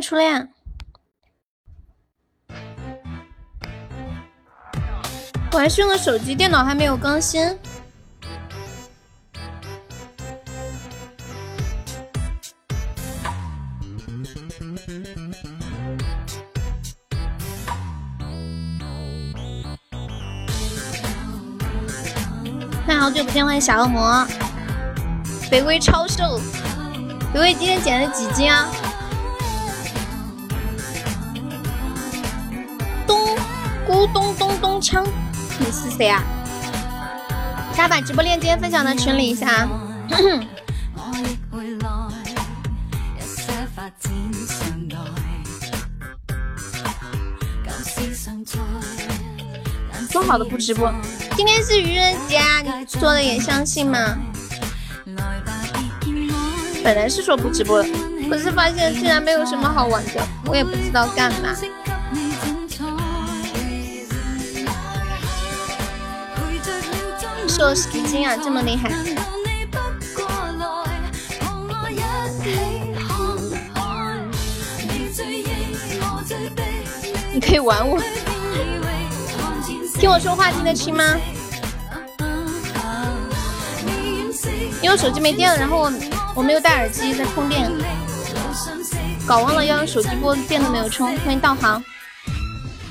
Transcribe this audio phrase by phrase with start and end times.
[0.00, 0.48] 初恋。
[5.52, 7.46] 我还是用的手机，电脑还没有更新。
[22.86, 24.26] 欢迎好久不见，欢迎小恶魔，
[25.50, 26.40] 北威超瘦，
[27.32, 28.68] 北威今天减了几斤啊？
[34.04, 35.02] 咕咚咚咚锵，
[35.58, 36.22] 你是谁啊？
[37.70, 39.70] 大家把直播链接分享到群里一下啊！
[50.10, 50.92] 说好的不直播。
[51.34, 52.60] 今天是愚人节啊！
[52.60, 54.18] 你说的也相信吗？
[56.84, 57.88] 本来是说不直播的，
[58.28, 61.56] 可是发现竟然没有什么好玩的，我也不知道干嘛。
[67.64, 68.90] 瘦十斤啊，这么厉害！
[77.32, 77.98] 你可以玩我。
[79.94, 81.16] 听我说话听得清吗？
[84.82, 85.92] 因为手机没电了，然后我
[86.34, 87.72] 我没有戴耳机在充电，
[89.26, 91.16] 搞忘了要用手机播，电都没有充。
[91.20, 91.82] 欢迎道航。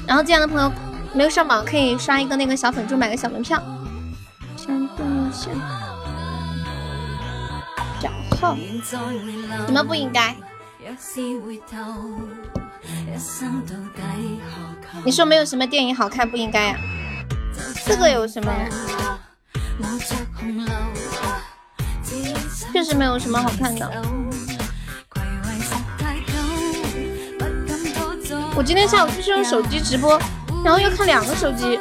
[0.07, 0.72] 然后这样的朋友
[1.13, 3.63] 没有上榜，可以刷一个那个小粉猪，买个小门票。
[8.43, 8.57] 小号。
[9.65, 10.35] 怎么不应该？
[15.05, 16.75] 你说没有什么电影好看，不应该呀？
[17.85, 18.51] 这个有什么？
[22.73, 23.89] 确实没有什么好看的。
[28.55, 30.19] 我今天下午就是用手机直播，
[30.63, 31.79] 然后又看两个手机，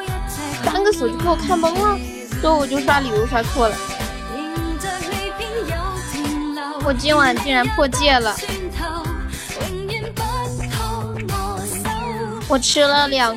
[0.65, 1.99] 三个手机给我看懵了，
[2.41, 3.77] 所以我就刷礼物刷错了。
[6.85, 8.37] 我今晚竟然破戒了，
[12.49, 13.37] 我吃了两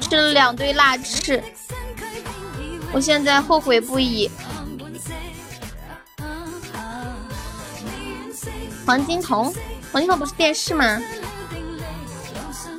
[0.00, 1.42] 吃了两堆辣翅。
[2.92, 4.30] 我现在后悔不已。
[8.84, 9.52] 黄金瞳，
[9.92, 11.00] 黄金瞳不是电视吗？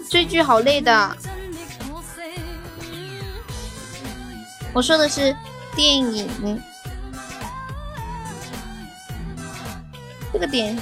[0.09, 1.17] 追剧好累的。
[4.73, 5.35] 我说的是
[5.75, 6.61] 电影。
[10.35, 10.77] 这个点。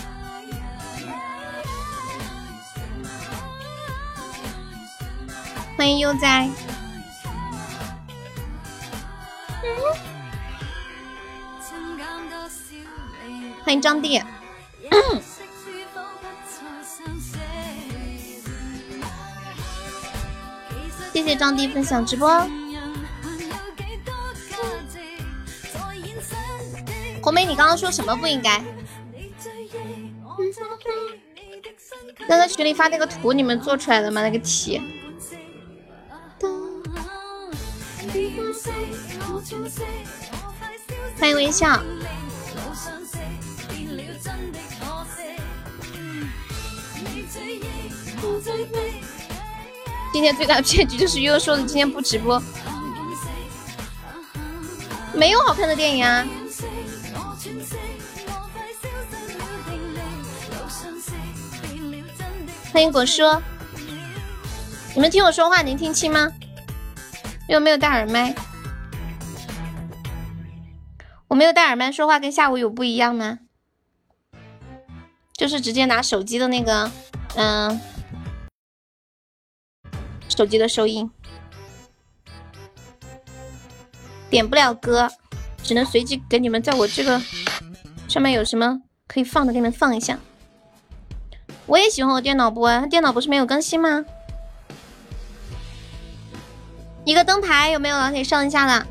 [5.78, 6.50] 欢迎悠哉。
[13.64, 14.20] 欢迎张弟，
[21.14, 22.28] 谢谢张弟分享直播。
[27.22, 28.60] 红梅，你刚刚说什么不应该？
[32.44, 34.22] 在群里发那个图，你们做出来了吗？
[34.22, 34.82] 那个题。
[41.18, 41.82] 欢迎微笑。
[50.12, 52.44] 今天最大的骗局就是悠悠说的今天不直播，
[55.14, 56.28] 没有好看的电影啊。
[62.74, 63.22] 欢迎果叔，
[64.96, 66.34] 你们听我说话能听清吗？
[67.48, 68.34] 因为没有戴耳麦，
[71.28, 73.38] 我没有戴耳麦说话跟下午有不一样吗？
[75.34, 76.92] 就是直接拿手机的那个，
[77.36, 77.80] 嗯，
[80.28, 81.12] 手机的收音，
[84.32, 85.12] 点不了歌，
[85.62, 87.22] 只能随机给你们在我这个
[88.08, 90.18] 上面有什么可以放的，给你们放一下。
[91.74, 94.06] 我也喜欢我电脑播，电脑不是没有更新吗？
[97.04, 98.86] 一个灯牌有没有老铁上一下的？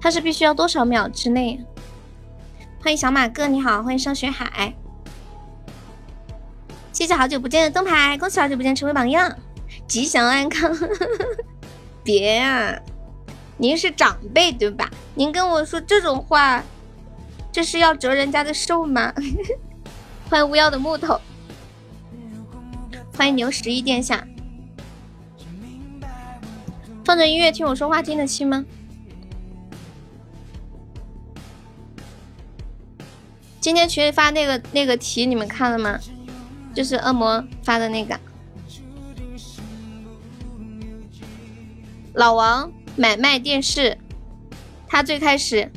[0.00, 1.62] 它是必须要多少秒之内？
[2.80, 4.74] 欢迎小马哥，你好，欢迎上学海，
[6.90, 9.30] 谢谢好久不见的灯牌，恭喜好久不见成为榜样，
[9.86, 10.74] 吉祥安康。
[12.02, 12.74] 别啊，
[13.58, 14.88] 您是长辈对吧？
[15.14, 16.62] 您跟我说这种话，
[17.52, 19.12] 这是要折人家的寿吗？
[20.28, 21.20] 欢迎巫妖的木头，
[23.16, 24.26] 欢迎牛十一殿下。
[27.04, 28.64] 放着音乐听我说话听得清吗？
[33.60, 35.98] 今天群里发那个那个题你们看了吗？
[36.74, 38.18] 就是恶魔发的那个。
[42.14, 43.96] 老王买卖电视，
[44.88, 45.70] 他最开始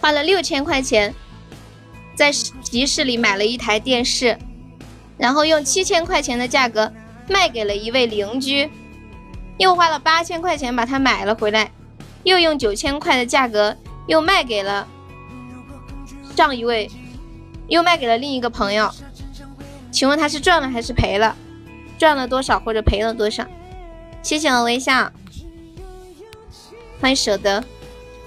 [0.00, 1.12] 花了六千块钱
[2.18, 4.36] 在集市里买了一台电视，
[5.16, 6.92] 然后用七千块钱的价格
[7.28, 8.68] 卖给了一位邻居，
[9.56, 11.70] 又花了八千块钱把它买了回来，
[12.24, 13.76] 又用九千块的价格
[14.08, 14.88] 又卖给了
[16.34, 16.90] 上一位，
[17.68, 18.90] 又卖给了另一个朋友。
[19.92, 21.36] 请问他是赚了还是赔了？
[21.98, 23.46] 赚了多少或者赔了多少？
[24.24, 25.12] 谢谢我微笑，
[27.00, 27.62] 欢迎舍得。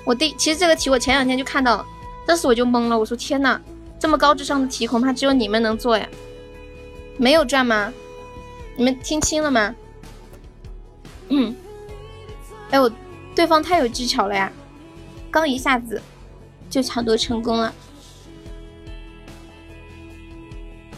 [0.05, 1.85] 我第其实这个题我前两天就看到了，
[2.25, 3.59] 当时我就懵了，我说天呐，
[4.01, 6.09] 这么高智商的题恐怕只有你们能做呀？
[7.17, 7.93] 没有赚吗？
[8.75, 9.75] 你们听清了吗？
[11.29, 11.55] 嗯，
[12.71, 12.91] 哎我
[13.35, 14.51] 对方太有技巧了呀，
[15.29, 16.01] 刚一下子
[16.67, 17.71] 就抢夺成功了。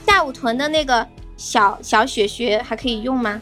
[0.08, 1.06] 下午囤的那个
[1.36, 3.42] 小小雪雪还可以用吗？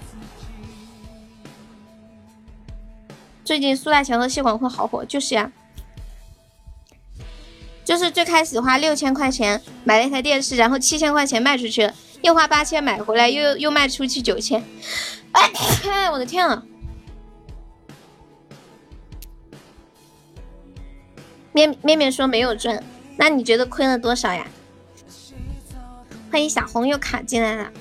[3.46, 5.52] 最近苏大强和谢广坤好火，就是呀，
[7.84, 14.64] 就是最开始花六千块钱买了一台电视，然后七千块钱卖出去了，又花八千买回来，又又卖出去九千，
[15.32, 15.52] 哎，
[16.12, 16.64] 我的天啊！
[21.54, 22.82] 面面面说没有赚，
[23.18, 24.48] 那你觉得亏了多少呀？
[26.32, 27.72] 欢迎小红又卡进来了，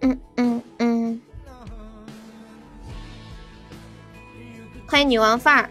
[0.00, 1.20] 嗯嗯嗯，
[4.88, 5.70] 欢迎女王范儿，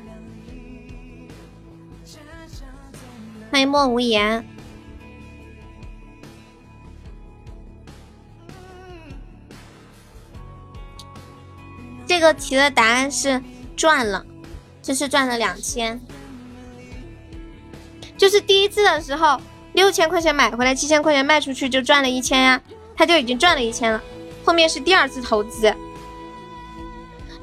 [3.52, 4.46] 欢迎莫无言，
[12.06, 13.42] 这个题的答案是
[13.76, 14.26] 赚了，
[14.82, 16.00] 就是赚了两千，
[18.18, 19.40] 就是第一次的时候。
[19.74, 22.60] 六千块钱买回来，七千块钱卖出去就赚了一千呀，
[22.96, 24.02] 他就已经赚了一千了。
[24.44, 25.74] 后面是第二次投资，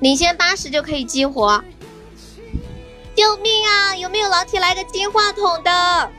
[0.01, 1.63] 领先八十就可以激活。
[3.17, 3.97] 救命啊！
[3.97, 6.11] 有没有老铁来个金话筒的？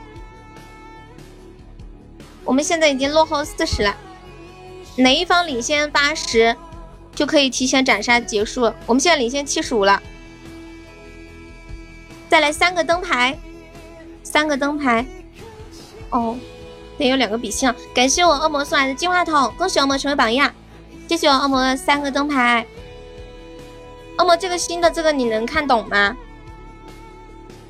[2.44, 3.96] 我们现在已经落后四十了，
[4.96, 6.56] 哪一方领先八十
[7.14, 8.62] 就可以提前斩杀结束。
[8.84, 10.02] 我们现在领先七十五了，
[12.28, 13.38] 再来三个灯牌，
[14.24, 15.06] 三个灯牌。
[16.10, 16.36] 哦，
[16.98, 17.76] 得有两个比心啊。
[17.94, 20.52] 感谢我恶魔送来的金话筒，恭喜恶魔成为榜样！
[21.08, 22.66] 谢谢我恶魔的三个灯牌。
[24.18, 26.16] 恶魔这个新的这个你能看懂吗？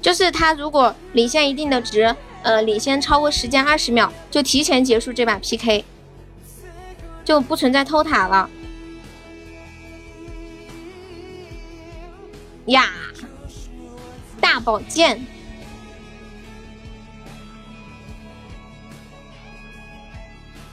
[0.00, 5.84] 就是他如果领先一定的值，呃，领先超过时间二十秒，就提前结束这把 PK，
[7.24, 8.48] 就不存在偷塔了。
[12.66, 12.90] 呀，
[14.40, 15.24] 大宝剑。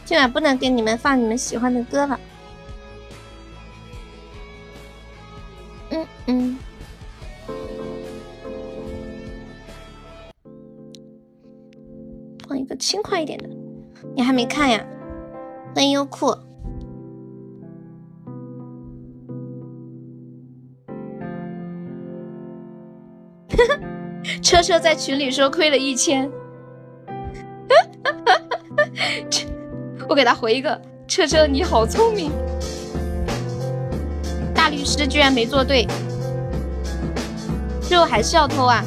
[0.05, 2.20] 今晚不能给你们放你们喜欢的歌了。
[5.89, 6.60] 嗯嗯，
[12.48, 13.50] 放一个轻快一点的。
[14.16, 14.84] 你还没看呀？
[15.74, 16.28] 欢迎优酷。
[24.42, 26.32] 车车在群里说亏了一千。
[30.08, 32.32] 我给他回一个，车车你好聪明，
[34.54, 35.88] 大律师居然没做对，
[37.82, 38.84] 最后还是要偷啊！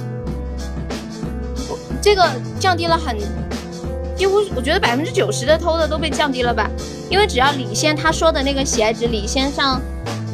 [2.01, 2.25] 这个
[2.61, 3.17] 降低了很，
[4.19, 6.69] 几乎我觉得百分之九十的偷的都被降低了吧？
[7.09, 9.81] 因为只要领先他说的那个喜爱值领先上，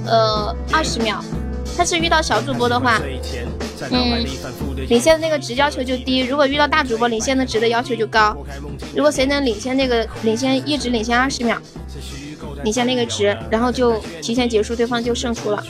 [0.07, 1.23] 呃二十秒，
[1.77, 2.99] 他是遇到小主播的话，
[3.91, 4.25] 嗯，
[4.89, 8.35] 领先的那个值要求就低；如果遇到大主播，领先的值的要求就高。
[8.97, 11.59] 如果谁能领先那个领先一直领先二十秒，
[12.65, 15.63] 领先那个值，然后就提前结束，对方就胜出了。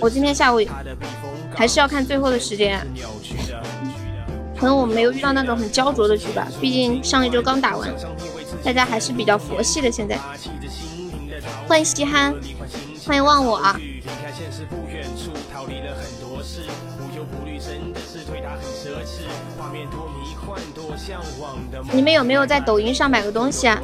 [0.00, 0.60] 我今天下午
[1.54, 2.86] 还是要看最后的时间，
[4.58, 7.88] 可能我没有遇到那种很焦灼的局吧，毕竟上一周刚打完，
[8.64, 9.90] 大家还是比较佛系的。
[9.90, 10.18] 现在，
[11.68, 12.34] 欢迎稀罕，
[13.06, 13.78] 欢迎忘我啊。
[21.92, 23.80] 你们有没有在抖音上买过东西啊？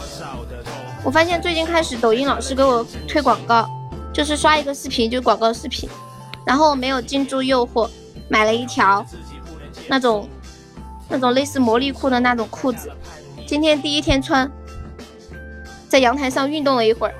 [1.04, 3.70] 我发现最近开始抖音老是给我推广告，
[4.12, 5.88] 就是刷一个视频就广告视频，
[6.44, 7.88] 然后我没有禁住诱惑，
[8.28, 9.06] 买了一条
[9.86, 10.28] 那种
[11.08, 12.90] 那种类似魔力裤的那种裤子，
[13.46, 14.50] 今天第一天穿，
[15.88, 17.14] 在阳台上运动了一会儿，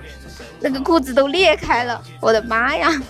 [0.60, 2.90] 那个裤子都裂开了，我的妈呀！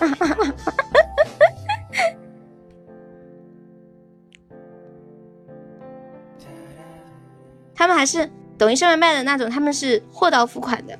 [7.73, 10.97] 他们还是抖音上面卖的那种，他们是货到付款的。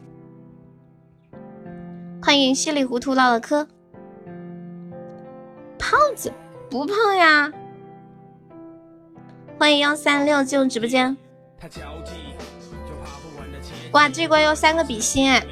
[2.22, 3.68] 欢迎稀里糊涂唠了嗑，
[5.78, 6.34] 胖子
[6.70, 7.52] 不胖呀。
[9.58, 11.16] 欢迎幺三六进入直播间。
[13.92, 15.46] 哇，这关要三个比心哎！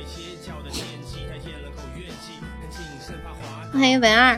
[3.72, 4.38] 欢迎文二，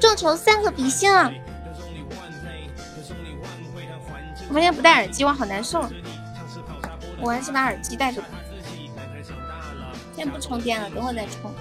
[0.00, 1.32] 众筹三个比心啊！
[4.48, 5.88] 我发现不戴耳机我好难受，
[7.20, 8.28] 我还是把耳机戴着吧。
[10.14, 11.52] 现在不充电了，等会再充。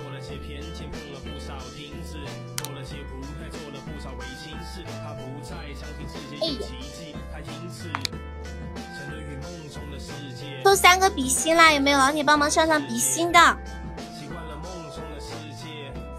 [10.75, 11.73] 三个比心啦！
[11.73, 13.57] 有没有老铁帮忙上上比心的？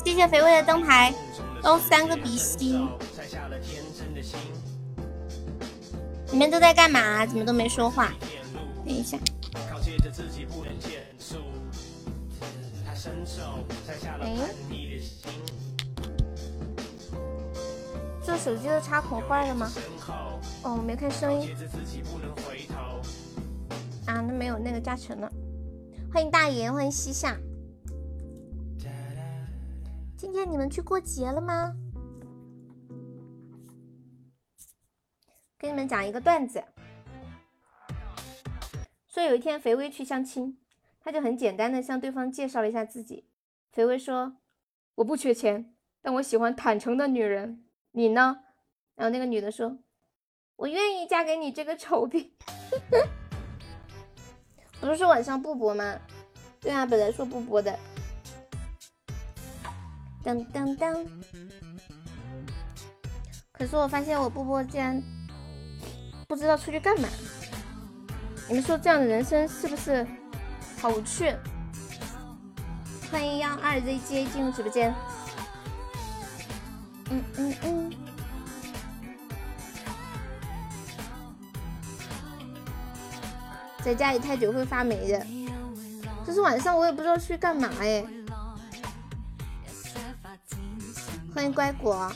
[0.05, 1.15] 谢谢肥味的灯牌，
[1.63, 2.89] 都三个比心。
[6.31, 7.25] 你们都在干嘛？
[7.27, 8.13] 怎么都没说话？
[8.85, 9.17] 等一下。
[14.21, 14.37] 哎，
[18.25, 19.71] 这手机的插孔坏了吗？
[20.63, 21.55] 哦，我没看声音。
[24.13, 25.33] 啊，那没有那个加成了。
[26.13, 27.35] 欢迎大爷，欢迎西夏。
[30.19, 31.75] 今天你们去过节了吗？
[35.59, 36.63] 给你们讲一个段子。
[39.07, 40.59] 说有一天肥威去相亲，
[41.01, 43.27] 他就很简单的向对方介绍了一下自己。
[43.71, 44.37] 肥威说
[44.97, 47.65] ：“我不缺钱，但我喜欢坦诚的女人。
[47.93, 48.41] 你呢？”
[48.95, 49.79] 然后那个女的说。
[50.57, 52.37] 我愿意嫁给你这个丑逼，
[54.83, 55.95] 不是说晚上不播吗？
[56.61, 57.79] 对啊，本来说不播的。
[60.25, 61.07] 当当当！
[63.53, 65.01] 可是我发现我不播竟然
[66.27, 67.09] 不知道出去干嘛。
[68.49, 70.05] 你们说这样的人生是不是
[70.81, 71.33] 好无趣？
[73.11, 74.93] 欢迎幺二 zj 进入直播间。
[77.09, 77.93] 嗯嗯嗯。
[83.85, 85.27] 在家里太久会发霉的，
[86.27, 88.05] 就是晚上我也不知道去干嘛哎。
[91.35, 92.13] 欢迎乖果，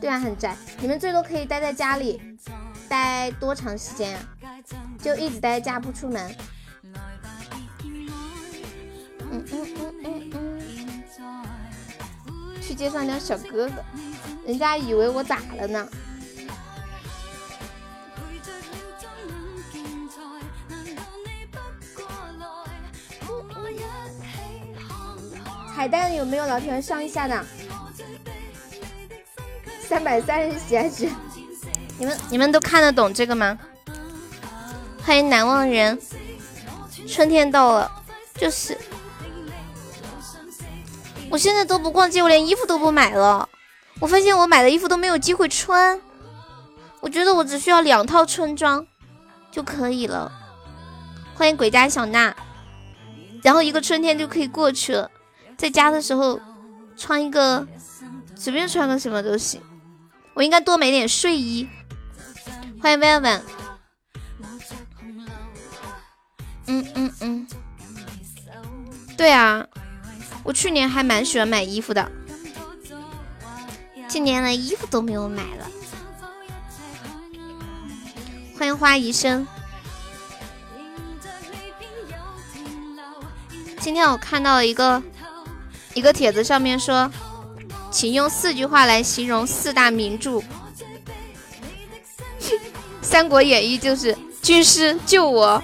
[0.00, 0.56] 对啊，很宅。
[0.80, 2.38] 你们最多可以待在家里
[2.88, 4.22] 待多长时间啊？
[4.98, 6.34] 就一直待在家不出门。
[7.82, 10.62] 嗯嗯嗯嗯嗯。
[12.62, 13.84] 去街上撩小哥哥，
[14.46, 15.86] 人家以为我咋了呢？
[25.74, 27.44] 海蛋有没有老铁们上一下的？
[29.88, 31.08] 三百三十喜爱值，
[31.98, 33.58] 你们你们都看得懂这个吗？
[35.04, 35.98] 欢迎难忘人，
[37.08, 37.90] 春天到了，
[38.36, 38.78] 就是，
[41.28, 43.48] 我现在都不逛街，我连衣服都不买了。
[43.98, 46.00] 我发现我买的衣服都没有机会穿，
[47.00, 48.86] 我觉得我只需要两套春装
[49.50, 50.32] 就可以了。
[51.34, 52.34] 欢迎鬼家小娜，
[53.42, 55.10] 然后一个春天就可以过去了。
[55.56, 56.40] 在家的时候
[56.96, 57.66] 穿一个，
[58.36, 59.60] 随便穿个什么都行。
[60.34, 61.68] 我应该多买点睡衣。
[62.82, 63.42] 欢迎 v e l v e。
[66.66, 67.46] 嗯嗯嗯。
[69.16, 69.66] 对啊，
[70.42, 72.10] 我去年还蛮喜欢买衣服的，
[74.08, 75.66] 今年连衣服都没有买了。
[78.58, 79.46] 欢迎花医生。
[83.78, 85.02] 今天我看到了一个。
[85.94, 87.10] 一个帖子上面说，
[87.90, 90.38] 请用四句话来形容四大名著。
[93.00, 95.62] 《三国演义》就是军师救我，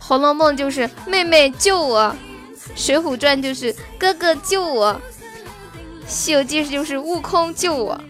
[0.04, 2.16] 《红楼梦》就是妹妹救我，
[2.74, 4.94] 《水浒传》就是哥哥救我，
[6.06, 7.94] 《西游记》就是悟空救我。《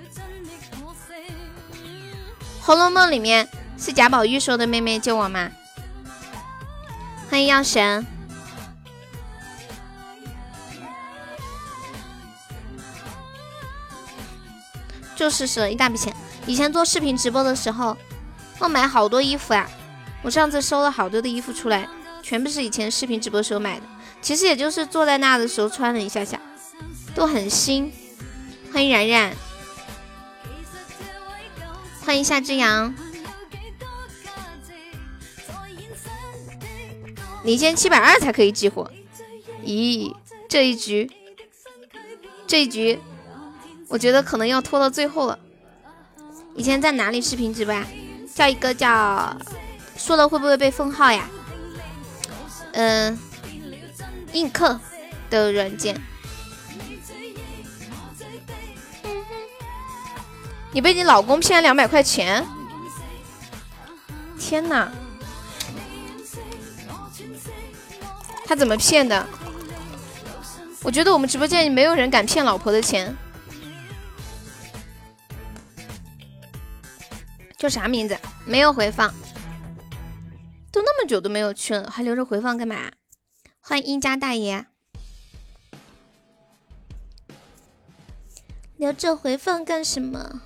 [2.61, 5.51] 红楼梦》里面是贾宝玉说的“妹妹救我”吗？
[7.31, 8.07] 欢迎药神。
[15.19, 16.15] 就是省了一大笔钱。
[16.47, 17.97] 以前做视频直播的时候，
[18.61, 19.69] 我买好多衣服呀。
[20.23, 21.89] 我上次收了好多的衣服出来，
[22.23, 23.87] 全部是以前视频直播时候买的。
[24.23, 26.41] 其实也就是坐在那的时候穿了一下下，
[27.17, 27.93] 都很新。
[28.73, 29.37] 欢迎冉冉，
[32.05, 32.95] 欢迎夏之阳。
[37.43, 38.89] 领先七百二才可以激活。
[39.65, 40.15] 咦，
[40.49, 41.11] 这一局，
[42.47, 43.01] 这一局。
[43.89, 45.39] 我觉得可能要拖到最后了，
[46.55, 47.75] 以前在哪里视频直播？
[48.35, 49.37] 叫一个叫
[49.97, 51.29] 说了会不会被封号呀？
[52.73, 53.19] 嗯，
[54.33, 54.79] 映客
[55.31, 56.01] 的软件。
[60.71, 62.47] 你被你老公骗了两百块钱？
[64.39, 64.93] 天哪！
[68.45, 69.27] 他怎么骗的？
[70.83, 73.17] 我觉得我们直播间里没有人敢骗老婆的钱。
[77.59, 78.17] 叫啥名字？
[78.47, 79.13] 没有回放，
[80.71, 82.93] 都那么久都没有去了，还留着回放干嘛？
[83.59, 84.65] 欢迎殷家大爷，
[88.77, 90.43] 留着回放干什么？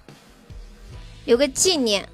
[1.26, 2.08] 有个纪念。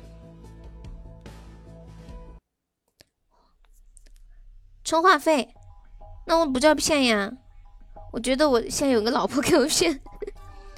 [4.83, 5.55] 充话费，
[6.27, 7.33] 那我不叫骗呀。
[8.11, 10.01] 我觉得我现在有个老婆给我骗。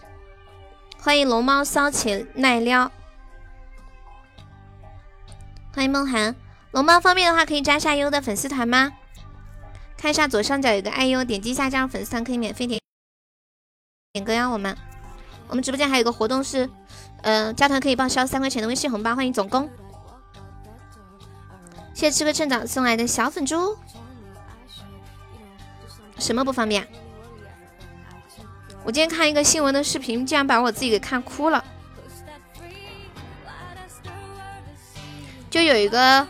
[1.01, 2.93] 欢迎龙猫骚起奈撩。
[5.73, 6.35] 欢迎梦涵，
[6.73, 8.93] 龙猫方便的话可以加下优的粉丝团吗？
[9.97, 12.81] 看一下左上角有个爱优，点击一下加入粉丝团可以免费点
[14.13, 14.49] 点歌呀。
[14.49, 14.77] 我们
[15.47, 16.69] 我们直播间还有个活动是，
[17.23, 19.15] 呃，加团可以报销三块钱的微信红包。
[19.15, 19.71] 欢迎总工，
[21.95, 23.77] 谢谢吃个趁早送来的小粉猪。
[26.19, 26.89] 什么不方便？
[28.83, 31.65] 我今天看一个新闻的视频，竟然把我自己给看哭了。
[35.51, 36.27] 就有一个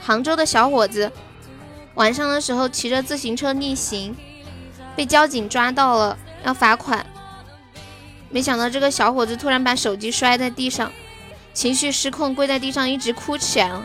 [0.00, 1.10] 杭州的小伙子，
[1.94, 4.16] 晚上的时候骑着自行车逆行，
[4.94, 7.04] 被交警抓到了，要罚款。
[8.30, 10.92] 没想到这个小伙子突然把手机摔在地上，
[11.52, 13.84] 情绪失控，跪在地上一直哭起来了。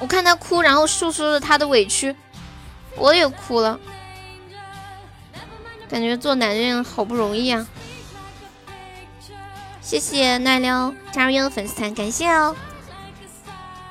[0.00, 2.16] 我看他哭，然后诉说着他的委屈，
[2.96, 3.78] 我也哭了，
[5.88, 7.64] 感觉做男人好不容易啊。
[9.90, 12.54] 谢谢奈撩加入粉丝团，感谢哦。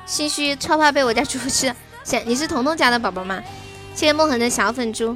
[0.06, 3.42] 心虚超怕被我家猪吃， 谢你是彤彤家的宝宝吗？
[3.94, 5.14] 谢谢梦恒的小粉猪。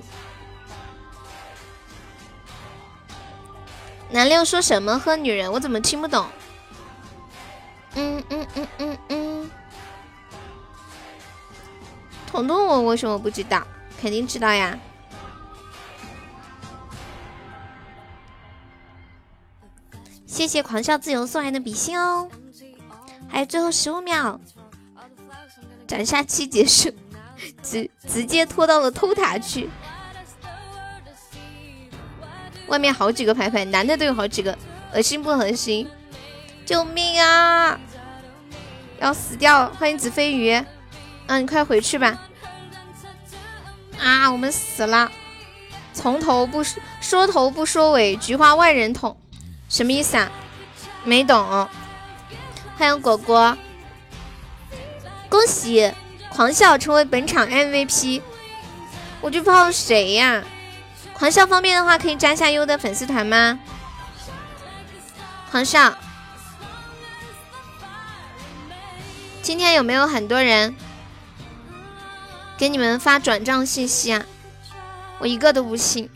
[4.11, 5.51] 南六说什么喝女人？
[5.51, 6.27] 我怎么听不懂？
[7.95, 9.51] 嗯嗯嗯嗯嗯。
[12.27, 13.67] 彤彤，我为什么不知道？
[14.03, 14.79] 肯定知道呀。
[20.35, 22.29] 谢谢狂笑自由送来的比心哦，
[23.29, 24.41] 还有最后十五秒，
[25.87, 26.93] 斩杀期结束，
[27.63, 29.71] 直直接拖到了偷塔去。
[32.67, 34.59] 外面好几个牌牌，男的都有好几个，
[34.93, 35.89] 恶心不恶心？
[36.67, 37.79] 救命啊！
[38.99, 39.71] 要死掉！
[39.79, 40.51] 欢迎紫飞鱼，
[41.29, 42.21] 嗯，你快回去吧。
[44.01, 45.13] 啊，我们死了！
[45.93, 49.17] 从头不说，说头不说尾，菊花万人捅。
[49.75, 50.31] 什么意思啊？
[51.03, 51.69] 没懂。
[52.79, 53.59] 欢迎果果，
[55.29, 55.93] 恭喜
[56.29, 58.23] 狂笑成为本场 MVP。
[59.21, 60.45] 我就道谁呀？
[61.13, 63.59] 狂笑方便的话可以加下优的粉丝团吗？
[65.51, 65.99] 狂笑，
[69.43, 70.77] 今天有没有很多人
[72.57, 74.25] 给你们发转账信息啊？
[75.19, 76.09] 我一个都不信。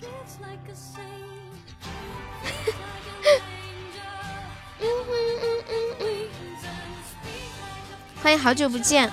[8.29, 9.11] 欢迎好久不见，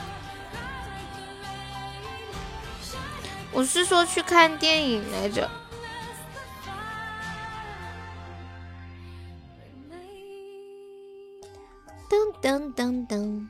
[3.53, 5.49] 我是说去看电影来着。
[12.09, 13.47] 噔噔噔噔，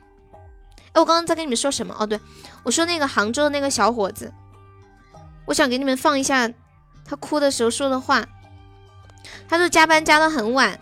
[0.94, 1.96] 哎，我刚刚在跟你们说什么？
[1.98, 2.20] 哦，对，
[2.62, 4.32] 我说那个杭州的那个小伙子，
[5.48, 6.48] 我想给你们放一下
[7.04, 8.24] 他哭的时候说的话。
[9.50, 10.80] 他说加班加到很晚，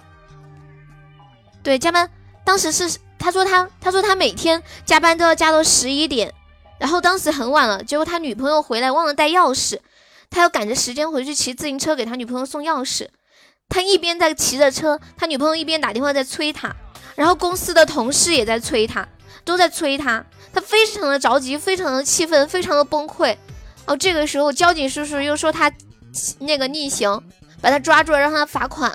[1.64, 2.12] 对，加班
[2.44, 3.00] 当时是。
[3.24, 6.34] 他说他他说他每天加班都要加到十一点，
[6.78, 9.80] 然后当时很晚了，结果他女朋友回来忘了带钥匙，
[10.30, 13.08] 他要赶着时间回去骑自行车给他女朋友送钥匙。
[13.70, 16.76] 他一边在骑着车，他女朋友一边打电话在催他，
[17.16, 19.08] 然后公司的同事也在催他，
[19.46, 23.38] 都在催他，他非常的着急，非常的气愤，非常的崩溃。
[23.86, 25.72] 哦，这个时候交警叔叔又说他
[26.40, 27.24] 那个逆行，
[27.62, 28.92] 把他抓住了，让他罚款，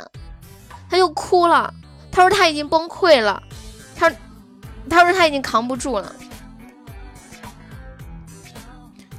[0.91, 1.73] 他又哭了，
[2.13, 3.43] 他说他已经崩溃了。
[4.89, 6.15] 他说他已经扛不住了。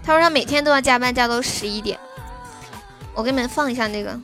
[0.03, 1.99] 他说他每天都要加班加到十一点。
[3.13, 4.19] 我给你们放一下那个。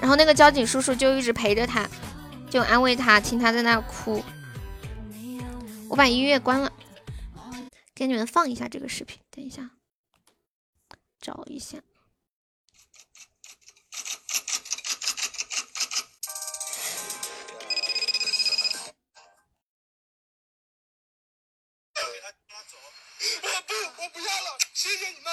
[0.00, 1.88] 然后那个交警叔叔就一直陪着他，
[2.50, 4.22] 就安慰他，听他在那哭。
[5.88, 6.70] 我把音乐关了，
[7.94, 9.18] 给你们放一下这个视频。
[9.30, 9.70] 等一下，
[11.20, 11.78] 找一下。
[24.76, 25.32] 谢谢你们。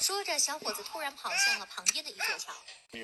[0.00, 2.52] 说着，小伙子突然跑向了旁边的一座桥。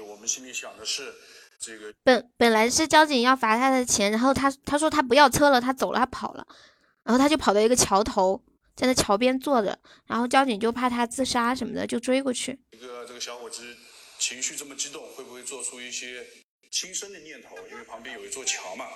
[0.05, 1.15] 我们心里想的是，
[1.59, 6.47] 这个本本来是交警要罚他的钱，然后他他说他不要车了，他走了，他跑了，
[7.05, 8.45] 然后他就跑到一个桥头，
[8.77, 12.61] 在那桥边坐着，然后交警就怕他自杀什么的，就追过去。
[12.73, 13.75] 这个这个小伙子
[14.19, 16.27] 情绪这么激动，会不会做出一些
[16.71, 17.57] 轻生的念头？
[17.71, 18.87] 因为旁边有一座桥嘛。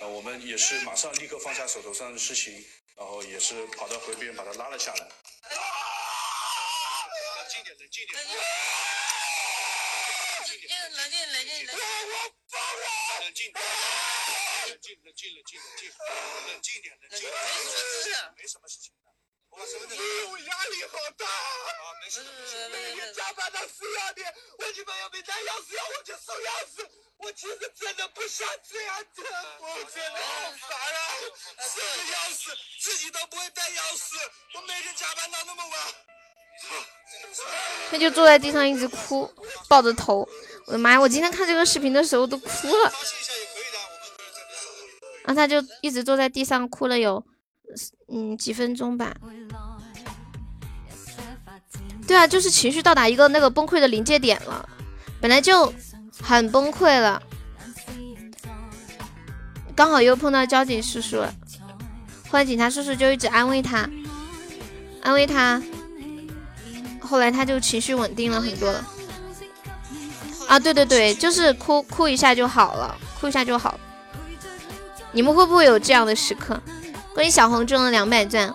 [0.00, 2.52] 呃，我们也是马上立刻放下手头上的事情，
[2.96, 5.00] 然后也是跑到河边把他拉了下来。
[5.00, 5.08] 冷
[7.48, 8.24] 静点，冷静点。
[8.24, 8.30] 冷
[10.46, 11.66] 静，冷静，冷静。
[11.68, 11.74] 我
[12.48, 12.86] 疯了！
[13.20, 15.90] 冷静，冷静，冷静，冷静，冷静，
[16.46, 17.20] 冷静点，冷静。
[17.28, 18.92] 没什么事情，没什么事情。
[19.56, 19.60] 我
[20.30, 21.30] 我压力好大啊！
[22.02, 22.20] 没事，
[22.72, 26.84] 每天加班到四五点，我女朋友没带钥匙，要我去送钥匙。
[27.18, 29.22] 我其实真的不想这样子，
[29.60, 30.98] 我真的好烦啊！
[31.62, 34.16] 送个钥匙，自己都不会带钥匙，
[34.54, 35.78] 我每天加班到那么晚。
[37.90, 39.32] 他就坐在地上一直哭，
[39.68, 40.28] 抱着头。
[40.66, 41.00] 我的妈呀！
[41.00, 42.92] 我今天看这个视频的时候都哭了。
[45.24, 47.24] 然后他就一直坐在地上哭了有
[48.08, 49.14] 嗯几分钟吧。
[52.06, 54.68] 对啊，就是情绪到达一个那个崩溃的临界点了，
[55.20, 55.72] 本来就。
[56.22, 57.20] 很崩溃了，
[59.74, 61.20] 刚好又碰到交警叔叔，
[62.28, 63.86] 后来警察叔叔就一直安慰他，
[65.02, 65.60] 安慰他，
[67.00, 68.86] 后来他就情绪稳定了很多了。
[70.46, 73.78] 啊，对对对，就是哭哭一下就好了，哭一下就好。
[75.10, 76.58] 你们会不会有这样的时刻？
[77.14, 78.52] 恭喜小红中了两百钻，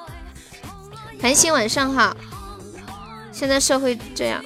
[1.21, 2.15] 繁星晚上好。
[3.31, 4.43] 现在社会这样。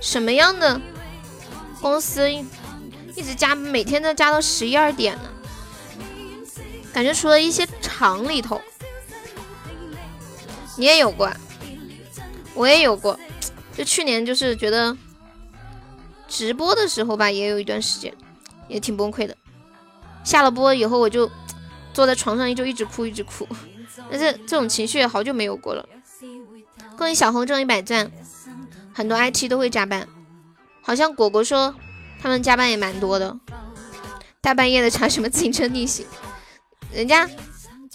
[0.00, 0.80] 什么样的
[1.80, 2.44] 公司一
[3.22, 5.30] 直加，每天都加到十一二点呢？
[6.92, 8.60] 感觉除了一些厂里头，
[10.76, 11.30] 你也有过，
[12.54, 13.18] 我也有过。
[13.74, 14.96] 就去年就是觉得
[16.26, 18.12] 直播的时候吧，也有一段时间
[18.66, 19.36] 也挺崩溃的。
[20.24, 21.30] 下了播以后，我就
[21.92, 23.46] 坐在床上就一直哭，一直哭。
[24.10, 25.88] 但是这种情绪也好久没有过了。
[26.96, 28.10] 恭喜小红中一百钻。
[28.94, 30.06] 很多 IT 都会加班，
[30.82, 31.74] 好像果果说
[32.20, 33.34] 他们加班也蛮多的，
[34.42, 36.04] 大半夜的查什么自行车逆行？
[36.92, 37.26] 人家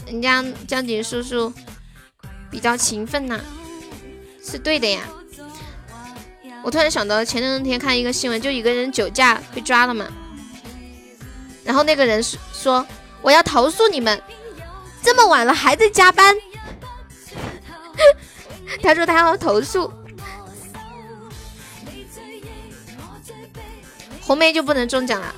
[0.07, 1.53] 人家江景叔叔
[2.49, 3.39] 比较勤奋呐，
[4.43, 5.01] 是对的呀。
[6.63, 10.07] 我突然想到前两天看一个新闻，就一个人酒驾被抓了嘛，
[11.63, 12.83] 然后那个人说
[13.21, 14.21] 我要投诉你们，
[15.01, 16.36] 这么晚了还在加班，
[18.82, 19.91] 他说他要投诉。
[24.21, 25.34] 红梅就不能中奖了。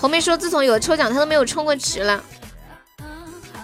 [0.00, 2.24] 红梅说，自从有了抽奖，她都没有充过值了。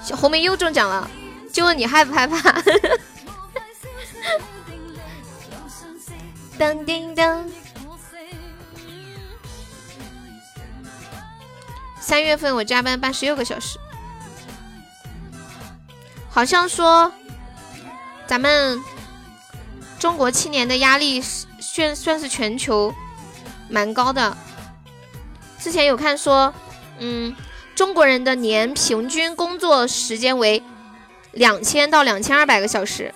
[0.03, 1.11] 小红梅又中奖了，
[1.53, 2.63] 就问你害不害怕？
[6.59, 7.45] 当叮当。
[12.07, 13.81] 三月份我加班八十六个小时，
[16.31, 17.13] 好像说
[18.29, 18.81] 咱们
[19.99, 22.95] 中国青年的压力算算是全球。
[23.69, 24.37] 蛮高的，
[25.59, 26.55] 之前有看说，
[27.01, 27.35] 嗯，
[27.75, 30.63] 中国人的年平均工作时间为
[31.33, 33.13] 两千到两千二百个小时，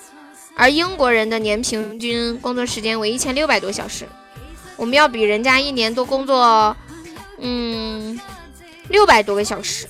[0.57, 4.09] 而英国人的年平均工作时间为一千六百多小时，
[4.75, 6.77] 我们要比人家一年多工作，
[7.39, 8.19] 嗯，
[8.91, 9.89] 六百多个小时。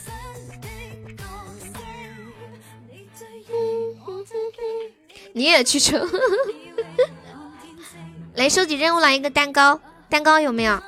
[5.32, 5.96] 你也去抽，
[8.34, 9.80] 来收集任务来一个蛋糕。
[10.08, 10.82] 蛋糕有没有？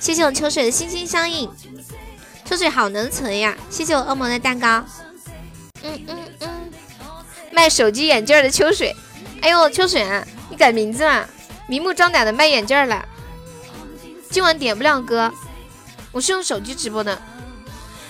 [0.00, 1.48] 谢谢我秋水的心心相印，
[2.44, 3.56] 秋水好能存呀！
[3.68, 4.84] 谢谢我恶魔的蛋糕。
[5.82, 6.72] 嗯嗯嗯，
[7.52, 8.94] 卖手机眼镜的秋水，
[9.40, 10.04] 哎呦秋水，
[10.50, 11.28] 你改名字了，
[11.68, 13.06] 明目张胆的卖眼镜了。
[14.30, 15.32] 今晚点不了歌，
[16.10, 17.22] 我是用手机直播的，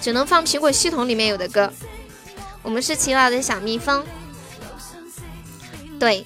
[0.01, 1.73] 只能放苹果系统里面有的歌。
[2.63, 4.05] 我们是勤劳的小蜜蜂。
[5.99, 6.25] 对，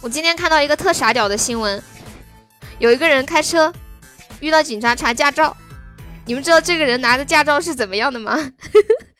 [0.00, 1.82] 我今天看到一个特傻屌的新闻。
[2.78, 3.72] 有一个人开车
[4.40, 5.56] 遇到警察查驾照，
[6.26, 8.52] 你们知道这个人拿的驾照是怎么样的吗？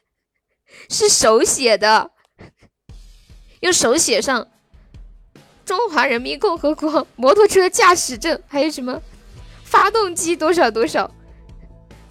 [0.90, 2.10] 是手写的，
[3.60, 4.46] 用手写上
[5.64, 9.00] “中华人民共和国摩托车驾驶证”，还有什么
[9.64, 11.10] 发动机多少多少，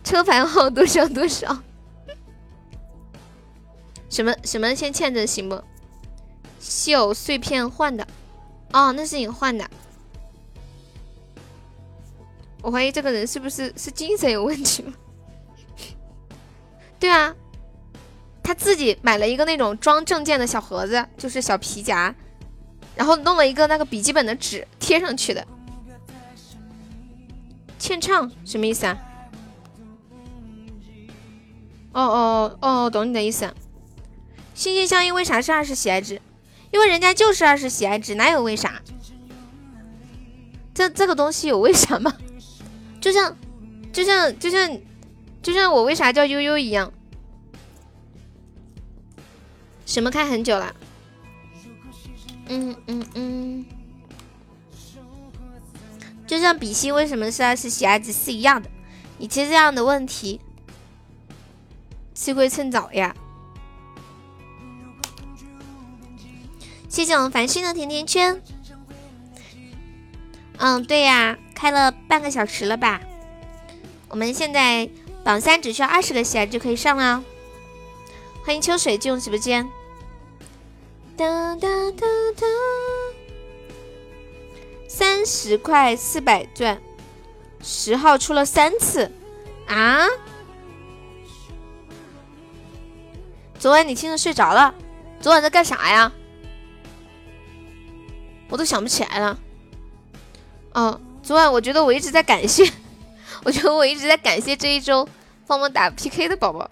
[0.05, 1.57] 车牌号多少多少，
[4.07, 5.61] 什么什么先欠着行不？
[6.59, 8.07] 稀有碎片换的，
[8.71, 9.67] 哦，那是你换的。
[12.61, 14.93] 我怀疑这个人是不是是精神有问题吗？
[16.99, 17.35] 对啊，
[18.43, 22.13] 他自己买了一个那种装证件的小盒子，就是小皮夹，
[22.95, 25.45] 然后弄了一个那个笔记本的纸贴上去的。
[27.79, 28.97] 欠唱什么意思啊？
[31.95, 33.53] 哦哦哦哦，懂你的意思。
[34.53, 36.21] 心心相印为啥是二十喜爱值？
[36.71, 38.81] 因为人家就是二十喜爱值，哪有为啥？
[40.73, 42.13] 这这个东西有为啥吗？
[42.99, 43.37] 就像
[43.93, 44.77] 就像就像
[45.41, 46.91] 就像我为啥叫悠悠一样。
[49.85, 50.75] 什么开很久了？
[52.49, 53.65] 嗯嗯嗯。
[56.27, 58.69] 就像比心为什么是二十喜爱值是一样的。
[59.17, 60.41] 你提这样的问题，
[62.15, 63.15] 吃亏趁早呀。
[66.89, 68.41] 谢谢我们繁星的甜甜圈。
[70.57, 73.01] 嗯，对呀，开了半个小时了吧？
[74.07, 74.89] 我们现在
[75.23, 77.21] 榜三只需要二十个喜爱就可以上了。
[78.45, 79.67] 欢迎秋水进入直播间。
[81.17, 82.47] 哒哒哒哒，
[84.87, 86.81] 三十块四百钻，
[87.61, 89.11] 十号出了三次
[89.67, 90.07] 啊！
[93.65, 94.75] 昨晚你听着睡着了？
[95.19, 96.11] 昨晚在干啥呀？
[98.47, 99.39] 我都想不起来了。
[100.73, 102.71] 哦，昨晚我觉得我一直在感谢，
[103.43, 105.09] 我觉得我一直在感谢这一周
[105.47, 106.69] 帮我打 PK 的宝宝。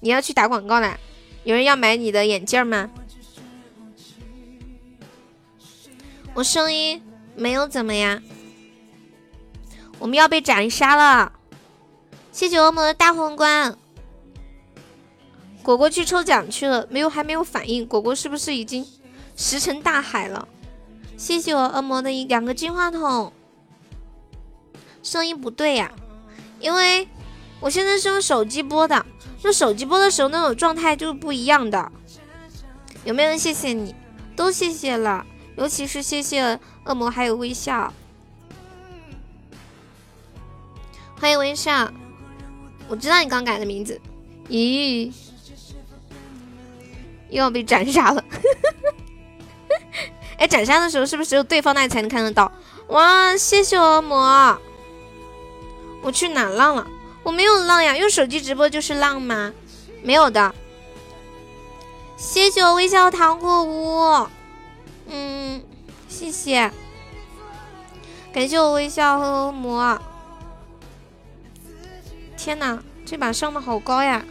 [0.00, 0.98] 你要去打广告啦？
[1.44, 2.90] 有人要买你的眼镜吗？
[6.34, 7.00] 我声音
[7.36, 8.20] 没有怎么呀？
[10.00, 11.30] 我们要被斩杀了！
[12.32, 13.78] 谢谢恶魔的大皇冠。
[15.68, 17.86] 果果去抽奖去了，没有还没有反应。
[17.86, 18.86] 果果是不是已经？
[19.36, 20.48] 石沉大海了，
[21.18, 23.30] 谢谢我恶魔的一两个金话筒，
[25.02, 25.92] 声音不对呀，
[26.58, 27.06] 因为
[27.60, 29.04] 我现在是用手机播的，
[29.42, 31.92] 用手机播的时候那种状态就是不一样的。
[33.04, 33.94] 有没有人谢谢你？
[34.34, 35.26] 都谢谢了，
[35.58, 37.92] 尤其是谢谢恶魔还有微笑，
[41.20, 41.92] 欢迎微笑，
[42.88, 44.00] 我知道你刚改的名字，
[44.48, 45.12] 咦，
[47.30, 48.24] 又要被斩杀了。
[50.38, 52.50] 哎，斩杀的时候是不是只有对方那里才能看得到？
[52.88, 54.56] 哇，谢谢恶魔！
[56.00, 56.86] 我去哪浪了？
[57.24, 59.52] 我没有浪呀，用手机直播就是浪吗？
[60.02, 60.54] 没有的。
[62.16, 64.26] 谢谢我微笑糖果屋，
[65.08, 65.62] 嗯，
[66.08, 66.70] 谢谢，
[68.32, 70.00] 感谢我微笑和恶魔。
[72.36, 74.24] 天哪，这把上的好高呀！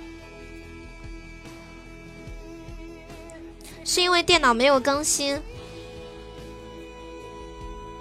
[3.88, 5.42] 是因为电脑没有更新。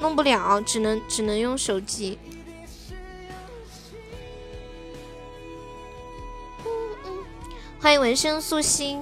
[0.01, 2.19] 弄不了，只能只能用手机。
[7.81, 9.01] 欢迎纹身素心，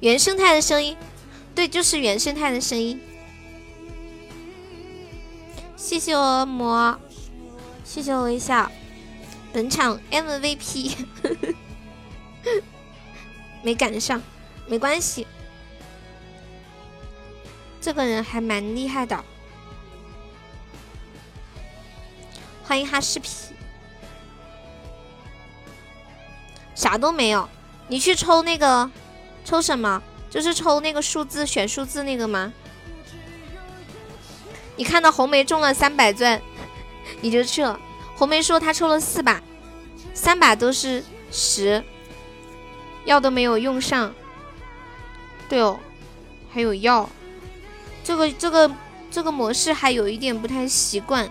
[0.00, 0.96] 原生态的声音，
[1.54, 3.00] 对，就是原生态的声音。
[5.76, 6.98] 谢谢我恶魔，
[7.84, 8.70] 谢谢我微笑，
[9.52, 10.96] 本场 MVP，
[13.62, 14.22] 没赶上。
[14.68, 15.26] 没关系，
[17.80, 19.22] 这个人还蛮厉害的。
[22.62, 23.28] 欢迎哈士皮，
[26.74, 27.46] 啥都没有。
[27.88, 28.88] 你去抽那个，
[29.44, 30.00] 抽什么？
[30.30, 32.52] 就是抽那个数字，选数字那个吗？
[34.76, 36.40] 你看到红梅中了三百钻，
[37.20, 37.78] 你就去了。
[38.22, 39.42] 红梅说她抽了四把，
[40.14, 41.82] 三把都是十，
[43.04, 44.14] 药都没有用上。
[45.48, 45.80] 对哦，
[46.54, 47.10] 还有药，
[48.04, 48.70] 这个这个
[49.10, 51.28] 这个模式还有一点不太习惯。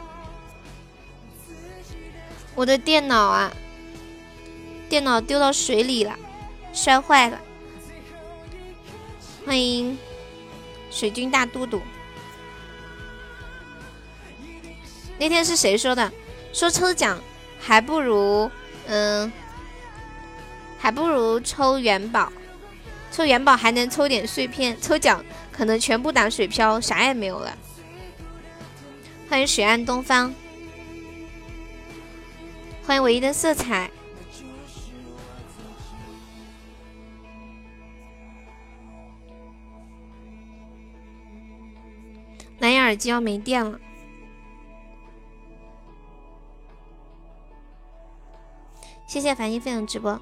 [2.56, 3.54] 我的电脑啊，
[4.90, 6.20] 电脑丢到水里了，
[6.74, 7.40] 摔坏了。
[9.46, 9.98] 欢迎
[10.90, 11.82] 水军大都督。
[15.18, 16.12] 那天是谁说的？
[16.54, 17.20] 说抽奖
[17.60, 18.50] 还不如
[18.88, 19.32] 嗯，
[20.78, 22.32] 还不如抽元宝。
[23.12, 27.58] 抽元宝还能抽点碎片，抽奖可能全部打水漂，啥也没有了。
[29.30, 30.34] 欢迎水岸东方，
[32.86, 33.90] 欢迎唯一的色彩。
[42.60, 43.80] 蓝牙耳机要没电了，
[49.12, 50.18] 谢谢繁星飞的直播，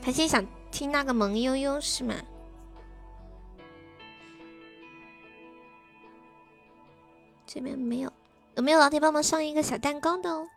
[0.00, 0.42] 繁星想。
[0.70, 2.14] 听那个萌悠悠是吗？
[7.46, 8.10] 这边没有，
[8.54, 10.48] 有没有老铁帮忙上一个小蛋糕的哦？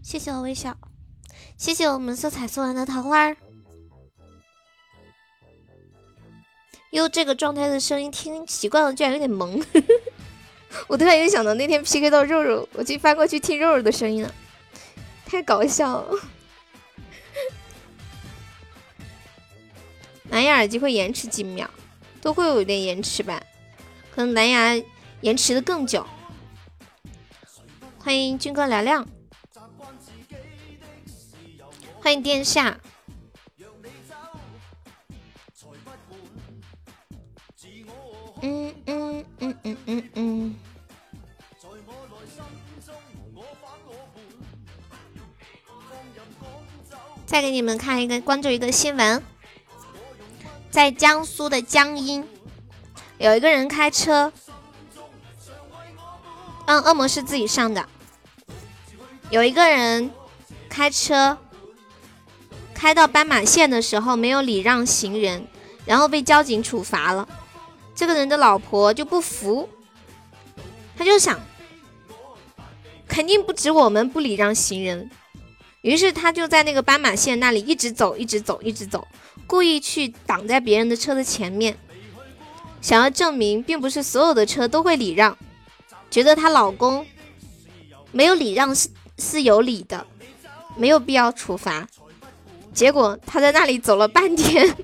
[0.00, 0.76] 谢谢我微笑，
[1.56, 3.36] 谢谢我们色彩送来的桃花儿。
[6.94, 9.60] 哟，这个状态的声音听习惯了，居然有点萌。
[10.86, 14.32] 我突然又想到那天 PK 到肉肉，我去翻过去听肉肉的声音了，
[15.26, 16.20] 太搞笑了。
[20.30, 21.68] 蓝牙耳机会延迟几秒，
[22.20, 23.42] 都会有一点延迟吧？
[24.14, 24.80] 可能蓝牙
[25.20, 26.06] 延迟的更久。
[27.98, 29.04] 欢迎军哥嘹亮。
[32.00, 32.78] 欢迎殿下。
[38.86, 40.56] 嗯嗯嗯嗯嗯。
[47.26, 49.22] 再给你们看一个，关注一个新闻，
[50.70, 52.26] 在江苏的江阴，
[53.18, 54.32] 有一个人开车，
[56.66, 57.88] 嗯，恶魔是自己上的，
[59.30, 60.10] 有一个人
[60.68, 61.38] 开车。
[62.74, 65.46] 开到斑马线的时候没有礼让行人，
[65.86, 67.26] 然后被交警处罚了。
[67.94, 69.68] 这个人的老婆就不服，
[70.96, 71.38] 他就想，
[73.06, 75.10] 肯定不止我们不礼让行人。
[75.82, 79.06] 于是他就在那个斑马线那里一直走，一直走，一直走，
[79.46, 81.76] 故意去挡在别人的车的前面，
[82.80, 85.36] 想要证明并不是所有的车都会礼让，
[86.10, 87.06] 觉得她老公
[88.12, 90.06] 没有礼让是是有理的，
[90.76, 91.86] 没有必要处罚。
[92.72, 94.74] 结果他在那里走了半天，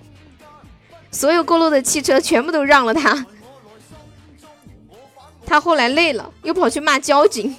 [1.11, 3.27] 所有过路的汽车全部都让了他。
[5.47, 7.57] 他后来累了，又跑去骂交警。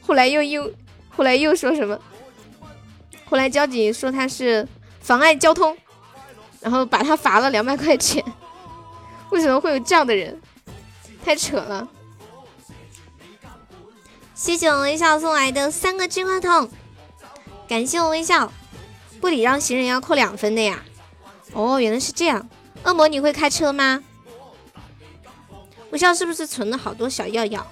[0.00, 0.72] 后来又又，
[1.10, 1.98] 后来又说什么？
[3.28, 4.66] 后来交警说他是
[5.00, 5.76] 妨碍交通，
[6.60, 8.24] 然后把他罚了两百块钱。
[9.30, 10.40] 为什么会有这样的人？
[11.24, 11.88] 太扯了！
[14.34, 16.70] 谢谢我微笑送来的三个金话筒。
[17.68, 18.52] 感谢我微笑，
[19.20, 20.82] 不礼让行人要扣两分的呀。
[21.56, 22.46] 哦，原来是这样。
[22.84, 24.04] 恶魔，你会开车吗？
[25.90, 27.66] 微笑是不是存了好多小药药？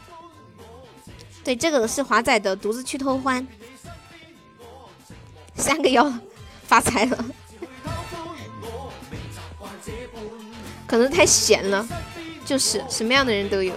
[1.44, 3.46] 对，这个是华仔的独自去偷欢，
[5.54, 6.10] 三个药
[6.62, 7.24] 发财了。
[10.86, 11.86] 可能太闲了，
[12.46, 13.74] 就是什么样的人都有。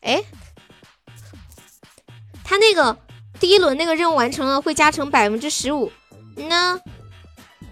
[0.00, 0.20] 哎。
[2.42, 2.96] 他那个
[3.38, 5.92] 第一轮那个任务完成了会加成百分之十五，
[6.36, 6.80] 那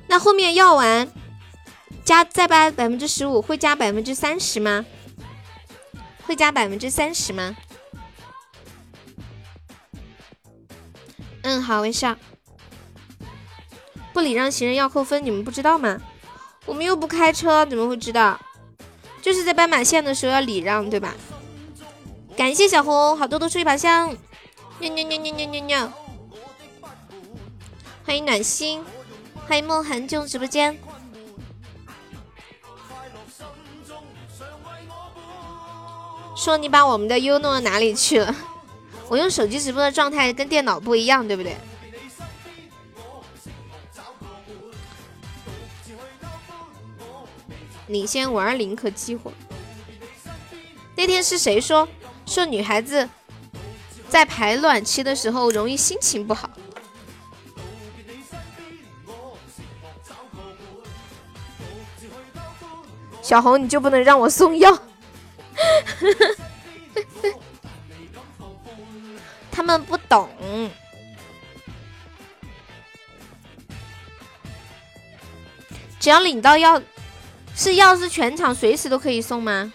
[0.07, 1.11] 那后面要完
[2.05, 4.85] 加再加百分之十五会加百分之三十吗？
[6.27, 7.57] 会加百分之三十吗？
[11.43, 12.17] 嗯，好，微笑。
[14.13, 15.99] 不礼让行人要扣分，你们不知道吗？
[16.67, 18.41] 我们又不开车，怎么会知道？
[19.21, 21.15] 就是在斑马线的时候要礼让，对吧？
[22.37, 24.17] 感谢小红，好多多出一把香。
[24.85, 25.93] 喵喵喵喵喵喵喵！
[28.05, 28.85] 欢迎暖心，
[29.49, 30.79] 欢迎梦寒进入直播间。
[36.37, 38.35] 说你把我们的 U 弄到哪里去了？
[39.09, 41.57] 我用手机直播的状态跟电脑不一样，对不对？
[47.87, 49.33] 领先五二零可激活。
[50.95, 51.89] 那天是谁说
[52.27, 53.09] 说女孩子？
[54.15, 56.49] 在排卵期的时候容易心情不好，
[63.21, 64.79] 小红你就不能让我送药？
[69.51, 70.31] 他们不懂，
[75.99, 76.81] 只要领到药，
[77.57, 79.73] 是药是全场随时都可以送吗？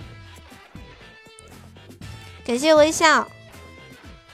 [2.46, 3.30] 感谢微笑。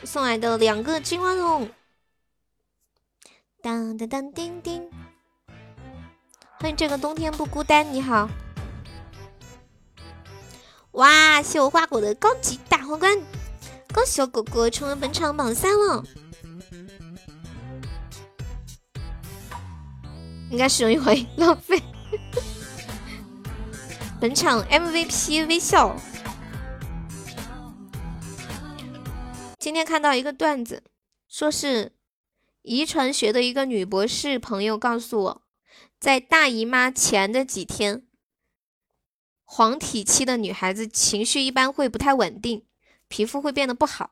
[0.06, 1.68] 送来的两个金话筒，
[3.62, 4.88] 当当当叮叮，
[6.60, 8.30] 欢迎这个冬天不孤单，你好，
[10.92, 13.20] 哇，谢我花果的高级大皇冠，
[13.94, 16.04] 恭喜我果果成为本场榜三了，
[20.52, 21.82] 应该使用一回浪费，
[24.20, 25.96] 本场 MVP 微笑。
[29.66, 30.84] 今天看到一个段子，
[31.28, 31.94] 说是
[32.62, 35.42] 遗传学的一个女博士朋友告诉我，
[36.00, 38.06] 在大姨妈前的几天，
[39.44, 42.68] 黄体期的女孩子情绪一般会不太稳定，
[43.08, 44.12] 皮肤会变得不好，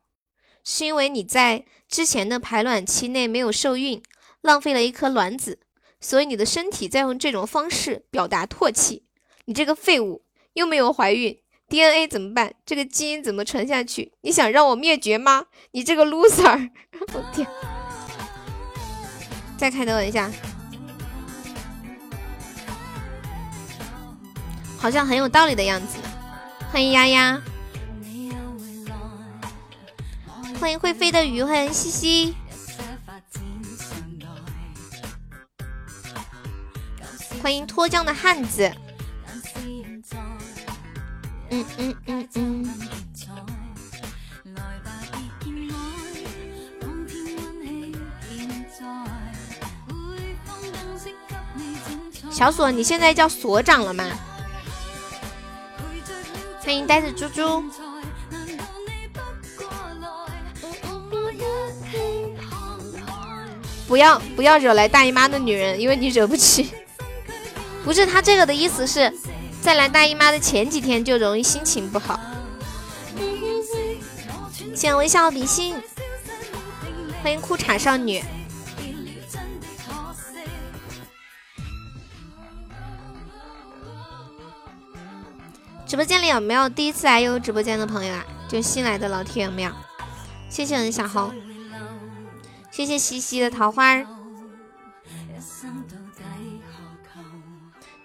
[0.63, 4.01] 是因为你在之前的排卵期内没有受孕，
[4.41, 5.59] 浪费了一颗卵子，
[6.01, 9.05] 所以你的身体在用这种方式表达唾弃。
[9.45, 11.42] 你这个废物，又没有怀孕
[11.73, 12.53] ，DNA 怎么办？
[12.67, 14.11] 这个基因怎么传下去？
[14.21, 15.45] 你想让我灭绝吗？
[15.71, 16.69] 你这个 loser！
[17.13, 17.47] 我天！
[19.57, 20.29] 再开灯一下，
[24.77, 25.97] 好像很有道理的样子。
[26.71, 27.41] 欢迎丫丫，
[30.59, 32.35] 欢迎会飞的鱼，欢迎西西，
[37.41, 38.71] 欢迎脱缰的汉子。
[52.31, 54.03] 小锁，你现在叫所长了吗？
[56.59, 57.63] 欢迎呆子猪猪。
[63.87, 66.71] 不要不要惹来大姨妈的女人，因为你惹不起。
[67.83, 69.13] 不是他这个的意思是，
[69.63, 72.19] 在来大姨妈的前几天就容易心情不好。
[74.75, 75.73] 谢微笑比心，
[77.23, 78.21] 欢迎裤衩少女。
[85.87, 88.25] 直播间里有没有第一次来悠悠直播间的朋友啊？
[88.49, 89.71] 就新来的老铁有没有？
[90.49, 91.33] 谢谢我的小红，
[92.69, 93.95] 谢谢西西的桃花。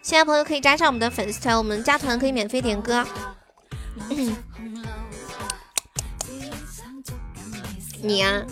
[0.08, 3.06] 现在朋友可以加上我们的粉丝团，我们加团可以免费点歌。
[8.00, 8.42] 你呀，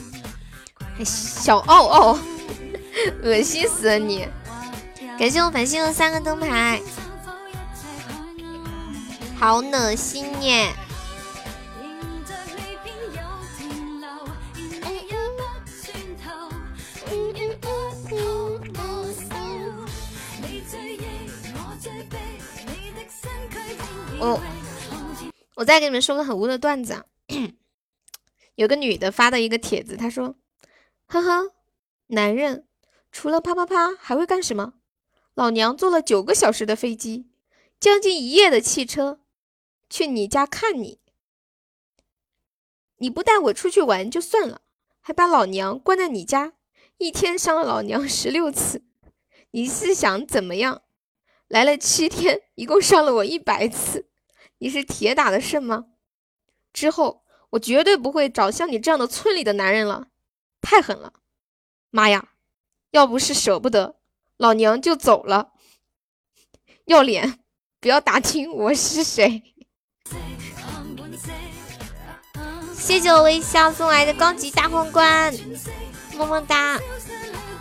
[1.03, 2.19] 小傲傲，
[3.25, 4.29] 恶心死了你！
[5.19, 6.79] 感谢我繁星的三个灯牌。
[9.41, 10.75] 好恶心耶！
[24.19, 24.41] 我
[25.57, 27.05] 我再给你们说个很污的段子啊！
[28.57, 30.37] 有个女的发的一个帖子，她说
[31.07, 31.53] ：“呵呵，
[32.09, 32.67] 男人
[33.12, 34.75] 除了啪啪啪还会干什么？
[35.35, 37.29] 老娘坐了九个小时的飞机，
[37.79, 39.21] 将近一夜的汽车。”
[39.89, 40.99] 去你家看你，
[42.97, 44.62] 你不带我出去玩就算了，
[45.01, 46.55] 还把老娘关在你家，
[46.99, 48.83] 一天伤了老娘十六次，
[49.53, 50.83] 你是想怎么样？
[51.47, 54.06] 来了七天，一共伤了我一百次，
[54.59, 55.87] 你是铁打的肾吗？
[56.73, 60.09] 之后我绝对不会找像你这样的村里的男人了，
[60.61, 61.13] 太狠了！
[61.91, 62.29] 妈呀，
[62.91, 63.97] 要不是舍不得，
[64.37, 65.53] 老娘就走了。
[66.87, 67.41] 要脸，
[67.81, 69.43] 不要打听我是谁。
[72.75, 75.35] 谢谢我微笑送来的高级大皇冠，
[76.17, 76.79] 么么哒！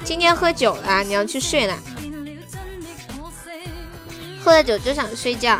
[0.03, 1.77] 今天喝酒了，你要去睡了。
[4.43, 5.59] 喝了酒就想睡觉，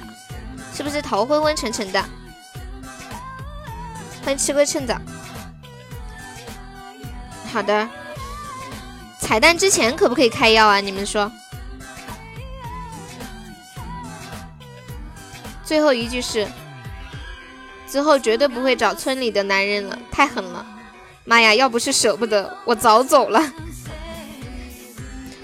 [0.76, 2.04] 是不是头昏昏沉沉的？
[4.22, 5.00] 欢迎吃亏趁早。
[7.54, 7.88] 好的，
[9.22, 10.82] 彩蛋之前可不可以开药啊？
[10.82, 11.32] 你们说。
[15.64, 16.46] 最后一句是。
[17.88, 20.66] 之后绝对不会找村里的男人了，太狠了！
[21.24, 23.42] 妈呀，要不是舍不得，我早走了。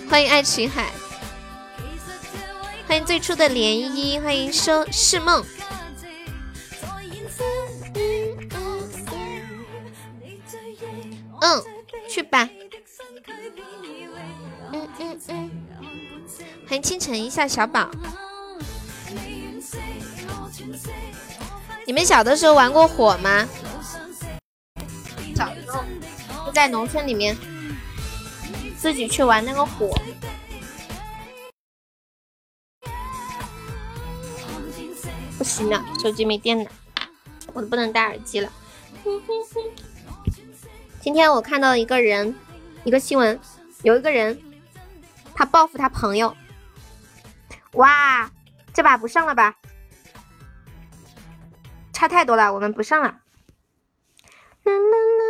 [0.10, 0.92] 欢迎爱琴海，
[2.92, 5.42] 欢迎最初的涟漪，欢迎收是梦。
[11.39, 11.64] 嗯，
[12.10, 12.50] 去吧。
[14.74, 15.52] 嗯嗯嗯。
[16.68, 17.89] 欢迎清晨一下小宝。
[21.88, 23.48] 你们小的时候玩过火吗？
[25.34, 25.82] 小时候
[26.46, 27.38] 就在农村里面
[28.78, 29.89] 自己去玩那个火。
[35.42, 36.70] 不行了，手机没电了，
[37.52, 38.52] 我都不能戴耳机了。
[41.00, 42.36] 今天我看到一个人，
[42.84, 43.39] 一个新闻，
[43.82, 44.39] 有一个人
[45.34, 46.38] 他报复他朋友。
[47.72, 48.30] 哇，
[48.72, 49.56] 这把不上了吧？
[51.92, 53.08] 差太多了，我们不上了。
[53.08, 55.24] 啦啦啦！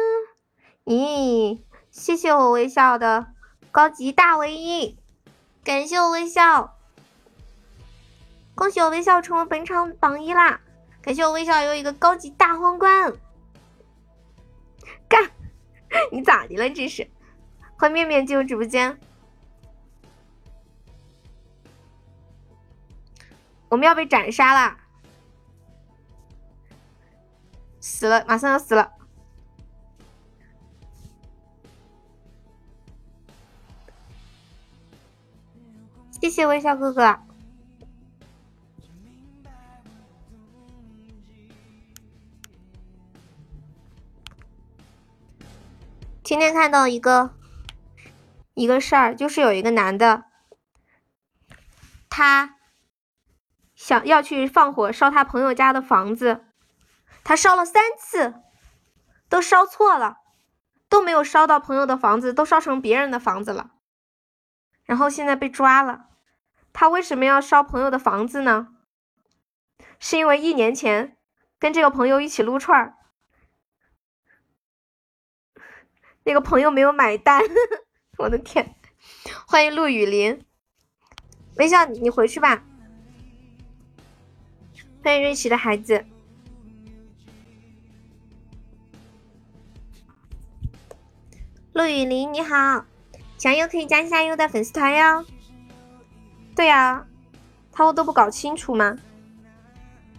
[0.83, 3.27] 咦，谢谢我微笑的
[3.71, 4.99] 高级大唯一，
[5.63, 6.77] 感谢我微笑，
[8.61, 10.61] 恭喜我微笑成为本场榜一啦！
[11.01, 13.11] 感谢我微笑有一个高级大皇冠，
[15.09, 15.31] 干！
[16.13, 16.69] 你咋的了？
[16.69, 17.09] 这是？
[17.75, 18.99] 欢迎面面进入直播间，
[23.67, 24.77] 我们要被斩杀了。
[27.79, 28.91] 死了，马上要死了！
[36.11, 37.30] 谢谢微笑哥哥。
[46.31, 47.31] 今天看到一个
[48.53, 50.23] 一个事儿，就是有一个男的，
[52.09, 52.55] 他
[53.75, 56.45] 想要去放火烧他朋友家的房子，
[57.25, 58.35] 他烧了三次，
[59.27, 60.19] 都烧错了，
[60.87, 63.71] 都没有烧到朋友的房子，都烧成别人的房子了，
[64.85, 66.05] 然后现在被抓了。
[66.71, 68.69] 他为什么要烧朋友的房子呢？
[69.99, 71.17] 是因为一年前
[71.59, 72.95] 跟这个朋友一起撸串儿。
[76.23, 77.41] 那个朋友没有买单，
[78.17, 78.75] 我的天！
[79.47, 80.43] 欢迎陆雨林，
[81.57, 82.63] 微笑，你回去吧。
[85.03, 86.05] 欢迎瑞奇的孩子，
[91.73, 92.85] 陆雨林你好，
[93.37, 95.25] 想优可以加一下优的粉丝团哟。
[96.55, 97.07] 对呀，
[97.71, 98.95] 他们都不搞清楚吗？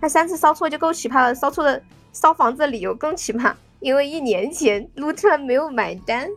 [0.00, 1.80] 他三次烧错就够奇葩了，烧错的
[2.12, 3.55] 烧房子的理由更奇葩。
[3.83, 6.30] 因为一年前撸串没有买单。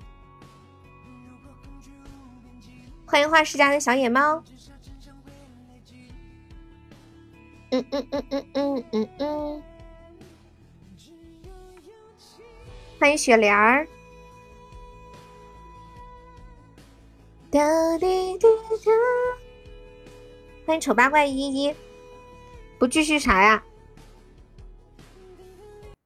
[3.06, 4.43] 欢迎画世家的小野猫。
[7.70, 9.64] 嗯嗯嗯嗯嗯嗯嗯。
[13.00, 13.88] 欢迎雪莲儿。
[17.52, 18.48] 哒滴滴
[18.84, 18.91] 哒。
[20.66, 21.76] 欢迎丑八怪依依。
[22.80, 23.64] 不继续啥呀？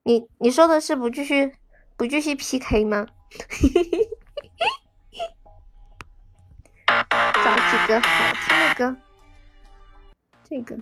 [0.09, 1.55] 你你说的是不继续
[1.95, 3.05] 不继续 PK 吗？
[6.87, 8.97] 找几个好听的歌，
[10.43, 10.75] 这个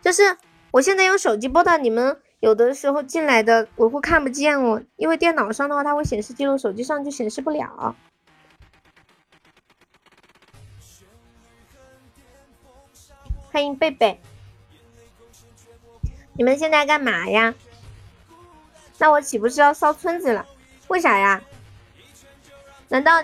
[0.00, 0.38] 就是
[0.70, 7.96] 我现在用手机播的，你们有的时候进来的我会看不见哦，因为电脑上的话它会显示记录，手机上就显示不了。
[13.50, 14.20] 欢迎贝贝。
[16.34, 17.54] 你们现在干嘛呀？
[18.98, 20.46] 那我岂不是要烧村子了？
[20.88, 21.40] 为啥呀？
[22.88, 23.22] 难道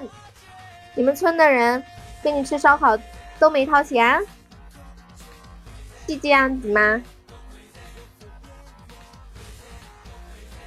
[0.94, 1.82] 你们村的人
[2.22, 2.98] 跟你吃烧烤
[3.38, 4.24] 都没掏钱？
[6.06, 7.02] 是这样子吗？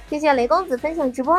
[0.08, 1.34] 谢谢雷公子分享直播。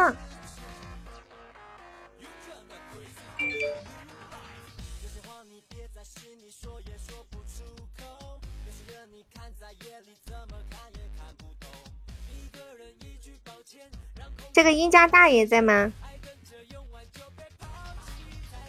[14.56, 15.92] 这个殷家大爷在吗？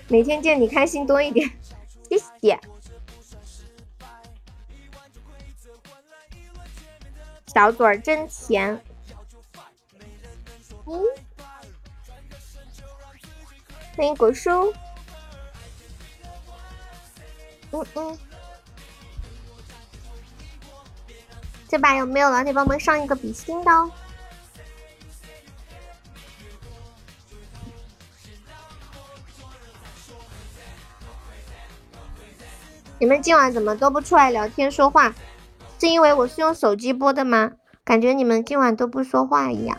[0.09, 1.49] 每天见你开心多一点，
[2.09, 2.59] 谢谢。
[7.47, 8.83] 小嘴儿真甜。
[10.87, 11.05] 嗯，
[13.97, 14.75] 欢迎果叔。
[17.71, 18.19] 嗯嗯，
[21.69, 23.89] 这把有没有老铁帮忙上一个比心的哦？
[32.99, 35.15] 你们今晚怎么都不出来聊天说话？
[35.79, 37.53] 是因为我是用手机播的吗？
[37.85, 39.79] 感觉你们今晚都不说话一样。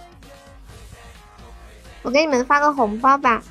[2.04, 3.44] 我给你们发个红包吧。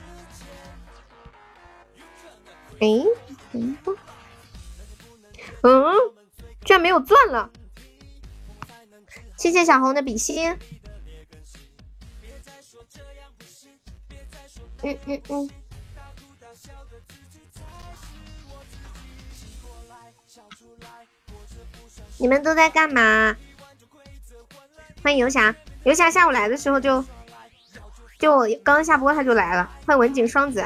[2.78, 2.86] 哎，
[3.52, 3.92] 红包。
[5.62, 5.94] 嗯，
[6.64, 7.50] 居然没有钻了。
[9.36, 10.56] 谢谢小红的比心。
[14.82, 15.50] 嗯嗯嗯。
[22.18, 23.36] 你们都在干嘛？
[25.02, 25.54] 欢迎游侠，
[25.84, 27.04] 游侠下午来的时候就
[28.18, 29.70] 就我刚下播他就来了。
[29.86, 30.64] 欢迎文景双子，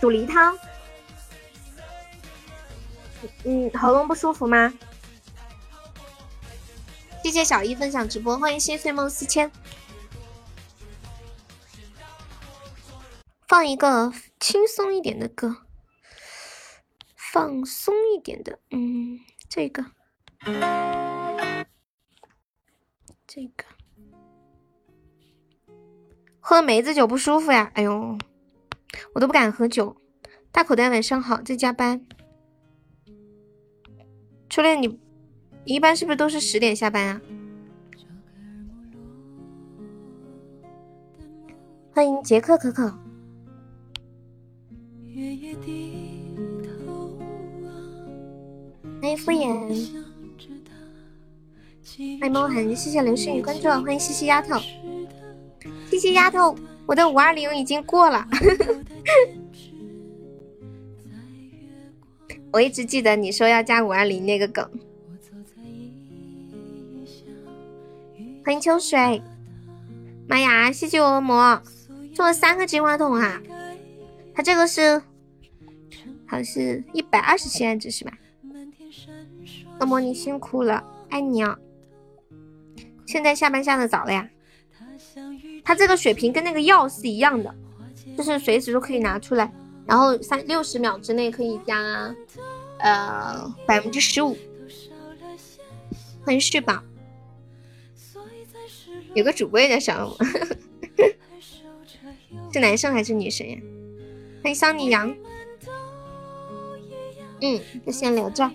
[0.00, 0.56] 煮梨汤。
[3.44, 4.72] 嗯，喉咙不舒服吗？
[7.22, 9.50] 谢谢小一分享直播，欢迎心碎梦思千。
[13.46, 15.58] 放一个轻松一点的歌。
[17.32, 19.84] 放松一点的，嗯，这个，
[23.24, 23.64] 这个，
[26.40, 27.70] 喝梅子酒不舒服呀？
[27.74, 28.18] 哎呦，
[29.14, 29.96] 我都不敢喝酒。
[30.50, 32.04] 大口袋晚上好，在加班。
[34.48, 34.88] 初恋，你
[35.64, 37.20] 你一般是不是都是十点下班啊？
[41.92, 42.98] 欢迎杰克可可。
[49.00, 49.48] 欢迎敷衍，
[52.20, 54.60] 欢迎梦痕，谢谢流星雨关注，欢迎西西丫头，
[55.90, 58.28] 谢谢丫头，我的五二零已经过了。
[62.52, 64.68] 我一直记得你说要加五二零那个梗。
[68.44, 69.22] 欢迎秋水，
[70.28, 70.70] 妈呀！
[70.70, 71.62] 谢谢我恶魔
[72.14, 73.40] 送了三个金话筒啊！
[74.34, 74.98] 他这个是
[76.26, 78.12] 好像是一百二十千值是吧？
[79.80, 81.58] 恶魔你辛苦了，爱你哦！
[83.06, 84.28] 现在下班下的早了呀？
[85.64, 87.54] 他这个血瓶跟那个药是一样的，
[88.16, 89.50] 就是随时都可以拿出来，
[89.86, 92.14] 然后三六十秒之内可以加
[92.78, 94.36] 呃百分之十五。
[96.22, 96.82] 欢迎旭宝，
[99.14, 100.14] 有个主播也在想我，
[102.52, 103.56] 是男生还是女生呀？
[104.42, 105.14] 欢迎桑尼羊，
[107.40, 108.50] 嗯，就先留着。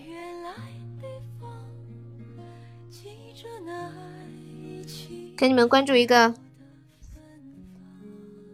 [5.37, 6.33] 给你们关注一个，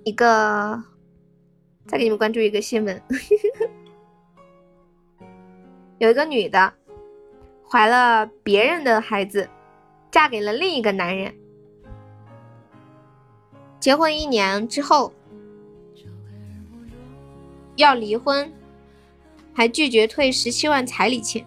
[0.04, 0.84] 一个，
[1.86, 3.00] 再给你们关注一个新闻，
[6.00, 6.74] 有一个女的
[7.70, 9.48] 怀了别人的孩子，
[10.10, 11.32] 嫁给了另一个男人，
[13.80, 15.14] 结婚一年之后
[17.76, 18.52] 要离婚，
[19.54, 21.46] 还拒绝退十七万彩礼钱。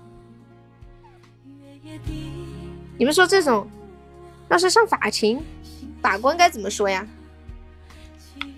[2.96, 3.68] 你们说这种？
[4.54, 5.42] 要是上法庭，
[6.00, 7.04] 法官该怎么说呀？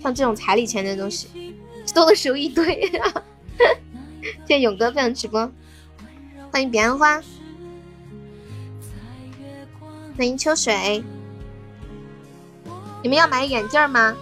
[0.02, 1.56] 像这种彩礼钱的东西，
[1.94, 2.92] 多的时候一堆。
[4.46, 5.50] 谢谢勇哥分享直播，
[6.52, 7.22] 欢迎彼岸花，
[10.18, 11.02] 欢迎秋水。
[13.02, 14.14] 你们要买眼镜吗？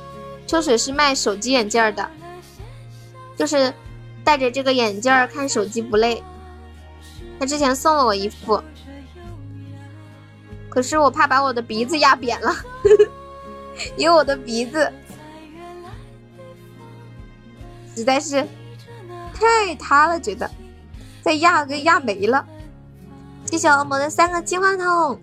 [0.47, 2.09] 秋水是卖手机眼镜的，
[3.37, 3.75] 就是
[4.23, 6.23] 戴着这个眼镜看手机不累。
[7.41, 8.63] 他之前送了我一副。
[10.75, 12.53] 可是我怕把我的鼻子压扁了，
[13.97, 14.93] 因为我的鼻子
[17.95, 18.45] 实在是
[19.33, 20.51] 太塌了，觉得
[21.23, 22.45] 再压给压没了。
[23.47, 25.21] 谢谢恶魔的三个金话筒，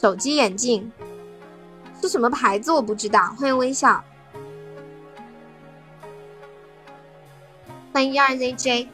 [0.00, 0.90] 手机眼镜
[2.00, 3.34] 是什么牌子我不知道。
[3.38, 4.02] 欢迎微笑，
[7.92, 8.88] 欢迎一二 zj，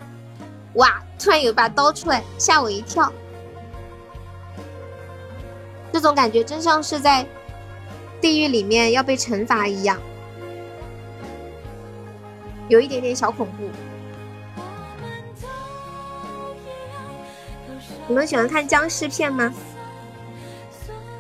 [0.75, 1.01] 哇！
[1.21, 3.13] 突然有一把刀出来，吓我一跳。
[5.95, 7.25] 这种感觉真像是在
[8.21, 9.97] 地狱里面要被惩罚一样，
[12.67, 13.71] 有一点点小恐怖。
[18.09, 19.55] 你们喜欢看僵尸片吗？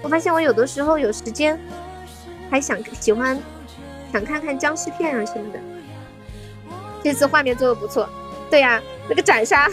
[0.02, 1.56] 我发现我有的时候有时间，
[2.50, 3.40] 还想喜欢
[4.12, 5.60] 想看看僵尸片啊什么的。
[7.00, 8.08] 这次画面做的不错，
[8.50, 9.70] 对呀，那个斩杀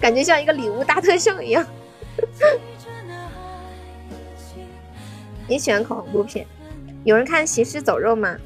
[0.00, 1.64] 感觉像一个礼物大特效一样。
[5.48, 6.46] 你喜欢恐怖片？
[7.04, 8.36] 有人看《行尸走肉》吗？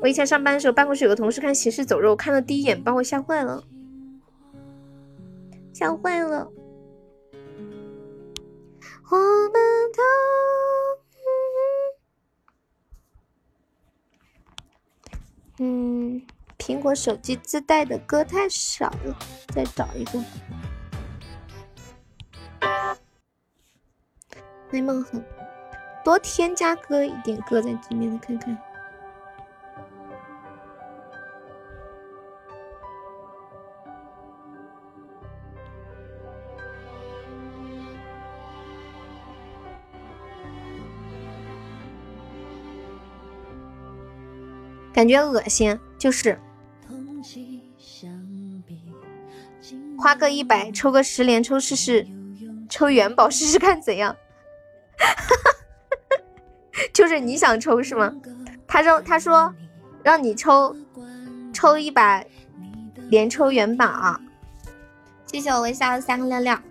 [0.00, 3.62] 我以前上班的时候，办公室有个同事看《行尸走肉》，看到第一眼把我吓坏了，
[5.74, 6.50] 吓坏了。
[9.10, 9.52] 我们
[9.92, 10.02] 都……
[15.62, 16.22] 嗯，
[16.56, 19.18] 苹果手机自带的歌太少了，
[19.48, 20.24] 再找一个。
[24.70, 25.22] 美梦很
[26.04, 28.56] 多，添加歌一点歌在里面，看看。
[44.92, 46.38] 感觉恶心，就是
[49.96, 52.06] 花个一百抽个十连抽试试，
[52.68, 54.14] 抽元宝试试看怎样。
[55.00, 58.14] 哈 哈就是你想抽是吗？
[58.66, 59.52] 他说他说
[60.02, 60.76] 让你抽
[61.52, 62.22] 抽一把
[63.08, 64.20] 连抽元宝，啊
[65.26, 66.62] 谢谢我微笑的三个亮亮。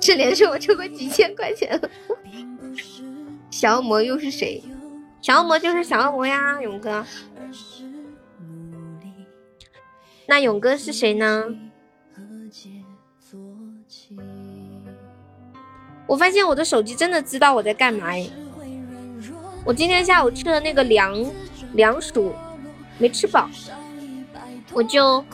[0.00, 1.88] 这连抽我抽过几千块钱了。
[3.50, 4.62] 小恶魔又是谁？
[5.22, 7.06] 小恶魔就是小恶魔呀，勇哥。
[10.26, 11.44] 那勇哥是谁呢？
[16.06, 18.28] 我发现我的手机真的知道我在干嘛哎！
[19.64, 21.24] 我今天下午吃了那个凉
[21.72, 22.34] 凉薯，
[22.98, 23.48] 没吃饱，
[24.72, 25.24] 我就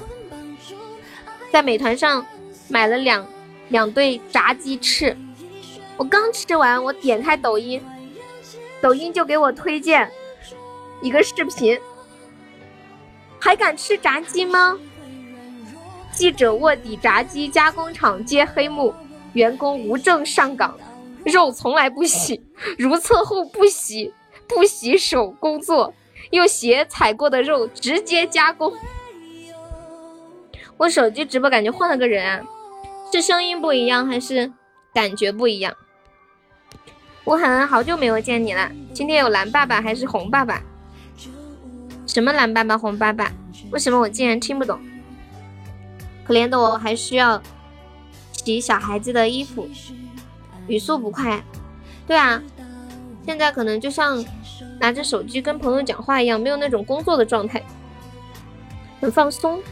[1.53, 2.25] 在美团上
[2.69, 3.27] 买了两
[3.69, 5.17] 两对炸鸡翅。
[5.97, 7.83] 我刚吃完，我点开抖音，
[8.81, 10.09] 抖音就给我推荐
[11.03, 11.79] 一个视频，
[13.41, 14.79] 还敢吃炸鸡吗？
[16.13, 18.95] 记者卧底炸鸡加工厂揭黑幕。
[19.33, 20.77] 员工无证上岗，
[21.25, 22.43] 肉从来不洗，
[22.79, 24.13] 如厕后不洗，
[24.49, 25.95] 不洗手工作，
[26.31, 28.73] 用鞋踩过的肉直接加工。
[30.77, 32.41] 我手机直播感觉换了个人啊，
[33.13, 34.51] 是声音不一样还是
[34.95, 35.77] 感觉不一样？
[37.25, 40.63] 我很好久没有见你了，今天有蓝爸爸还是红爸爸？
[42.07, 43.31] 什么蓝爸爸红爸爸？
[43.71, 44.81] 为什么我竟然听不懂？
[46.25, 47.41] 可怜的我还需要
[48.51, 49.69] 洗小孩子的衣服，
[50.67, 51.43] 语速不快。
[52.07, 52.43] 对啊，
[53.25, 54.25] 现在可能就像
[54.81, 57.63] 拿着手机跟朋友讲话一样，没有那种工作的状态，
[59.01, 59.63] 很放松。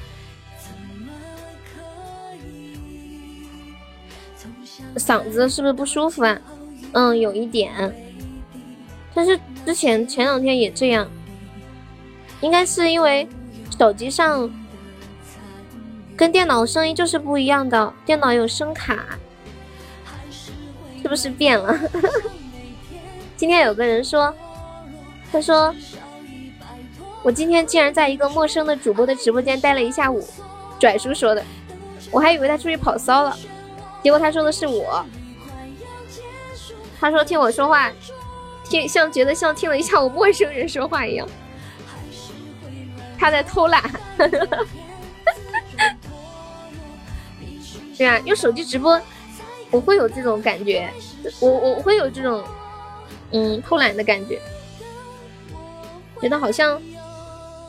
[4.97, 6.41] 嗓子是不是不舒服啊？
[6.93, 7.93] 嗯，有一点，
[9.13, 11.09] 但是之前前两天也这样，
[12.41, 13.29] 应该是因为
[13.77, 14.49] 手机上
[16.19, 18.99] 跟电脑声音就是不一样的，电脑有声卡，
[21.01, 21.79] 是不是变了？
[23.37, 24.35] 今天有个人说，
[25.31, 25.73] 他说
[27.23, 30.29] 我今天竟然在一个陌生的主播的直播间待了一下午，
[30.81, 31.45] 拽叔说的，
[32.11, 33.39] 我还以为他出去跑骚了，
[34.03, 35.07] 结果他说的是我。
[37.01, 37.93] 他说听我说话，
[38.65, 41.29] 听像觉得像听了一下午陌生人说话一样。
[43.17, 43.81] 他在偷懒。
[47.99, 48.99] 对啊，用手机直播，
[49.73, 50.89] 我会有这种感觉，
[51.41, 52.43] 我我会有这种
[53.33, 54.41] 嗯偷懒的感觉，
[56.21, 56.81] 觉得好像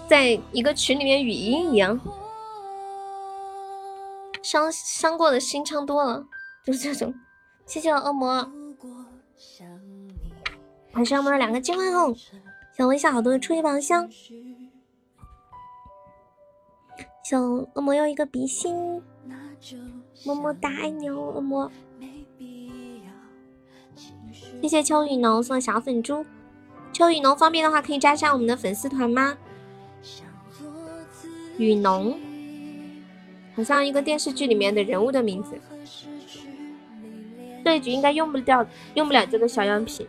[0.07, 1.99] 在一个群里面语音一样，
[4.43, 6.23] 伤伤过的心伤多了，
[6.63, 7.13] 就是这种。
[7.65, 8.47] 谢谢我恶魔。
[10.91, 12.15] 还是我们的两个金话筒，
[12.77, 14.09] 小微笑好多的初级宝箱，
[17.23, 19.01] 小恶魔要一个比心，
[20.25, 21.71] 么么哒，爱你哦，恶魔。
[24.61, 26.25] 谢谢秋雨浓送的小粉猪，
[26.91, 29.37] 秋雨浓方便的话可以加上我们的粉丝团吗？
[31.57, 32.17] 雨浓，
[33.55, 35.57] 好像一个电视剧里面的人物的名字。
[37.63, 38.65] 这一局应该用不掉，
[38.95, 40.07] 用不了这个小样品。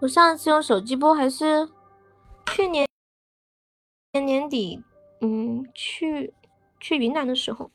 [0.00, 1.70] 我上次用手机播还是
[2.52, 2.86] 去年
[4.12, 4.84] 年年底，
[5.22, 6.34] 嗯，去
[6.78, 7.70] 去云南的时候。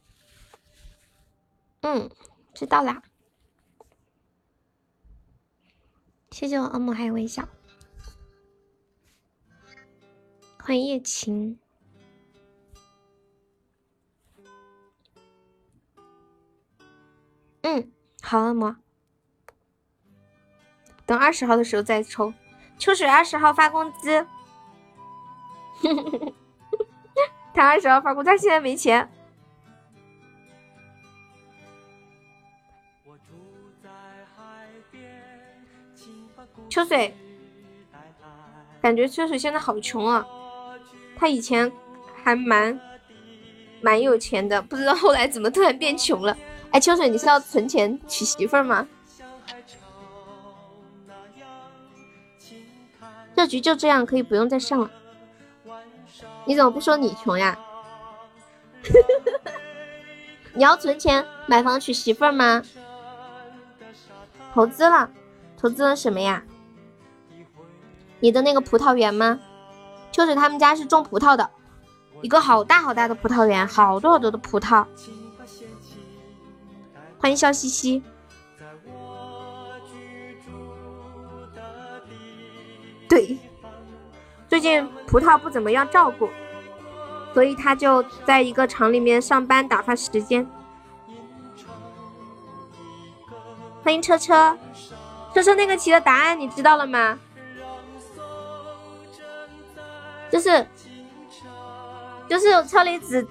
[1.82, 2.09] 嗯，
[2.53, 3.01] 知道啦。
[6.30, 7.49] 谢谢我恶魔还有微笑。
[10.59, 11.59] 欢迎叶晴。
[17.63, 17.91] 嗯，
[18.22, 18.78] 好，恶魔。
[21.12, 22.34] 等二十号的时候再抽。
[22.78, 24.26] 秋水二十号发工资。
[27.53, 29.09] 他二十号发工，他现在没钱。
[36.70, 37.14] 秋水，
[38.82, 40.26] 感觉秋水现在好穷啊。
[41.18, 41.70] 他以前
[42.24, 42.80] 还蛮
[43.82, 46.38] 蛮有钱的，不知道后来怎么突然变穷了。
[46.72, 48.88] 哎，秋水，你是要存钱娶媳妇儿吗？
[53.42, 54.92] 这局就这样，可以不用再上了。
[56.46, 57.58] 你怎么不说你穷呀？
[60.54, 62.62] 你要存钱买房娶媳妇儿吗？
[64.54, 65.10] 投资了，
[65.58, 66.44] 投资了什么呀？
[68.20, 69.39] 你的那个葡萄园吗？
[70.12, 71.50] 秋水他们家是种葡萄的，
[72.22, 74.86] 一个好大好大的葡萄园，好多好多的葡萄。
[77.18, 78.04] 欢迎笑嘻嘻。
[83.12, 83.38] 对，
[84.47, 86.30] 最近葡萄不怎么样照顾，
[87.34, 90.49] 所以他就在一个厂里面上班打发时间。
[93.84, 94.57] 欢迎车车，
[95.34, 97.20] 车车那个题的答案你知道了吗？
[100.32, 100.66] 就是
[102.30, 103.28] 就是车厘子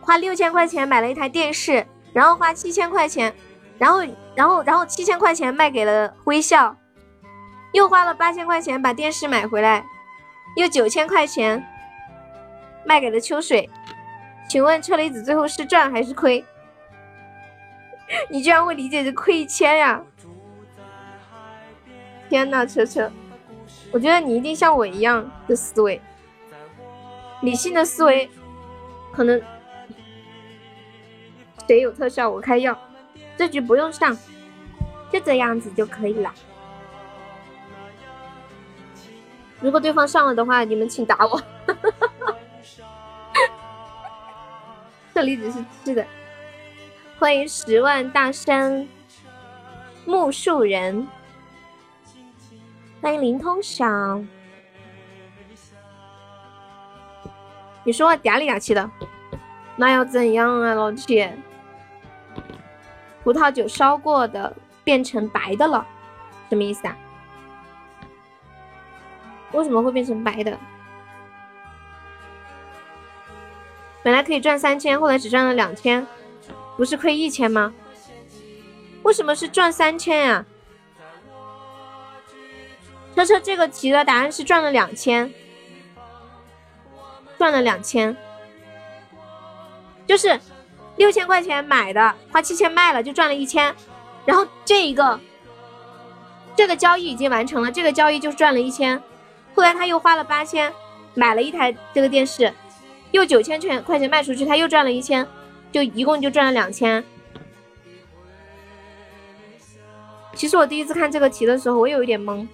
[0.00, 3.34] 花六千块钱买了一台电视，然后花七千块钱，
[3.78, 3.98] 然后
[4.36, 6.76] 然后然后七千块钱卖给了微笑，
[7.72, 9.84] 又花了八千块钱把电视买回来，
[10.56, 11.64] 又九千块钱
[12.84, 13.68] 卖给了秋水。
[14.48, 16.44] 请问车厘子最后是赚还是亏？
[18.30, 20.02] 你居然会理解这亏一千呀！
[22.30, 23.12] 天呐，车车，
[23.92, 26.00] 我觉得你一定像我一样的思维。
[27.42, 28.30] 理性的思维，
[29.12, 29.40] 可能
[31.66, 32.76] 谁有特效我开药，
[33.36, 34.16] 这局不用上，
[35.12, 36.32] 就这样子就可以了。
[39.60, 41.42] 如果对方上了的话，你们请打我。
[45.12, 46.06] 这里只是吃的。
[47.18, 48.86] 欢迎十万大山
[50.04, 51.08] 木树人，
[53.00, 54.22] 欢迎灵通晓。
[57.82, 58.88] 你说话嗲里嗲气的，
[59.74, 61.36] 那要怎样啊，老铁？
[63.24, 64.54] 葡萄酒烧过的
[64.84, 65.84] 变成白的了，
[66.48, 66.96] 什么意思啊？
[69.52, 70.58] 为什么会变成白的？
[74.02, 76.06] 本来可以赚三千，后来只赚了两千，
[76.76, 77.74] 不是亏一千吗？
[79.02, 80.44] 为什么是赚三千呀？
[83.14, 85.34] 车车这个题的答案是赚了两千，
[87.36, 88.16] 赚了两千，
[90.06, 90.38] 就是
[90.96, 93.74] 六千块钱买的，花七千卖了就赚了一千，
[94.24, 95.18] 然后这一个
[96.54, 99.02] 这个交易已经完成了，这个交易就赚了一千。
[99.58, 100.72] 后来他又花了八千
[101.14, 102.54] 买了一台这个电视，
[103.10, 105.26] 又九千块块钱卖出去，他又赚了一千，
[105.72, 107.02] 就一共就赚了两千。
[110.32, 112.46] 其实我第一次看这个题的时候，我有一点懵，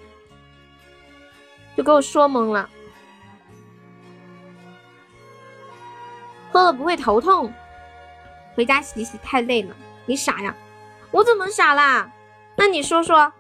[1.77, 2.71] 就给我说懵了。
[6.51, 7.53] 喝了不会头痛，
[8.55, 9.77] 回家洗洗太累了。
[10.07, 10.57] 你傻呀？
[11.11, 12.11] 我怎么傻啦？
[12.57, 13.31] 那你说说，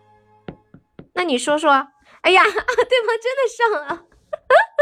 [1.15, 1.89] 那你说说。
[2.25, 2.65] 哎呀， 对方
[3.23, 4.03] 真的上了，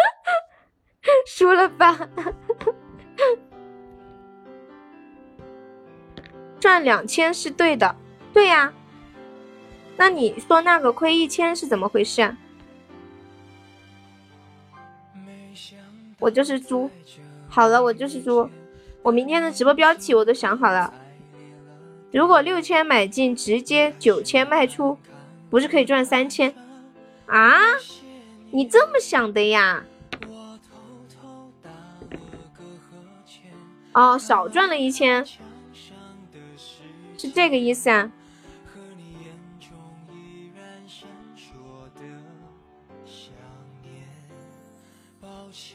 [1.27, 1.99] 输了吧？
[6.61, 7.95] 赚两千是对的，
[8.33, 8.73] 对呀。
[9.97, 12.39] 那你说那个亏一千是怎么回事啊？
[16.21, 16.89] 我就是猪。
[17.49, 18.49] 好了，我就是猪。
[19.03, 20.95] 我明天的直播标题我都想好了。
[22.13, 24.97] 如果六千买进，直接九千卖出，
[25.51, 26.55] 不是可以赚三千？
[27.33, 27.79] 啊，
[28.51, 29.83] 你这么想的呀？
[33.95, 35.25] 哦，少赚了一千，
[37.17, 38.13] 是这个意思啊？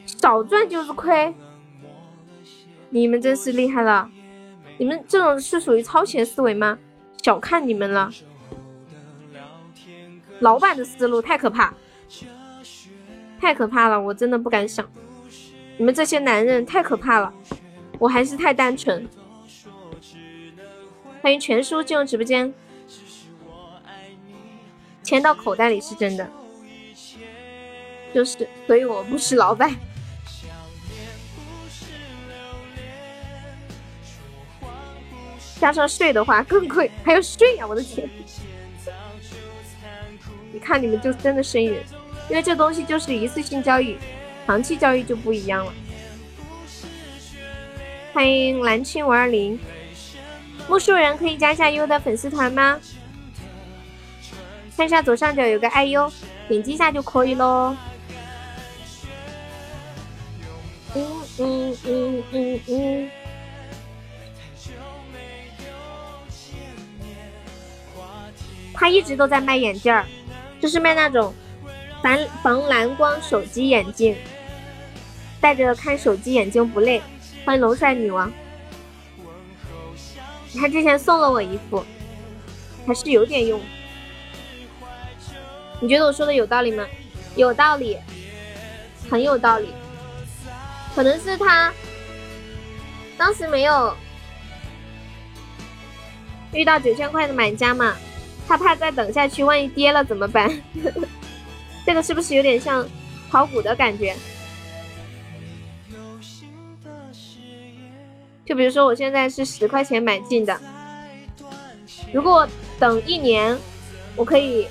[0.05, 1.33] 少赚就是亏，
[2.91, 4.11] 你们真是厉害了！
[4.77, 6.77] 你们这种是属于超前思维吗？
[7.23, 8.11] 小看你们了。
[10.39, 11.73] 老板的思路太可怕，
[13.39, 14.87] 太可怕了，我真的不敢想。
[15.77, 17.33] 你们这些男人太可怕了，
[17.99, 19.07] 我还是太单纯。
[21.21, 22.53] 欢迎全叔进入直播间，
[25.03, 26.29] 钱到口袋里是真的，
[28.13, 29.75] 就是，所以我不是老板。
[35.59, 38.07] 加上税的话更贵，还有税呀，我的天！
[40.57, 41.83] 你看你们就真的生人，
[42.31, 43.95] 因为这东西就是一次性交易，
[44.47, 45.71] 长期交易就不一样了。
[48.11, 49.59] 欢迎蓝青五二零，
[50.67, 52.79] 木树人可以加一下优的粉丝团吗？
[54.75, 56.11] 看一下左上角有个爱优，
[56.47, 57.77] 点击一下就可以喽。
[60.95, 61.05] 嗯
[61.37, 63.11] 嗯嗯嗯嗯。
[68.73, 70.03] 他一直都在卖眼镜儿。
[70.61, 71.33] 就是卖那种
[72.01, 74.15] 防防蓝光手机眼镜，
[75.39, 77.01] 戴着看手机眼睛不累。
[77.45, 78.31] 欢迎龙帅女王，
[80.59, 81.85] 他之前送了我一副，
[82.85, 83.61] 还是有点用。
[85.79, 86.85] 你觉得我说的有道理吗？
[87.35, 87.97] 有道理，
[89.09, 89.69] 很有道理。
[90.95, 91.71] 可能是他
[93.15, 93.95] 当时没有
[96.51, 97.95] 遇到九千块的买家嘛。
[98.47, 100.49] 他怕再等下去，万一跌了怎么办？
[101.85, 102.87] 这个是不是有点像
[103.29, 104.15] 炒股的感觉？
[108.45, 110.57] 就比如说我现在是十块钱买进的，
[112.13, 112.47] 如果
[112.79, 113.57] 等一年，
[114.15, 114.65] 我可以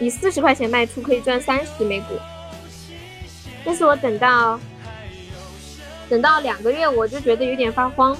[0.00, 2.18] 以四十块钱卖出，可以赚三十美股。
[3.64, 4.58] 但是我等到
[6.08, 8.16] 等到两个月，我就觉得有点发慌，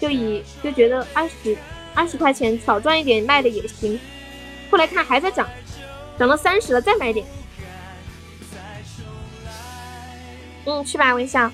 [0.00, 1.54] 就以就觉得二十。
[1.94, 3.98] 二十块钱少赚一点卖的也行，
[4.70, 5.48] 后来看还在涨，
[6.18, 7.26] 涨到三十了再买点。
[10.64, 11.50] 嗯，去吧，微笑。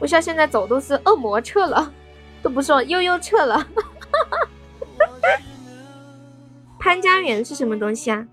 [0.00, 1.92] 微笑现在走都是恶魔撤了，
[2.42, 3.66] 都不是我悠悠撤了。
[6.78, 8.26] 潘家园是什么东西啊？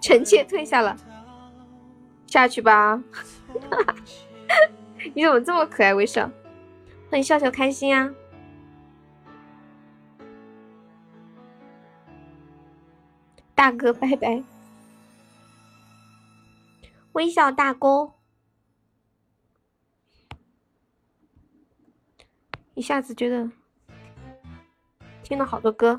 [0.00, 0.96] 臣妾退下了，
[2.26, 3.00] 下去吧。
[5.14, 6.28] 你怎么这么可爱，微笑？
[7.10, 8.14] 欢迎笑笑开心啊！
[13.54, 14.44] 大哥拜拜，
[17.12, 18.12] 微笑大哥，
[22.74, 23.50] 一下子觉得
[25.22, 25.98] 听了好多歌。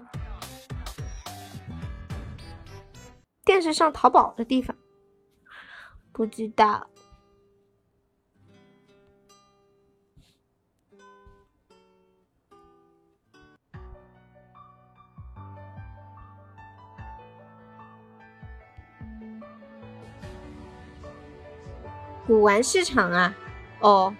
[3.43, 4.77] 电视上淘宝的地方，
[6.11, 6.87] 不知道。
[22.29, 23.35] 古玩市场啊，
[23.79, 24.15] 哦，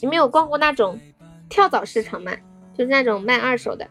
[0.00, 0.98] 你们有逛过那种
[1.48, 2.32] 跳蚤市场吗？
[2.76, 3.88] 就是那种卖二手的。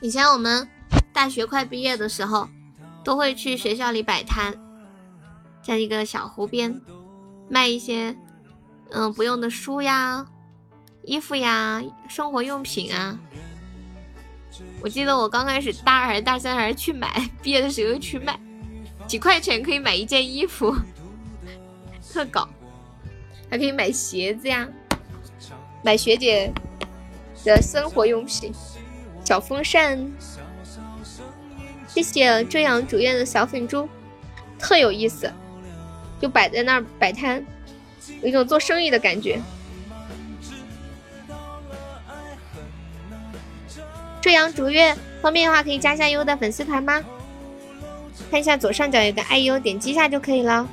[0.00, 0.68] 以前我们
[1.12, 2.48] 大学快毕业的时候，
[3.04, 4.52] 都会去学校里摆摊，
[5.62, 6.80] 在一个小湖边
[7.48, 8.18] 卖一些
[8.90, 10.26] 嗯不用的书呀。
[11.08, 13.18] 衣服呀，生活用品啊，
[14.82, 18.38] 我记得我刚开始大二还是大三还是去买， 毕业的时候去卖，
[19.06, 20.76] 几块钱可以买一件衣服，
[22.12, 22.46] 特搞，
[23.50, 24.68] 还可以买鞋子呀，
[25.82, 26.52] 买学姐
[27.42, 28.52] 的生活用品，
[29.24, 30.12] 小风扇，
[31.86, 33.88] 谢谢遮阳主页的小粉猪，
[34.58, 35.32] 特有意思，
[36.20, 37.42] 就摆在那儿摆摊，
[38.20, 39.40] 有一种做生意的感觉。
[44.28, 47.02] 遮阳逐月，方便的话可以加一下优的粉丝团吗？
[48.30, 50.68] 看一下左上角有个爱优，点击一下就可以了。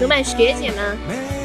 [0.00, 1.41] 有买学姐吗？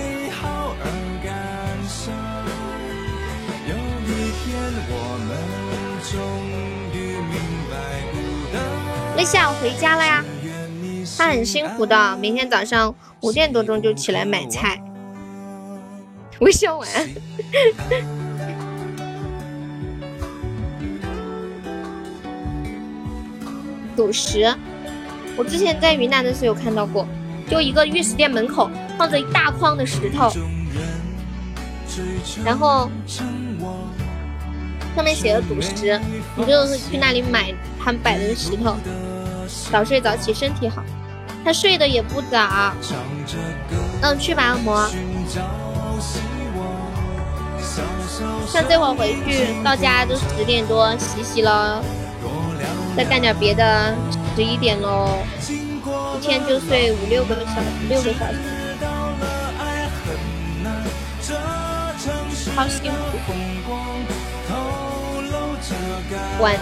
[9.18, 10.24] 微笑回家了呀，
[11.18, 14.80] 他很辛苦的，每天早上五点多钟就起来买菜。
[16.39, 17.09] 微笑晚安。
[23.95, 24.55] 赌石，
[25.36, 27.07] 我之前在云南的时候有看到过，
[27.49, 30.32] 就一个玉石店门口放着一大筐的石头，
[32.45, 32.88] 然后
[34.97, 36.01] 上面写的赌石，
[36.35, 38.75] 你就是去那里买他们摆的石头。
[39.71, 40.83] 早睡早起身体好，
[41.45, 42.73] 他睡的也不早。
[44.01, 44.89] 嗯，去吧，按摩。
[48.47, 51.79] 像这会儿回去到家都十点多，洗洗了，
[52.97, 53.93] 再干点别的，
[54.35, 55.19] 十一点喽。
[55.45, 58.25] 一天就睡五六个小，六个小
[61.21, 62.97] 时，好辛苦。
[66.39, 66.55] 晚。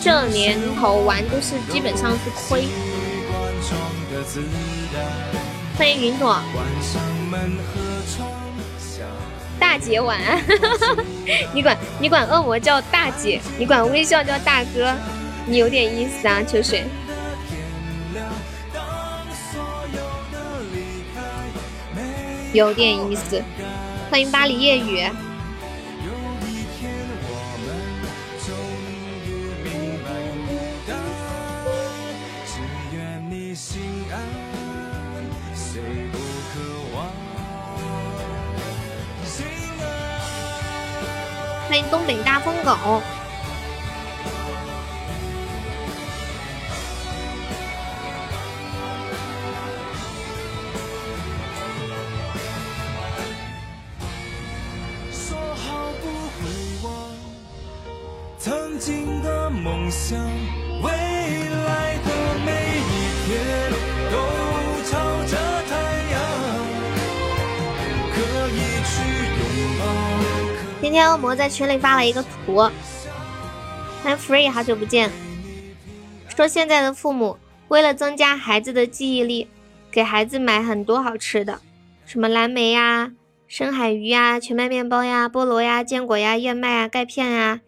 [0.00, 2.68] 这年头玩都是基本上是亏。
[5.76, 6.40] 欢迎云朵，
[9.58, 10.42] 大姐晚安。
[11.52, 14.94] 你管你管恶魔叫大姐，你管微笑叫大哥，
[15.46, 16.84] 你有点意思啊，秋水。
[22.52, 23.42] 有点意思。
[24.10, 25.06] 欢迎巴黎夜雨。
[41.68, 43.02] 欢迎东北大疯狗。
[55.12, 56.48] 说好不会
[56.82, 57.12] 忘
[58.38, 60.18] 曾经的梦想，
[60.82, 62.08] 未来的
[62.46, 62.50] 每
[62.80, 63.36] 一天，
[70.88, 72.56] 今天恶魔在群里发了一个图，
[74.02, 75.10] 欢迎 free，好久不见。
[76.34, 77.36] 说现在的父母
[77.68, 79.50] 为了增加孩子的记忆力，
[79.90, 81.60] 给孩子买很多好吃的，
[82.06, 83.12] 什么蓝莓呀、
[83.46, 87.60] 深海鱼呀、全麦面包呀、菠萝呀、坚果呀、燕麦啊、钙片呀，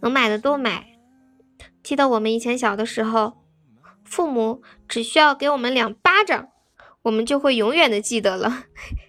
[0.00, 0.86] 能买的都买。
[1.82, 3.34] 记得我们以前小的时候，
[4.02, 6.48] 父母只需要给我们两巴掌，
[7.02, 8.64] 我们就会永远的记得了。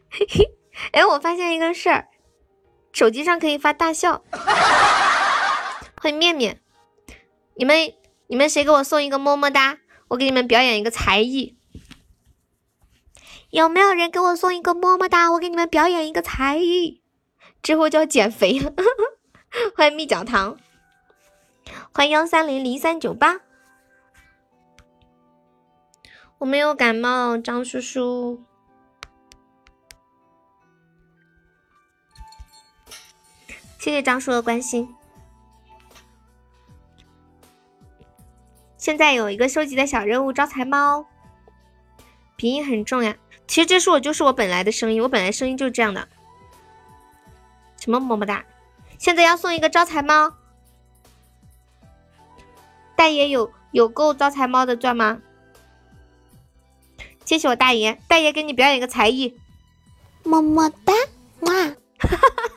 [0.10, 0.50] 嘿 嘿
[0.92, 2.10] 哎，我发现一个事儿。
[2.94, 4.24] 手机上可以发大笑，
[6.02, 6.62] 欢迎面面，
[7.56, 7.94] 你们
[8.28, 9.78] 你们谁给我送一个么么哒？
[10.10, 11.58] 我给你们表演一个才艺，
[13.50, 15.32] 有没有人给我送一个么么哒？
[15.32, 17.02] 我给你们表演一个才艺，
[17.64, 18.74] 之后就要减肥了。
[19.76, 20.58] 欢迎蜜角糖，
[21.94, 23.40] 欢迎幺三零零三九八。
[26.40, 28.44] 我没有感冒，张叔叔。
[33.82, 34.96] 谢谢张叔的关心。
[38.78, 41.08] 现在有一个收集的小任务，招财猫。
[42.36, 43.16] 鼻音很重呀，
[43.48, 46.08] 其实这是我就是我本来的声音，我本来声音就是这样的。
[47.80, 48.46] 什么么么哒？
[49.00, 50.32] 现在要送一个招财猫，
[52.96, 55.20] 大爷有有够招财猫的钻吗？
[57.26, 59.36] 谢谢我大爷，大爷给你表演个才艺，
[60.24, 60.94] 么么哒，
[61.40, 61.76] 哇！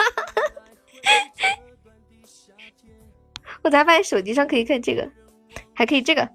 [3.64, 5.08] 我才发现手机上可以看这个，
[5.72, 6.28] 还可以这个。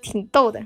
[0.00, 0.64] 挺逗的。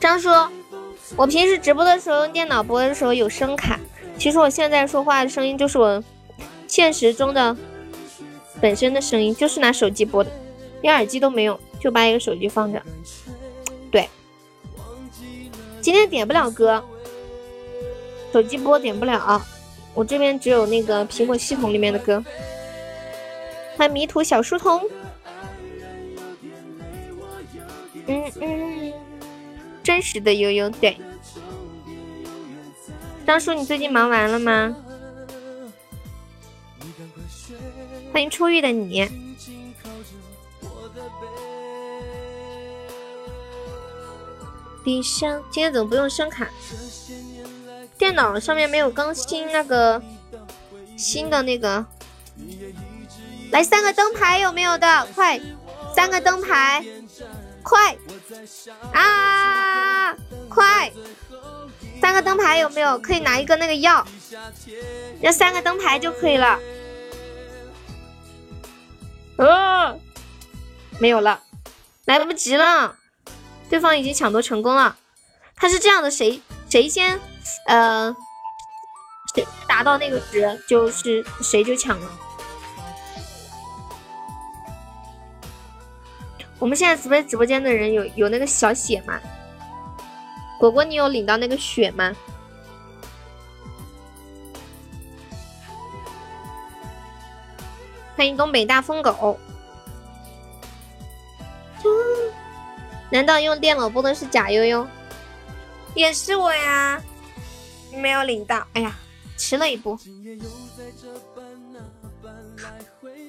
[0.00, 0.30] 张叔，
[1.16, 3.78] 我平时直播的时候用电脑播的时候有声卡，
[4.18, 6.02] 其实我现在说话的声音就是我
[6.66, 7.54] 现实中的
[8.60, 10.30] 本身的声音，就是拿手机播的，
[10.82, 12.82] 连耳机都没有，就把一个手机放着。
[13.90, 14.08] 对，
[15.80, 16.82] 今天点不了歌。
[18.32, 19.40] 手机播点不了，
[19.94, 22.22] 我这边只有那个苹果系统里面的歌。
[23.76, 24.82] 欢迎迷途小书童。
[28.06, 28.92] 嗯嗯，
[29.82, 30.96] 真实的悠悠对。
[33.26, 34.76] 张叔，你最近忙完了吗？
[38.16, 39.06] 欢迎初遇的你。
[44.82, 46.48] 地上，今天怎么不用声卡？
[47.98, 50.02] 电脑上面没有更新那个
[50.96, 51.84] 新的那个，
[53.50, 55.06] 来三个灯牌有没有的？
[55.14, 55.38] 快，
[55.94, 56.82] 三个灯牌，
[57.62, 57.98] 快
[58.94, 60.16] 啊，
[60.48, 60.90] 快，
[62.00, 62.98] 三个灯牌有没有？
[62.98, 64.06] 可以拿一个那个药，
[65.20, 66.58] 要三个灯牌就可以了。
[69.36, 69.98] 呃，
[70.98, 71.42] 没有了，
[72.06, 72.96] 来不及了，
[73.68, 74.96] 对方已经抢夺成功了。
[75.54, 77.20] 他是这样的，谁谁先？
[77.66, 78.14] 呃，
[79.34, 82.10] 谁达到那个值，就是谁就抢了。
[86.58, 89.20] 我们现在直播直播间的人有有那个小血吗？
[90.58, 92.14] 果果，你有领到那个血吗？
[98.16, 99.38] 欢迎东北大疯狗。
[103.10, 104.86] 难道用电脑播的是假悠悠？
[105.94, 107.00] 也是我呀。
[107.92, 108.96] 没有领到，哎呀，
[109.36, 109.98] 迟了一步，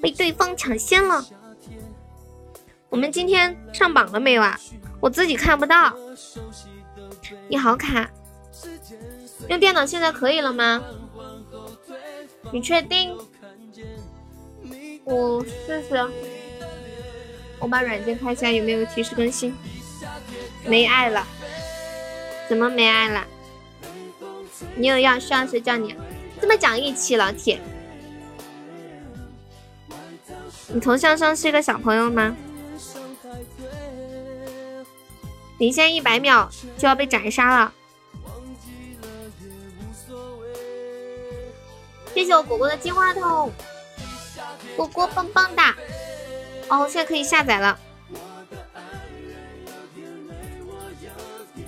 [0.02, 1.24] 被对方抢先了。
[2.90, 4.58] 我们今天上榜了没有啊？
[5.02, 5.94] 我自己看不到。
[7.50, 8.10] 你好卡，
[9.50, 10.82] 用电脑现在可以了吗？
[12.52, 13.18] 你确定？
[15.08, 15.96] 我试试，
[17.60, 19.56] 我把软件开一下有没有提示更新。
[20.66, 21.26] 没爱了，
[22.50, 23.26] 怎么没爱了？
[24.76, 25.96] 你有要需要谁叫你？
[26.42, 27.62] 这么讲义气，老铁。
[30.68, 32.36] 你头像上是一个小朋友吗？
[35.58, 37.74] 领先一百秒就要被斩杀了。
[42.14, 43.52] 谢谢我果果的金话筒，
[44.76, 45.76] 果果棒棒哒！
[46.70, 47.80] 哦，现在可以下载了。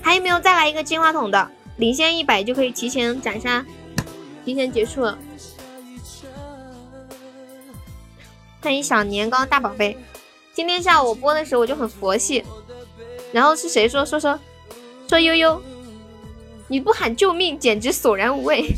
[0.01, 1.49] 还有没有再来一个金话筒的？
[1.77, 3.65] 领先一百就可以提前斩杀，
[4.43, 5.17] 提前结束了。
[8.61, 9.97] 欢迎小年糕大宝贝，
[10.53, 12.43] 今天下午我播的时候我就很佛系，
[13.31, 14.37] 然后是谁说说说
[15.07, 15.61] 说悠悠，
[16.67, 18.75] 你不喊救命简直索然无味。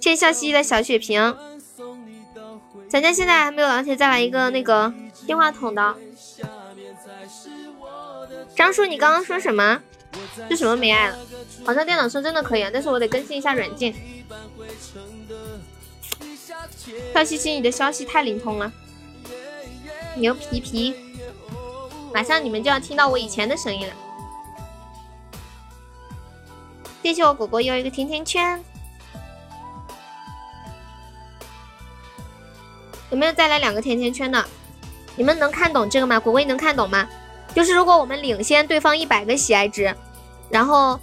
[0.00, 1.36] 谢谢笑嘻嘻的小血瓶，
[2.92, 4.92] 咱家现在还没有，老铁再来一个那个
[5.26, 5.96] 电话筒的。
[8.54, 9.80] 张叔，你刚刚说什么？
[10.50, 11.18] 是什么没爱了？
[11.64, 13.94] 好像电脑说真的可以啊，但是我得更新一下软件。
[17.14, 18.70] 笑嘻嘻，你的消息太灵通了，
[20.16, 20.94] 牛皮皮！
[22.12, 23.94] 马上你们就要听到我以前的声音了。
[27.02, 28.62] 谢谢我果果又一个甜甜圈，
[33.12, 34.42] 有没有再来两个甜甜圈的？
[35.16, 36.18] 你们能看懂这个吗？
[36.18, 37.06] 果果你能看懂吗？
[37.54, 39.94] 就是如果我们领先对方一百个喜爱值，
[40.48, 40.98] 然后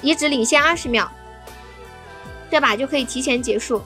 [0.00, 1.10] 你只领先二十秒，
[2.48, 3.82] 这把就可以提前结束，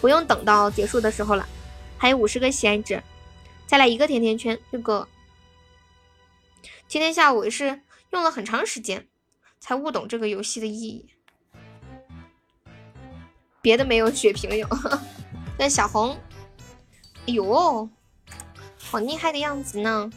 [0.00, 1.48] 不用等到结束的时候了。
[1.96, 3.00] 还有五十个喜爱值，
[3.64, 5.06] 再来一个甜甜圈，这个
[6.88, 9.06] 今天下午是用了很长时间
[9.60, 11.06] 才悟懂这个游戏的意义。
[13.60, 14.66] 别的没有，血瓶有。
[15.56, 16.18] 那小红，
[17.26, 17.88] 哎呦，
[18.82, 20.10] 好厉害的样子呢！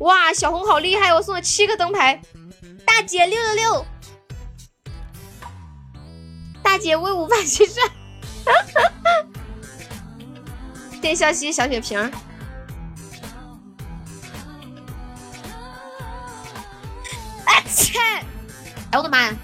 [0.00, 2.20] 哇，小红好厉害，我送了七个灯牌，
[2.84, 3.86] 大姐六六六，
[6.62, 7.82] 大姐威武霸气帅，
[11.00, 11.98] 谢谢笑嘻小血瓶。
[17.46, 17.98] 哎切！
[18.90, 19.34] 哎我的妈呀！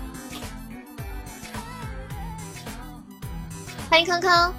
[3.88, 4.54] 欢迎康康。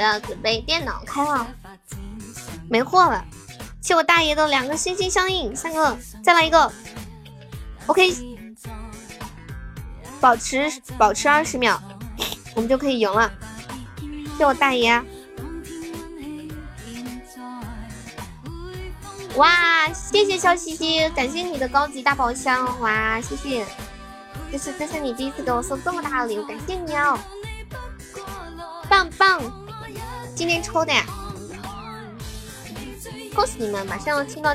[0.00, 1.46] 我要准备电脑开了，
[2.70, 3.22] 没货了。
[3.82, 5.94] 谢我大爷的两个心心相印，三个，
[6.24, 6.72] 再来一个。
[7.84, 8.10] OK，
[10.18, 11.78] 保持保持二十秒，
[12.54, 13.30] 我们就可以赢了。
[14.38, 15.02] 谢我大爷。
[19.36, 23.66] 哇，谢谢笑嘻嘻，感谢你的高级大宝箱，哇，谢谢，
[24.50, 27.18] 这是这是你第一次给我送这么大的礼物，感谢你哦，
[28.88, 29.40] 棒棒，
[30.34, 31.04] 今天抽的呀，
[33.34, 34.54] 恭喜你们，马上要听到，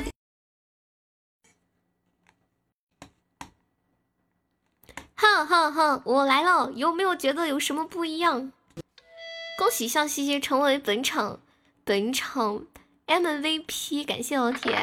[5.14, 8.52] 哼哼哼，我来了，有没有觉得有什么不一样？
[9.58, 11.40] 恭喜笑嘻嘻成为本场
[11.84, 12.64] 本场。
[13.06, 14.76] MVP，感谢老铁，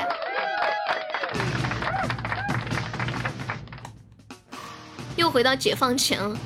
[5.18, 6.38] 又回到解放前了。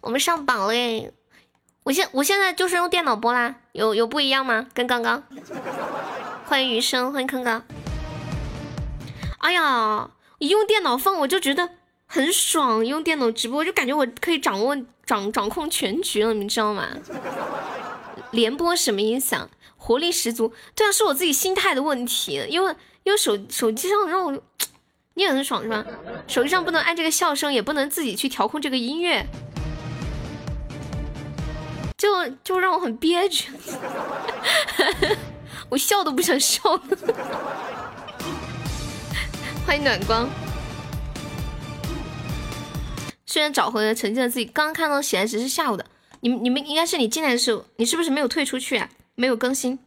[0.00, 1.12] 我们上榜了耶！
[1.82, 4.66] 我现我现在就是用电脑播啦，有有不一样吗？
[4.72, 5.22] 跟刚刚？
[6.46, 7.62] 欢迎余生，欢迎坑哥。
[9.38, 11.68] 哎呀，一用电脑放我就觉得
[12.06, 16.88] 很爽，用电脑直播就感觉我可以掌握掌掌控全局了，你知道吗？
[18.30, 19.50] 连播什么影响？
[19.76, 20.52] 活力十足。
[20.74, 22.42] 对啊，是我自己心态的问题。
[22.48, 24.42] 因为因为手手机上让我
[25.14, 25.84] 你也很爽是吧？
[26.26, 29.26] 手机上不能按这个笑声，也不能自己去调控这个音乐，
[32.00, 32.08] 就
[32.42, 33.52] 就让我很憋屈。
[35.68, 36.62] 我笑都不想笑。
[39.66, 40.26] 欢迎暖光。
[43.26, 45.84] 虽然找回了曾经的自己，刚刚看到喜来值是下午的。
[46.20, 48.88] 你们你们应该是你进来的时候，你是不是没有退出去啊？
[49.14, 49.78] 没有更新。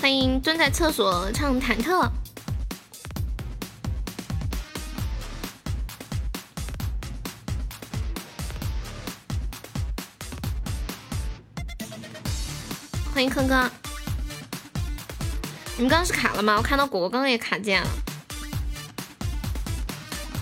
[0.00, 2.10] 欢迎蹲在厕所唱忐忑。
[13.16, 13.70] 欢迎坑哥。
[15.78, 16.58] 你们刚刚是卡了吗？
[16.58, 17.88] 我看到果果刚刚也卡键了。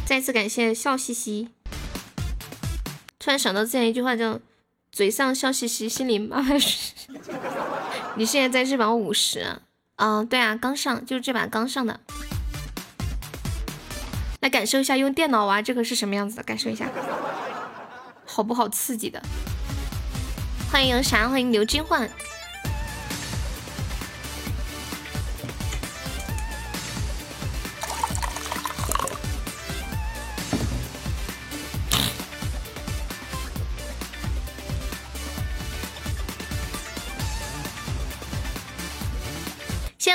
[0.05, 1.51] 再次感谢笑嘻嘻。
[3.21, 4.41] 突然想到之前一句话叫
[4.91, 6.43] “嘴上笑嘻嘻，心里骂”。
[8.19, 9.61] 你现在在这把五十？
[9.95, 12.01] 嗯，对啊，刚上，就是这把刚上的。
[14.41, 16.91] 来感受一下用电脑玩这个是什么样子的，感受一下，
[18.27, 19.23] 好不好刺激的？
[20.73, 21.29] 欢迎啥？
[21.29, 22.11] 欢迎刘金焕。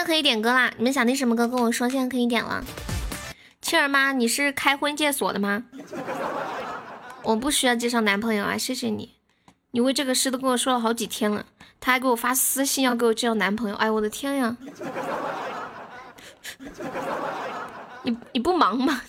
[0.09, 0.73] 可以点歌啦！
[0.75, 2.63] 你们想听什么歌跟我说，现在可以点了。
[3.61, 5.65] 七儿妈，你是开婚介所的吗？
[7.21, 9.13] 我不需要介绍男朋友啊，谢谢你。
[9.69, 11.45] 你为这个事都跟我说了好几天了，
[11.79, 13.75] 他还给我发私信要给我介绍男朋友。
[13.75, 14.57] 哎，我的天呀！
[18.01, 19.03] 你你不忙吗？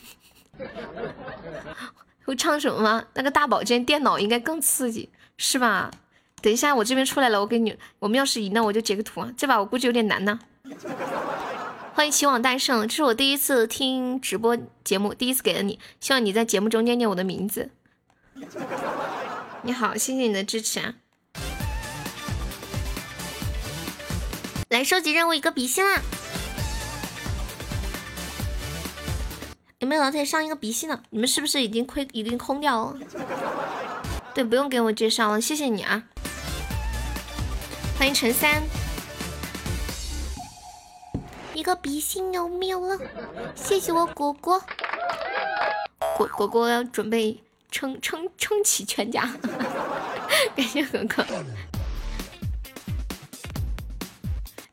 [2.26, 3.04] 会唱什么吗？
[3.14, 5.08] 那个大保健电脑应该更刺激，
[5.38, 5.90] 是吧？
[6.42, 9.32] 等一下我这边出来了，我给你，我们要是赢了我就截个图啊。
[9.34, 10.38] 这把我估计有点难呢。
[11.94, 17.70] 欢迎齐往大圣，这是我第一次听直播节目，第一次给了你，希望你在节目中念念我的名字。
[19.62, 20.94] 你好，谢谢你的支持啊！
[24.68, 26.00] 来收集任务一个比心啦！
[29.80, 31.02] 有没有老铁上一个比心的？
[31.10, 32.98] 你们是不是已经亏已经空掉了？
[34.32, 36.04] 对，不用给我介绍了，谢谢你啊！
[37.98, 38.62] 欢迎陈三。
[41.60, 42.98] 一个比心有没有了？
[43.54, 44.58] 谢谢我果果，
[46.16, 49.30] 果果果要准备撑撑撑起全家。
[50.56, 51.22] 感谢果果。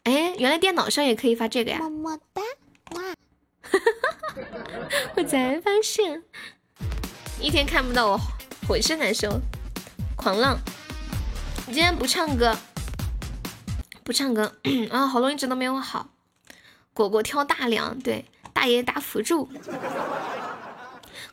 [0.04, 1.80] 哎，原来电脑上也可以发这个呀！
[1.80, 2.42] 么么哒，
[2.92, 3.02] 哇！
[5.18, 6.24] 我才发现，
[7.42, 8.18] 一天看不到我，
[8.66, 9.42] 浑身难受。
[10.16, 10.58] 狂浪，
[11.68, 12.56] 你今天不唱歌，
[14.06, 14.56] 不唱歌
[14.90, 15.06] 啊！
[15.06, 16.08] 喉咙一直都没有好。
[16.98, 19.48] 果果挑大梁，对，大爷打辅助。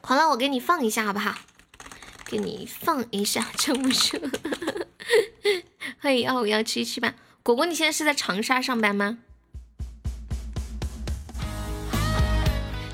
[0.03, 1.35] 狂浪，我给你放一下好不好？
[2.27, 4.20] 给你放一下，撑不住。
[6.01, 7.15] 欢迎幺五幺七七八。
[7.43, 9.16] 果果，你现在是在长沙上班吗？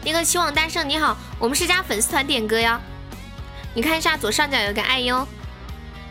[0.05, 2.80] 那个希望大圣你好，我们是加粉丝团点歌哟，
[3.74, 5.26] 你看一下左上角有个爱哟，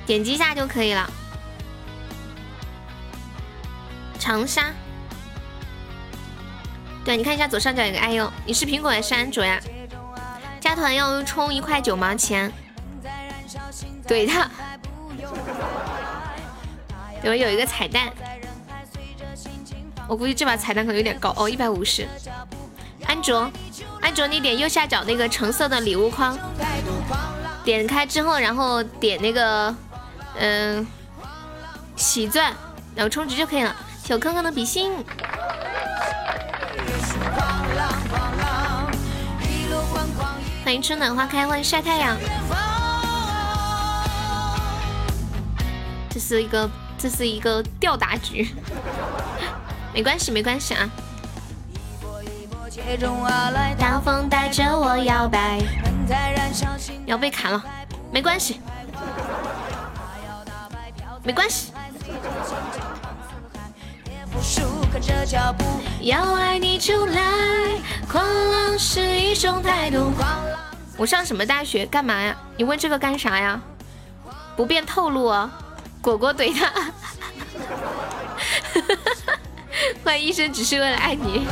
[0.05, 1.09] 点击一下就可以了。
[4.19, 4.73] 长沙，
[7.05, 9.59] 对，你看一下左上角有个爱优，你是苹果还是安卓呀？
[10.59, 12.51] 加团要充一块九毛钱，
[14.07, 14.49] 怼他。
[17.23, 18.09] 我有一个彩蛋，
[20.07, 22.07] 我估计这把彩蛋可能有点高哦，一百五十。
[23.05, 23.49] 安卓，
[24.01, 26.37] 安卓，你点右下角那个橙色的礼物框，
[27.63, 29.75] 点开之后，然后点那个，
[30.37, 30.85] 嗯，
[31.95, 32.53] 喜钻，
[32.93, 33.75] 然后充值就可以了。
[34.03, 34.91] 小坑坑的比心，
[40.69, 42.15] 欢迎春暖花开，欢迎晒太阳。
[46.11, 46.69] 这是一个。
[46.95, 48.53] 这是一个吊打局，
[49.95, 50.87] 没关系，没关系啊。
[53.79, 55.59] 大风带着我摇摆，
[57.07, 57.63] 要被砍了，
[58.11, 58.61] 没关系，
[61.23, 61.73] 没关系。
[66.01, 67.21] 要爱你就来，
[68.09, 70.13] 狂浪是一种态度。
[70.97, 71.85] 我上什么大学？
[71.85, 72.35] 干嘛呀？
[72.57, 73.59] 你问这个干啥呀？
[74.55, 75.49] 不便透露哦。
[76.01, 76.71] 果果怼他，
[80.03, 81.45] 欢迎一生只是为了爱你。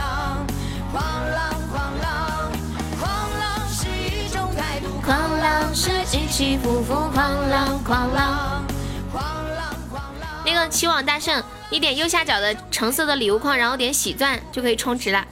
[5.04, 8.64] 狂浪是起起伏伏，狂浪狂浪。
[10.46, 15.26] 那个期望大圣，你点右下角的橙色的礼物框，然后点喜钻就可以充值了。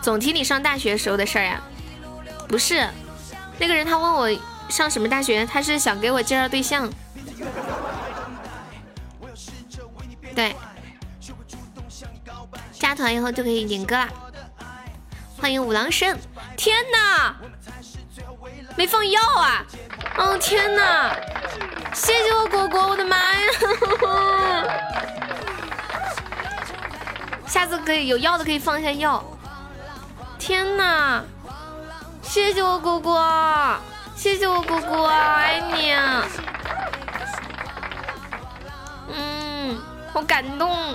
[0.00, 1.60] 总提你上大学时候的事儿呀？
[2.48, 2.88] 不是，
[3.58, 4.30] 那个人他问我
[4.68, 6.90] 上什么大学，他是想给我介绍对象。
[10.34, 10.54] 对，
[12.72, 14.08] 加团以后就可以点歌了。
[15.36, 16.18] 欢迎五郎神！
[16.56, 17.36] 天哪，
[18.76, 19.66] 没放药啊！
[20.18, 21.14] 哦天哪，
[21.94, 23.48] 谢谢我果果，我的妈呀！
[27.46, 29.24] 下次可以有药的可以放一下药。
[30.38, 31.22] 天哪，
[32.22, 33.76] 谢谢我果果，
[34.16, 35.94] 谢谢我果果，爱你。
[39.14, 39.78] 嗯
[40.12, 40.94] 好感动，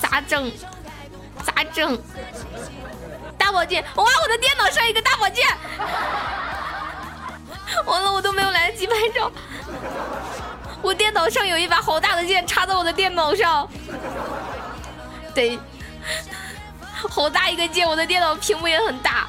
[0.00, 0.50] 咋整？
[1.44, 1.96] 咋整？
[3.38, 3.82] 大宝剑！
[3.94, 5.46] 哇，我的电脑上一个大宝剑！
[7.86, 9.30] 完了，我都没有来得及拍照。
[10.82, 13.68] 我电脑上有一把好大的剑插在我的电脑上，
[15.34, 15.58] 对，
[16.92, 19.26] 好大一个剑，我的电脑屏幕也很大，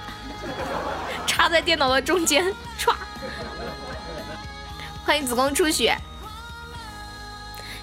[1.27, 2.45] 插在电脑的中间，
[2.79, 2.93] 歘！
[5.05, 5.97] 欢迎紫光初雪。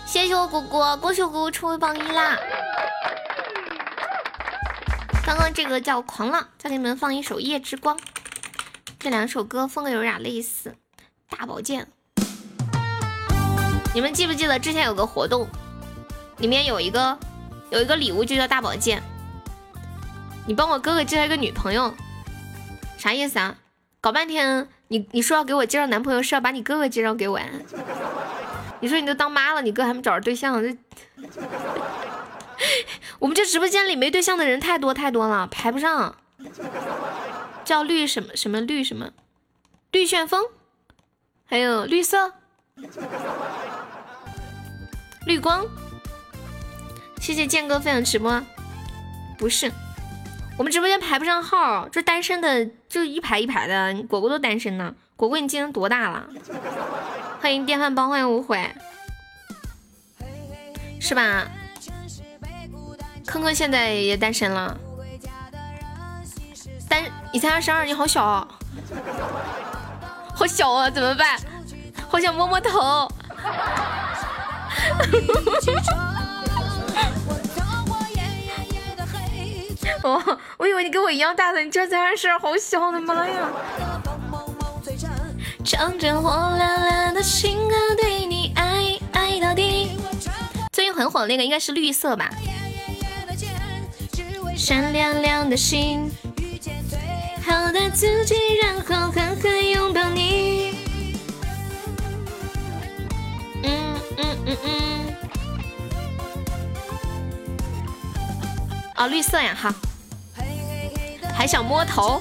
[0.06, 2.39] 谢谢我果果，恭喜我果果成为榜一啦！
[5.26, 7.98] 刚刚这个叫狂浪，再给你们放一首《夜之光》，
[8.99, 10.75] 这两首歌风格有点类似。
[11.31, 11.87] 大宝剑，
[13.95, 15.47] 你们记不记得之前有个活动，
[16.39, 17.16] 里面有一个
[17.70, 19.01] 有一个礼物就叫大宝剑。
[20.47, 21.95] 你帮我哥哥介绍一个女朋友，
[22.97, 23.57] 啥意思啊？
[24.01, 27.39] 搞半天，你你说要给我介绍男朋友，是要把你哥哥介绍给我？
[28.81, 30.77] 你说你都当妈了，你哥还没找着对象，这
[33.20, 36.16] 我们这直播间里没对象的人太多太多了，排不上。
[37.69, 39.11] 叫绿什么什么绿什么，
[39.93, 40.43] 绿旋风，
[41.45, 42.32] 还有绿色，
[45.27, 45.66] 绿光。
[47.20, 48.43] 谢谢剑哥分享直播。
[49.36, 49.70] 不是，
[50.57, 54.95] 我们直播间排不上号，这单身的就一排一排的，果果都单身呢。
[55.15, 56.27] 果果，你今年多大了？
[57.43, 58.74] 欢迎电饭煲，欢迎无悔，
[60.99, 61.47] 是吧？
[63.27, 64.81] 坑坑现在也单身了，
[66.89, 68.46] 单你才二十二，你好小，
[70.34, 71.38] 好小啊，怎么办？
[72.09, 73.09] 好想摸摸头。
[80.02, 83.50] 我我以为你跟我一样大的，你这才二十二，好小，我的妈呀！
[85.64, 89.98] 唱着火辣辣的情歌，对你爱爱到底。
[90.72, 92.30] 最近很火的那个应该是绿色吧？
[94.56, 96.10] 闪亮亮的心，
[97.49, 100.77] 好的自己，然后狠狠拥抱你。
[103.65, 105.16] 嗯嗯嗯嗯。
[108.97, 109.75] 哦，绿色呀，哈。
[111.35, 112.20] 还想摸头？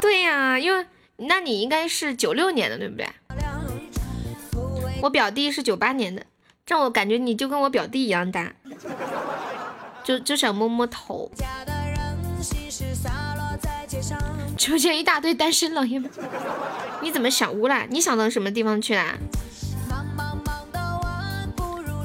[0.00, 0.86] 对呀，因为
[1.16, 3.08] 那你应该是九六年的，对不对？
[5.02, 6.24] 我表弟是九八年的，
[6.64, 8.52] 这我感觉你就跟我表弟一样大，
[10.04, 11.28] 就就想摸摸头。
[14.62, 16.08] 直播间一大堆单身老爷们，
[17.00, 17.84] 你怎么想污了？
[17.90, 19.16] 你想到什么地方去啦？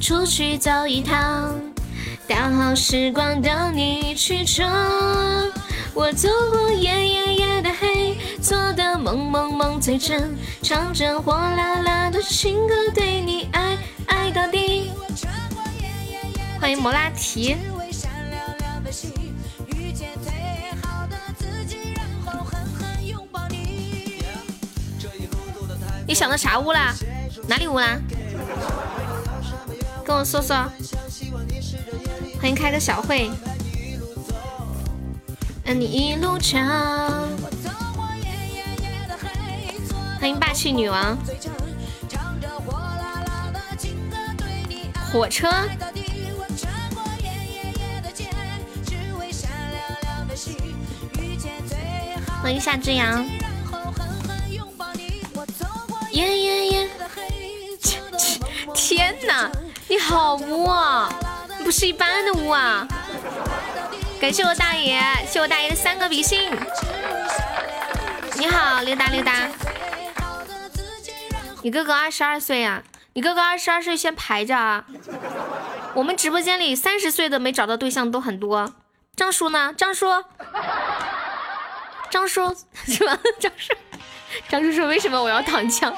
[0.02, 1.54] 出去走一趟。
[2.28, 4.68] 大好时光等你去闯，
[5.94, 13.78] 我走过夜夜夜的黑，做的梦梦梦最真，唱着火辣辣的情歌，对你爱
[14.08, 14.90] 爱到底。
[16.60, 17.56] 欢迎摩拉提。
[26.08, 26.96] 你想到啥屋啦？
[27.50, 28.00] 哪里屋啦？
[30.06, 30.56] 跟我说说。
[32.40, 33.30] 欢迎开个小会，
[35.66, 36.66] 你一路唱。
[40.18, 41.18] 欢迎霸气女王，
[45.12, 45.52] 火车。
[52.42, 53.26] 欢迎夏之阳。
[56.18, 56.90] 耶耶耶！
[58.74, 59.52] 天哪，
[59.88, 61.14] 你好污啊！
[61.64, 62.88] 不是一般的污啊！
[64.20, 66.50] 感谢我大爷，谢我大爷的三个比心。
[68.34, 69.48] 你好，溜达溜达。
[71.62, 72.82] 你哥哥二十二岁呀？
[73.14, 74.86] 你哥哥二十二岁先排着啊。
[75.94, 78.74] 我们直播间里三十岁的没找到对象都很多。
[79.16, 79.72] 张叔呢？
[79.78, 80.08] 张叔？
[82.10, 82.58] 张叔
[82.88, 83.20] 是吧？
[83.40, 83.76] 张叔？
[84.50, 85.94] 张叔叔为什么我要躺枪？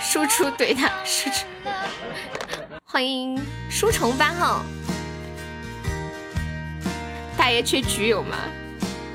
[0.00, 1.46] 输出怼他，输出。
[2.84, 4.64] 欢迎书虫八号，
[7.36, 8.36] 大爷缺局友吗？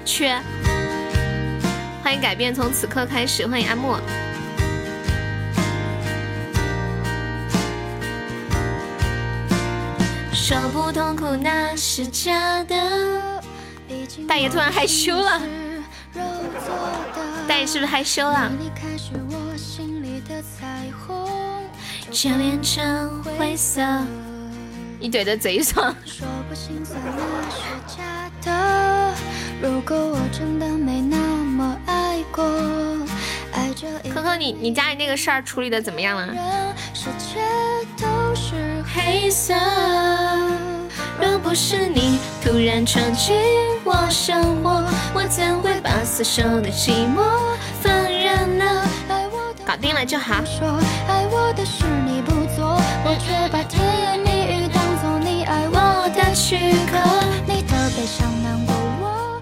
[0.03, 0.38] 缺。
[2.03, 3.99] 欢迎改变从此刻开始，欢迎阿莫。
[10.34, 13.41] 说不痛苦那是假的。
[14.27, 15.41] 大爷突然害羞了，
[17.47, 18.51] 大爷是不是害羞了？
[22.11, 23.81] 却变成灰色。
[24.99, 25.95] 你怼的贼爽。
[34.13, 36.33] 可可，你你家里那个事儿处理的怎么样了？
[41.49, 43.35] 若不是你突然闯进
[43.84, 44.85] 我生活，
[45.15, 47.23] 我怎会把死守的寂寞
[47.81, 48.85] 放任呢？
[49.65, 50.43] 搞定了就好。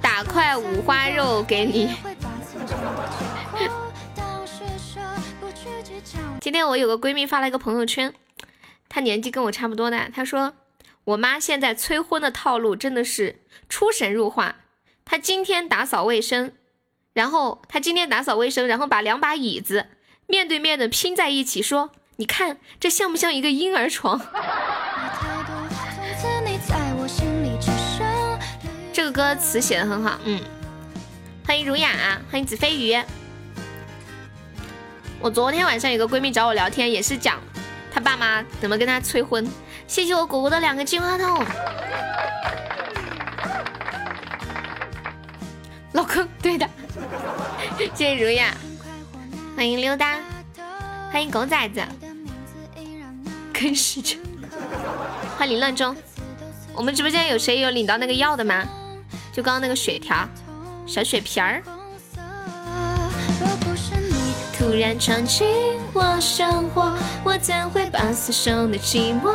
[0.02, 1.94] 打块五花肉给你。
[6.40, 8.14] 今天我有个闺蜜发了一个朋友圈，
[8.88, 10.54] 她年纪跟我差不多大，她说
[11.08, 13.40] 我妈现在催婚的套路真的是
[13.70, 14.58] 出神入化。
[15.06, 16.52] 她今天打扫卫生，
[17.14, 19.86] 然后她今天打扫卫生，然后把两把椅子。
[20.26, 24.20] 面对面的拼在一起，说：“你看这像不像一个婴儿床？”
[28.92, 30.42] 这个歌词写的很好，嗯。
[31.46, 33.02] 欢迎儒雅，欢迎子飞鱼。
[35.22, 37.40] 我昨天晚上有个闺蜜找我聊天，也是讲
[37.94, 39.50] 她爸妈怎么跟她催婚。
[39.88, 41.44] 谢谢我果果的两个金话筒。
[45.94, 46.70] 老公，对的。
[47.78, 48.54] 谢谢如雅。
[49.56, 50.20] 欢迎溜达，
[51.12, 51.82] 欢迎狗崽子，
[53.52, 54.20] 跟时针，
[55.38, 55.96] 欢迎凌乱中。
[56.76, 58.64] 我们直播间有谁有领到那个药的吗？
[59.34, 60.28] 就刚刚那个血条，
[60.86, 61.64] 小血瓶儿。
[64.68, 65.48] 突然闯进
[65.94, 69.32] 我生活，我怎会把死守的寂寞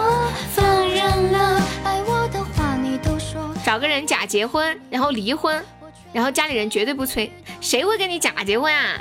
[0.55, 1.59] 放任了？
[1.83, 3.41] 爱我的话你都说。
[3.65, 5.65] 找个人假结婚，然后离婚，
[6.13, 7.33] 然后家里人绝对不催，
[7.63, 9.01] 谁会跟你假结婚啊？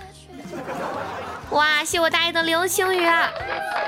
[1.50, 3.30] 哇，谢我大爷的流星雨啊！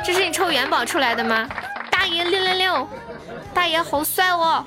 [0.03, 1.47] 这是你抽元宝出来的吗？
[1.89, 2.89] 大爷六六六，
[3.53, 4.65] 大爷好帅哦！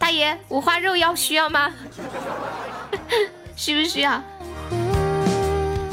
[0.00, 1.72] 大爷五花肉要需要吗？
[3.54, 4.20] 需不需要？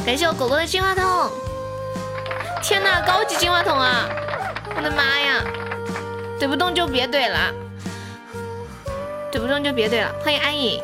[0.10, 1.31] 感谢我狗狗的金话筒。
[2.64, 4.10] 天哪，高级金话筒啊！
[4.76, 5.44] 我的妈呀！
[6.40, 7.53] 怼不动就别怼了，
[9.31, 10.11] 怼不动就别怼了。
[10.23, 10.81] 欢迎安影，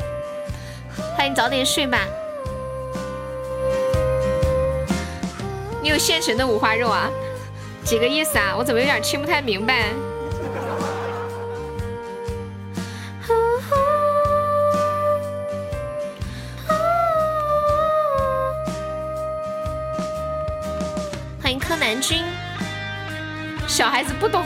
[1.17, 2.01] 欢迎早点睡吧。
[5.81, 7.09] 你有现成的五花肉啊？
[7.83, 8.53] 几个意思啊？
[8.55, 9.87] 我怎么有点听不太明白？
[21.87, 22.23] 南军，
[23.67, 24.43] 小孩子不懂。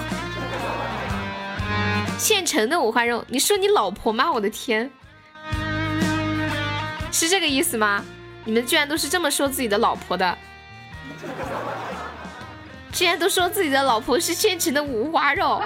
[2.17, 4.29] 现成的五花肉，你说你老婆吗？
[4.29, 4.91] 我的天，
[7.13, 8.03] 是这个意思吗？
[8.43, 10.37] 你们居然都是这么说自己的老婆的，
[12.91, 15.63] 居然都说自己的老婆是现成的五花肉，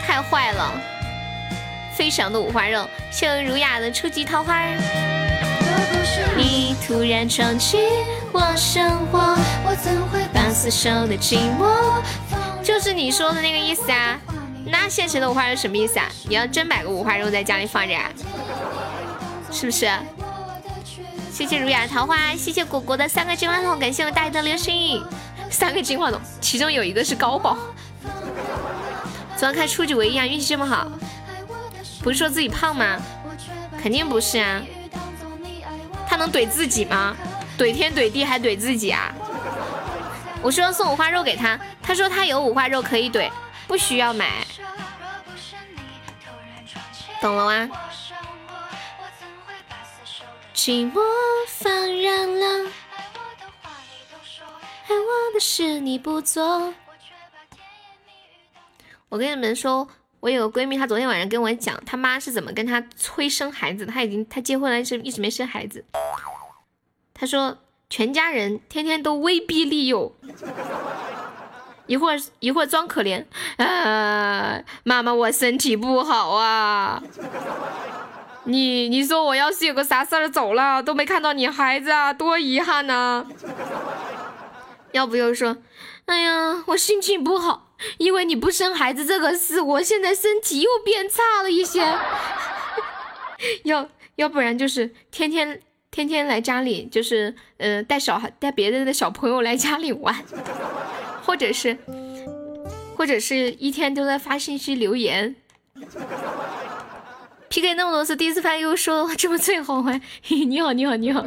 [0.00, 0.80] 太坏了！
[1.98, 4.56] 飞翔的五花肉，谢儒雅的初级桃花。
[6.36, 7.80] 你突然闯进
[8.30, 9.18] 我生活，
[9.66, 12.00] 我怎会把死守的寂寞？
[12.62, 14.16] 就是你说的那个意思啊。
[14.64, 16.06] 那现成的五花肉什么意思啊？
[16.28, 18.08] 你要真买个五花肉在家里放着啊？
[19.50, 19.90] 是不是？
[21.32, 25.04] 谢谢儒雅桃花，谢谢果果的三个金话筒，感谢我大爷的流星，
[25.50, 27.58] 三个金话筒，其中有一个是高保。
[29.36, 30.88] 昨天开初级唯一啊，运气这么好，
[32.08, 32.98] 不是说自己胖吗？
[33.82, 34.62] 肯定不是啊。
[36.08, 37.14] 他能怼自己吗？
[37.58, 39.14] 怼天怼地还怼自己啊！
[40.40, 43.30] 我说送五花肉给他，他说他有五花肉可以怼，
[43.66, 44.42] 不需要买。
[47.20, 47.76] 懂了吗？
[50.54, 51.00] 寂寞
[51.46, 52.70] 放任了，
[54.88, 56.72] 爱我的事你不做。
[59.10, 59.86] 我跟你们说。
[60.20, 63.86] 我有个闺蜜，她昨天晚上跟我讲，她妈是怎么跟她催生孩子。
[63.86, 65.84] 她已经她结婚了，是一直没生孩子。
[67.14, 67.58] 她说
[67.88, 70.14] 全家人天天都威逼利诱，
[71.86, 73.24] 一会儿一会儿装可怜，
[73.56, 77.02] 啊，妈妈我身体不好啊。
[78.44, 83.24] 你你说我要是有个啥事儿走了，都没看到你孩子啊，多遗憾呐。
[84.92, 85.58] 要不又说，
[86.06, 87.67] 哎呀，我心情不好。
[87.98, 91.80] 因为你不生孩子这个事，我现在身体又变差了一些。
[93.64, 95.60] 要要不然就是天天
[95.90, 100.14] 天天来家里，就是嗯带小孩带别人的小朋友来家里玩，
[101.24, 101.78] 或者是
[102.96, 105.36] 或者是一天都在发信息留言。
[107.48, 110.00] PK 那么多次，第一次发又说这么最好玩。
[110.28, 111.24] 你好，你好，你好。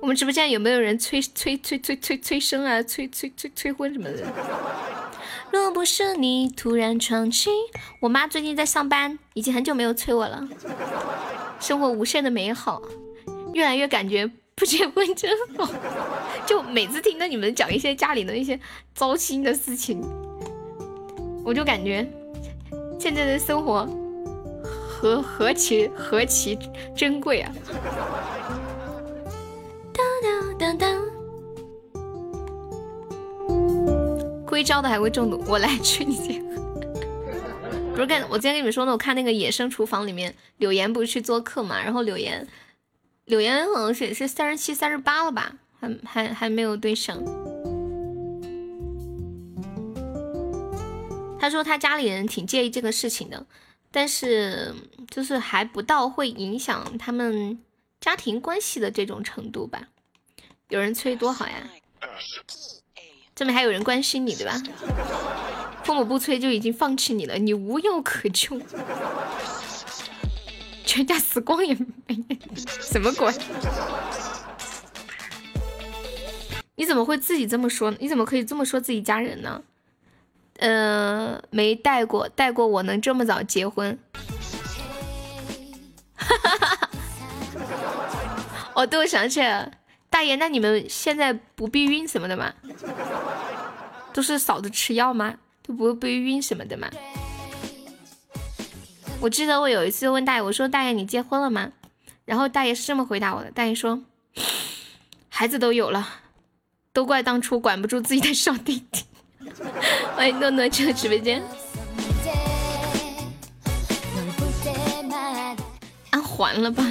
[0.00, 2.82] 我们直播间有没有人催催催催催催生啊？
[2.82, 4.24] 催催催催婚什么的？
[5.50, 7.52] 若不是你突然闯进，
[8.00, 10.46] 我妈最近在上班，已经很久没有催我了。
[11.58, 12.80] 生活无限的美好，
[13.52, 15.68] 越来越感觉不结婚真好。
[16.46, 18.58] 就每次听到你们讲一些家里的一些
[18.94, 20.00] 糟心的事情，
[21.44, 22.06] 我就感觉
[22.98, 23.86] 现在的生活
[24.88, 26.58] 何何其何其
[26.94, 27.52] 珍贵啊！
[34.58, 36.40] 硅胶的还会中毒，我来去你！
[37.92, 41.80] 不是跟我今天跟你们说的，我看那个《野生厨房》里面，柳岩不是去做客嘛？
[41.80, 42.44] 然后柳岩，
[43.26, 45.52] 柳岩好像是是三十七、三十八了吧？
[45.78, 47.22] 还还还没有对上。
[51.38, 53.46] 他说他家里人挺介意这个事情的，
[53.92, 54.74] 但是
[55.08, 57.56] 就是还不到会影响他们
[58.00, 59.82] 家庭关系的这种程度吧。
[60.68, 61.62] 有人催多好呀，
[63.38, 64.60] 证明还有人关心你，对吧？
[65.84, 68.60] 父母不催就已经放弃你了，你无药可救，
[70.84, 71.72] 全家死光也
[72.08, 72.18] 没，
[72.80, 73.32] 什么鬼？
[76.74, 77.94] 你怎么会自己这么说？
[78.00, 79.62] 你怎么可以这么说自己家人呢？
[80.56, 83.96] 嗯，没带过，带过我能这么早结婚？
[86.16, 86.90] 哈哈哈哈！
[88.74, 89.70] 哦，对，我想起来了。
[90.18, 92.52] 大爷，那你们现在不避孕什么的吗？
[94.12, 95.36] 都是嫂子吃药吗？
[95.62, 96.90] 都不会避孕什么的吗？
[99.20, 101.70] 我记得我有一次问大爷，我说大爷你结婚了吗？
[102.24, 104.02] 然后大爷是这么回答我的，大爷说
[105.28, 106.08] 孩子都有了，
[106.92, 109.04] 都怪当初管不住自己的小弟弟。
[110.16, 111.40] 欢迎诺诺进入直播间，
[116.10, 116.84] 安还了吧？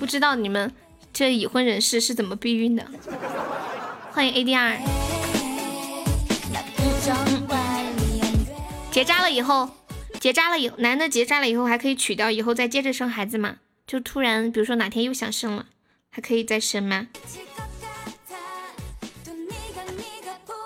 [0.00, 0.74] 不知道你们。
[1.18, 2.84] 这已婚人士是怎么避孕的？
[4.12, 4.76] 欢迎 ADR。
[8.90, 9.70] 结扎了以后，
[10.20, 13.56] 结扎了以后，男的结扎了以后还可以取掉，以后再接着生孩子吗？
[13.86, 15.64] 就突然，比如说哪天又想生了，
[16.10, 17.06] 还可以再生吗？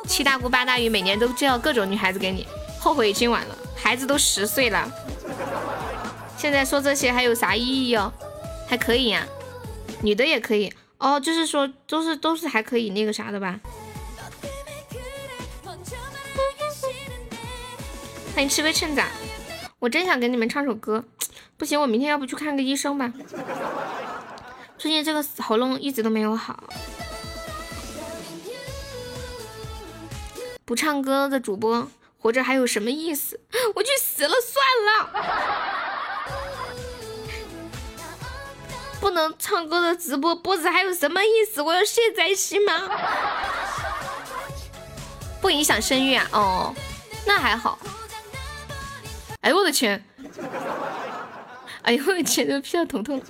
[0.09, 2.45] 七大姑八大姨每年都介绍各种女孩子给你，
[2.81, 4.91] 后悔已经晚了，孩子都十岁了，
[6.37, 8.13] 现在说这些还有啥意义哦？
[8.67, 9.25] 还可以呀，
[10.03, 13.61] 女的也可以哦，就是说都是都是还可以那个啥的吧？
[18.35, 19.05] 欢迎吃杯趁早，
[19.79, 21.05] 我真想给你们唱首歌，
[21.57, 23.13] 不行，我明天要不去看个医生吧？
[24.79, 26.65] 最近这个喉咙一直都没有好。
[30.65, 33.41] 不唱歌的主播活着还有什么意思？
[33.77, 35.90] 我去死了算了！
[39.01, 41.63] 不能唱歌的直播播着还有什么意思？
[41.63, 42.89] 我要卸载戏吗？
[45.41, 46.29] 不影响声誉啊？
[46.33, 46.75] 哦，
[47.27, 47.79] 那还好。
[49.41, 50.05] 哎呦我的天！
[51.83, 53.23] 哎呦我的天，这屁要疼痛。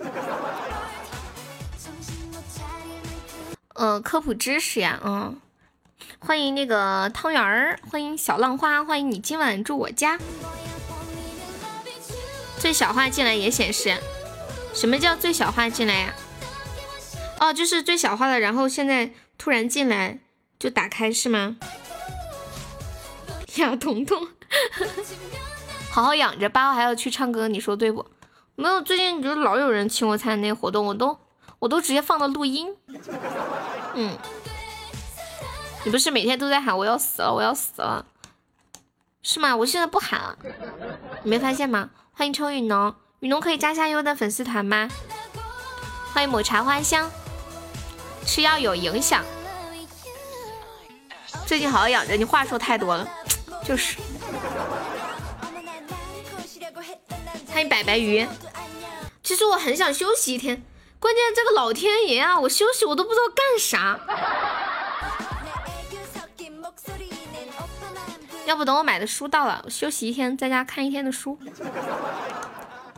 [3.74, 5.40] 嗯，科普知识呀，嗯。
[6.18, 10.18] 欢迎那个汤圆儿，欢迎小浪花，欢迎你今晚住我家。
[12.58, 13.96] 最小化进来也显示，
[14.72, 16.14] 什么叫最小化进来呀？
[17.38, 20.18] 哦，就是最小化的，然后现在突然进来
[20.58, 21.56] 就打开是吗？
[23.56, 24.28] 呀，彤彤，
[25.90, 28.06] 好好养着，八号还要去唱歌，你说对不？
[28.54, 31.18] 没有，最近就老有人请我参加那个活动，我都
[31.58, 32.74] 我都直接放到录音，
[33.94, 34.16] 嗯。
[35.82, 38.04] 你不是每天都在喊我要死了，我要死了，
[39.22, 39.56] 是吗？
[39.56, 40.36] 我现在不喊了，
[41.22, 41.88] 你没发现吗？
[42.12, 44.88] 欢迎秋雨浓，雨浓可以加下优的粉丝团吗？
[46.14, 47.10] 欢迎抹茶花香，
[48.24, 49.22] 吃药有影响，
[51.44, 52.16] 最近好好养着。
[52.16, 53.06] 你话说太多了，
[53.62, 53.98] 就是。
[57.52, 58.26] 欢迎白白鱼，
[59.22, 60.62] 其实我很想休息一天，
[60.98, 64.00] 关键这个老天爷啊，我休息我都不知道干啥。
[68.46, 71.38] 要不等我买的书到了，休息一天，在家看一天的书，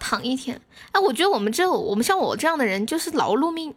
[0.03, 0.61] 躺一天。
[0.91, 3.73] 哎，我觉得我们这，我们像我这样的人就是劳碌命，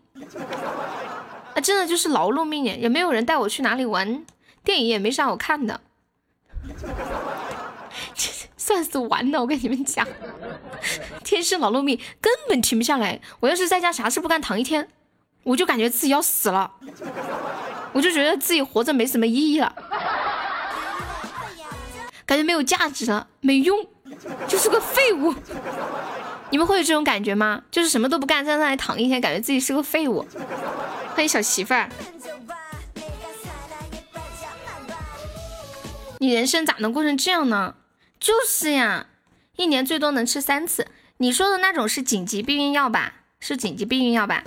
[1.54, 2.76] 啊，真的就是劳碌命耶！
[2.76, 4.26] 也没有人带我去哪里玩，
[4.64, 5.80] 电影也没啥好看的，
[8.58, 9.40] 算是完了。
[9.40, 10.06] 我跟你们讲，
[11.24, 13.22] 天生劳碌命，根本停不下来。
[13.40, 14.90] 我要是在家啥事不干，躺一天，
[15.44, 16.72] 我就感觉自己要死了，
[17.94, 19.74] 我就觉得自己活着没什么意义了。
[22.26, 23.86] 感觉没有价值了，没用，
[24.48, 25.32] 就是个废物。
[26.56, 27.64] 你们会有这种感觉吗？
[27.69, 30.26] 就是什么都不干，在那里躺一天，感觉自己是个废物。
[31.14, 31.90] 欢迎小媳妇儿，
[36.19, 37.76] 你人生咋能过成这样呢？
[38.22, 39.07] 就是呀，
[39.57, 40.88] 一年最多能吃三次。
[41.18, 43.15] 你说的那种是紧急避孕药吧？
[43.41, 44.41] 是紧急避孕药吧？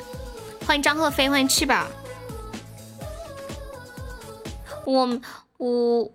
[0.67, 1.89] 欢迎张鹤飞，欢迎七宝。
[4.87, 5.21] 我
[5.59, 6.11] 我。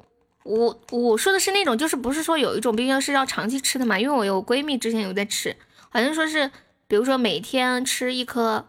[0.45, 3.97] 我我说的是那种，就是不是说有一种避孕药是要长期吃的嘛？
[3.97, 5.55] 因为我有闺蜜之前有在吃，
[5.93, 6.49] 好像说是，
[6.87, 8.65] 比如说每天吃一颗，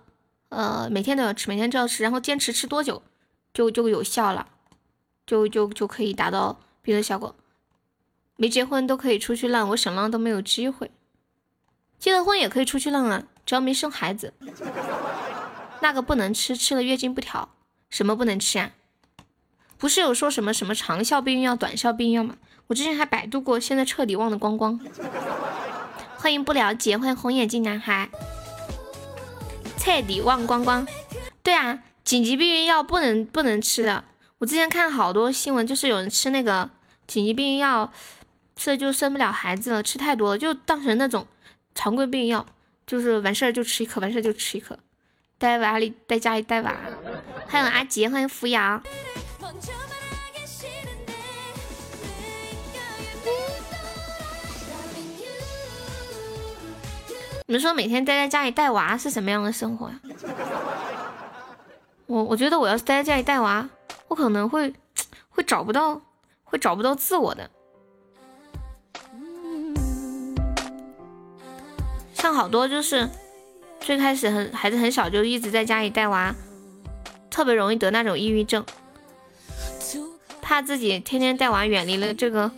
[0.50, 3.02] 呃，每天都要吃，每天都要吃，然后坚持吃多久，
[3.54, 4.48] 就就有效了，
[5.26, 7.34] 就就就可以达到避孕效果。
[8.36, 10.90] 没结婚都可以出去浪，我想浪都没有机会。
[11.98, 14.34] 结了婚也可以出去浪啊，只要没生孩子。
[15.80, 17.48] 那个不能吃，吃了月经不调。
[17.88, 18.72] 什么不能吃啊？
[19.78, 22.36] 不是有说什么什么长效避孕药、短效避孕药吗？
[22.66, 24.78] 我之前还百度过，现在彻底忘得光光。
[26.24, 28.08] 欢迎不了解，欢迎红眼睛男孩，
[29.76, 30.88] 彻底忘光光。
[31.42, 34.04] 对啊，紧急避孕药不能不能吃的。
[34.38, 36.70] 我之前看好多新闻，就是有人吃那个
[37.06, 37.92] 紧急避孕药，
[38.56, 41.26] 吃了就生不了孩子了，吃太多了，就当成那种
[41.74, 42.46] 常规避孕药，
[42.86, 44.78] 就是完事儿就吃一颗，完事儿就吃一颗，
[45.36, 46.74] 带娃里待家里待娃。
[47.48, 48.82] 欢迎阿杰，欢迎扶摇。
[57.46, 60.00] 你们说每天待在家里带娃是什么样的生活呀？
[62.06, 63.68] 我我觉得我要是待在家里带娃，
[64.08, 64.72] 我可能会
[65.28, 66.00] 会找不到，
[66.42, 67.50] 会找不到自我的。
[72.14, 73.06] 像好多就是
[73.80, 76.34] 最开始很孩子很小就一直在家里带娃，
[77.30, 78.64] 特别容易得那种抑郁症，
[80.40, 82.50] 怕自己天天带娃远离了这个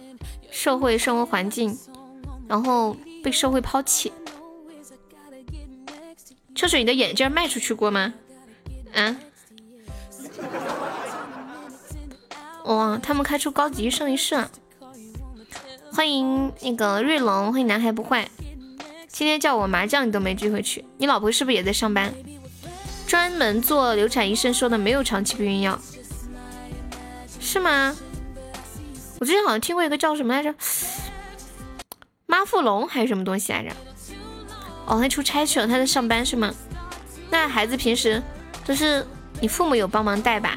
[0.52, 1.76] 社会生活环境，
[2.46, 4.12] 然后被社会抛弃。
[6.56, 8.14] 秋水，你的眼镜卖出去过吗？
[8.94, 9.14] 啊？
[12.64, 14.48] 哇，他们开出高级圣衣社，
[15.92, 18.26] 欢迎那个瑞龙，欢迎男孩不坏。
[19.06, 22.12] 今天叫我麻将你都没机会去，你老婆是不是也在上班？
[23.06, 25.78] 专门做流产医生说的没有长期避孕药，
[27.38, 27.94] 是吗？
[29.20, 30.54] 我之前好像听过一个叫什么来着，
[32.24, 33.70] 妈富隆还是什么东西来着？
[34.86, 36.54] 哦，他出差去了，他在上班是吗？
[37.30, 38.22] 那孩子平时
[38.64, 39.06] 就是
[39.40, 40.56] 你父母有帮忙带吧？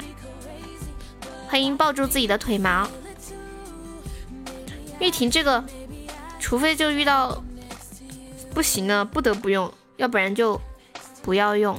[1.48, 2.88] 欢迎抱住自己的腿毛。
[5.00, 5.64] 玉婷这个，
[6.38, 7.42] 除非就遇到。
[8.52, 10.60] 不行了，不得不用，要不然就
[11.22, 11.78] 不要用。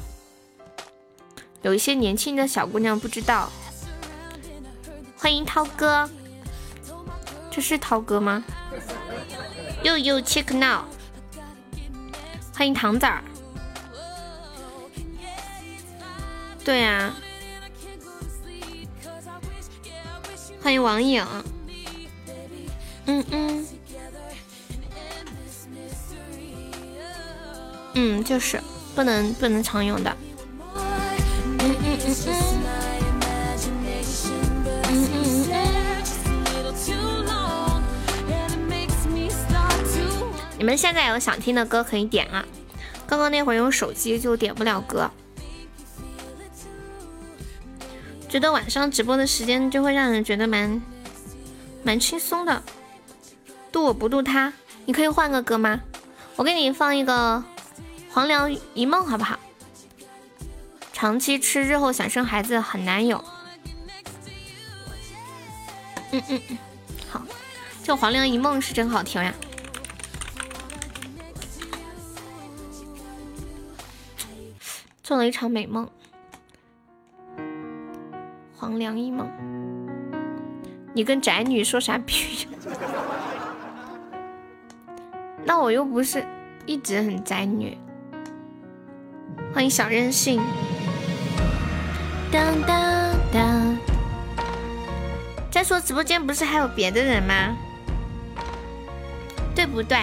[1.63, 3.51] 有一些年轻的小姑娘不知道。
[5.17, 6.09] 欢迎涛哥，
[7.51, 8.45] 这是涛哥吗？
[9.83, 10.85] 又又 check now。
[12.53, 13.23] 欢迎糖仔儿。
[16.63, 17.13] 对呀。
[20.61, 21.25] 欢迎王颖。
[23.07, 23.67] 嗯嗯。
[27.93, 28.61] 嗯，就是
[28.95, 30.15] 不能不能常用的。
[30.75, 32.50] 嗯嗯嗯嗯。
[40.61, 42.45] 你们现在有想听的歌可以点啊，
[43.07, 45.09] 刚刚那会儿用手机就点不了歌。
[48.29, 50.79] 觉得晚上直播的时间就会让人觉得蛮
[51.81, 52.61] 蛮轻松的。
[53.71, 54.53] 渡我不渡他，
[54.85, 55.81] 你可以换个歌吗？
[56.35, 57.43] 我给你放一个。
[58.11, 59.39] 黄粱一梦好不好？
[60.93, 63.23] 长期吃日后想生孩子很难有。
[66.11, 66.57] 嗯嗯嗯，
[67.09, 67.23] 好，
[67.83, 69.33] 这黄粱一梦是真好听呀。
[75.03, 75.89] 做了一场美梦，
[78.55, 79.29] 黄粱一梦。
[80.93, 82.47] 你跟宅女说啥屁？
[85.43, 86.23] 那我又不是
[86.65, 87.77] 一直很宅女。
[89.53, 90.39] 欢迎小任性。
[92.31, 93.77] 当当当。
[95.49, 97.57] 再说直播间不是还有别的人吗？
[99.55, 99.97] 对不对？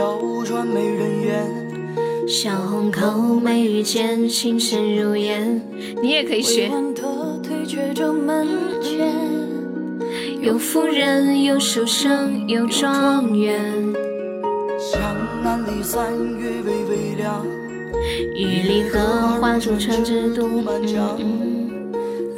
[0.00, 5.60] 里外谣传美人缘，小红口没遇见，情深如烟。
[6.00, 6.70] 你也可以学。
[10.40, 13.60] 有夫人，有书生，有状元。
[14.90, 15.00] 江
[15.44, 16.02] 南里三
[16.38, 17.44] 月微微凉，
[18.34, 18.98] 玉里荷
[19.38, 21.18] 花烛春枝独满江。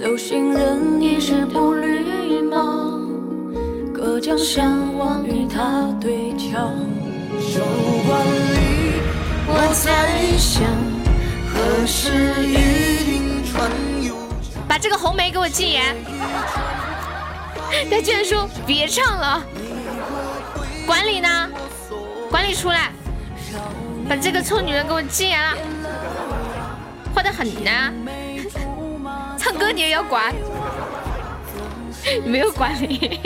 [0.01, 2.99] 有心人一世不绿帽，
[3.95, 6.75] 隔江相望与他对枪。
[7.41, 7.65] 酒
[8.07, 9.01] 馆里
[9.47, 9.51] 我
[9.83, 10.63] 在想，
[11.49, 13.71] 何时一定船
[14.05, 14.15] 又
[14.69, 15.97] 把这个红梅给我禁言。
[17.91, 19.43] 他居然说别唱了，
[20.87, 21.49] 管理呢？
[22.31, 22.93] 管理出来，
[24.09, 25.57] 把这个臭女人给我禁言了，
[27.15, 27.71] 坏的很呢。
[29.39, 30.35] 唱歌你也要管？
[32.27, 33.21] 没有管理，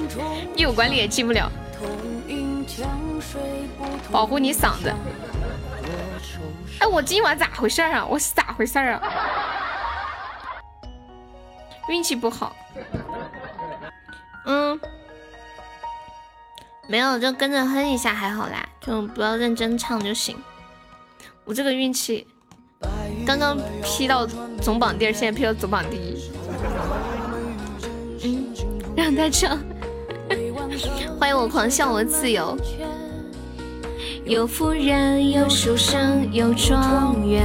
[0.56, 1.50] 你有管理也进不了。
[4.10, 4.92] 保护你嗓子。
[6.80, 8.04] 哎，我今晚咋回事啊？
[8.04, 9.00] 我是咋回事啊？
[11.88, 12.54] 运气不好。
[14.46, 14.80] 嗯，
[16.88, 20.36] 没有，就跟着哼一下还好啦，就不要认真唱就行。
[21.44, 22.26] 我这个运气，
[23.26, 24.26] 刚刚 P 到
[24.60, 26.30] 总榜第二，现在 P 到总榜第一。
[28.24, 28.54] 嗯，
[28.96, 29.58] 让他唱。
[31.18, 32.56] 欢迎我狂笑我自由。
[34.30, 37.42] 有夫人，有书生，有状元。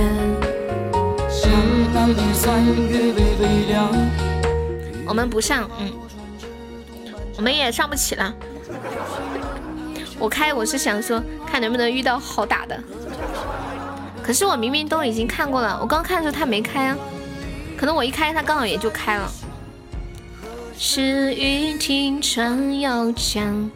[5.07, 5.91] 我们不上，嗯。
[7.37, 8.31] 我们也上不起了。
[10.19, 12.79] 我开我是想说，看能不能遇到好打的。
[14.21, 16.95] 可是我明明都已经看过了，我刚看的时候他没开啊。
[17.75, 19.27] 可能我一开他刚好也就开了。
[20.77, 23.71] 是雨停春又江。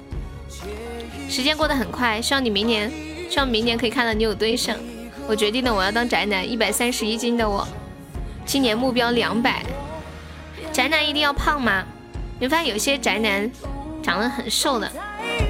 [1.30, 2.92] 时间过得很快，希望你明年，
[3.30, 4.76] 希望明年可以看到你有对象。
[5.28, 7.68] 我决定了，我要当宅男，一百三十一斤的我，
[8.46, 9.64] 今年目标两百。
[10.74, 11.86] 宅男一定要胖吗？
[12.40, 13.50] 你发现有些宅男
[14.02, 14.92] 长得很瘦的，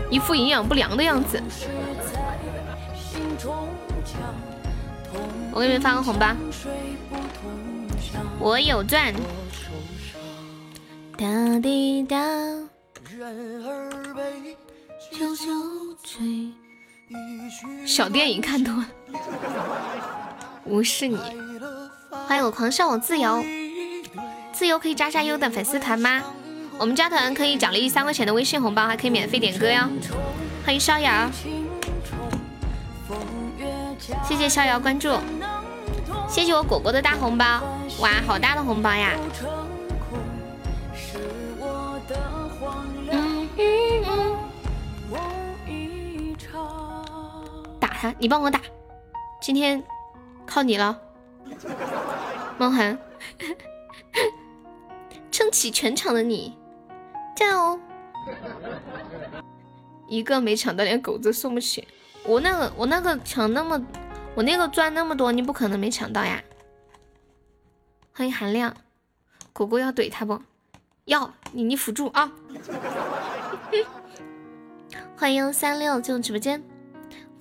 [0.10, 1.42] 一副营养不良的样子。
[5.52, 6.36] 我给你们发个红包，
[8.38, 9.14] 我有钻。
[11.18, 11.26] 哒
[11.62, 12.18] 滴哒。
[17.86, 18.86] 小电影看多了，
[20.64, 21.18] 无视你。
[22.28, 23.44] 欢迎我狂笑我自由，
[24.54, 26.22] 自由可以加加优的粉丝团吗？
[26.78, 29.90] 我们加团可以奖励三块钱的微信红包，还可以免费点歌哟。
[30.66, 31.30] 欢迎逍遥，
[34.24, 35.18] 谢谢逍遥关注，
[36.30, 37.62] 谢谢我果果的大红包，
[38.00, 39.18] 哇，好大的红包呀！
[48.00, 48.62] 他，你帮我打，
[49.42, 49.84] 今天
[50.46, 50.98] 靠你了，
[52.58, 52.98] 梦涵，
[55.30, 56.58] 撑起全场的你，
[57.36, 57.78] 加油！
[60.08, 61.86] 一个没抢到，连狗子送不起。
[62.24, 63.86] 我那个，我那个抢那么，
[64.34, 66.42] 我那个钻那么多，你不可能没抢到呀。
[68.14, 68.74] 欢迎韩亮，
[69.52, 70.42] 果果要怼他不？
[71.04, 72.32] 要你，你辅助啊！
[75.18, 76.64] 欢迎三六进入直播间，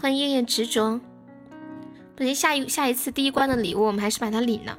[0.01, 1.01] 欢迎燕燕执着。
[2.15, 4.79] 不行，下一下一次第一关的礼物，我们还是把它领了。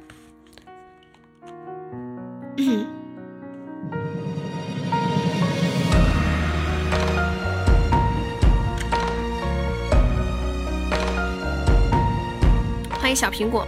[12.98, 13.66] 欢迎小苹果。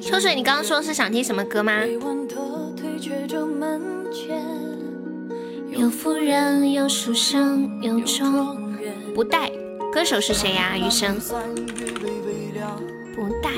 [0.00, 1.84] 秋水，你刚刚说是想听什么歌吗？
[5.70, 8.94] 有夫人，有书生，有状元。
[9.12, 9.50] 不带，
[9.92, 10.78] 歌手是谁呀？
[10.78, 11.18] 余生。
[13.14, 13.50] 不带。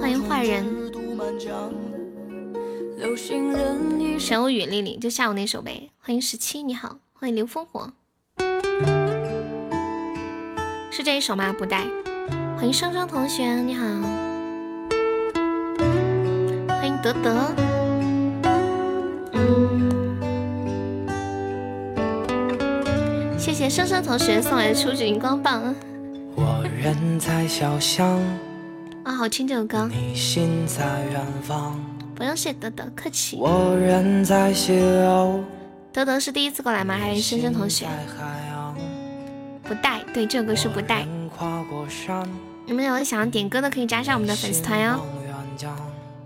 [0.00, 0.64] 欢迎坏人。
[4.18, 5.90] 神无雨丽丽，就下午那首呗。
[6.00, 6.98] 欢迎十七，你好。
[7.12, 7.92] 欢迎刘烽火。
[10.90, 11.54] 是这一首吗？
[11.56, 11.86] 不带。
[12.56, 13.84] 欢迎双双同学，你好。
[16.68, 17.54] 欢迎德德。
[19.32, 20.16] 嗯
[23.36, 25.74] 谢谢双双同学送来的初级荧光棒。
[26.36, 28.18] 我人在小巷。
[29.02, 29.88] 啊，好听这首歌。
[29.90, 31.78] 你心在远方。
[32.14, 33.36] 不用谢德德，客气。
[33.38, 35.40] 我人在西楼。
[35.92, 36.96] 德德是第一次过来吗？
[36.96, 37.86] 还是深深同学？
[39.64, 41.06] 不带，对，这首歌是不带。
[42.66, 45.00] 你们有想要点歌的，可以加上我们的粉丝团哟。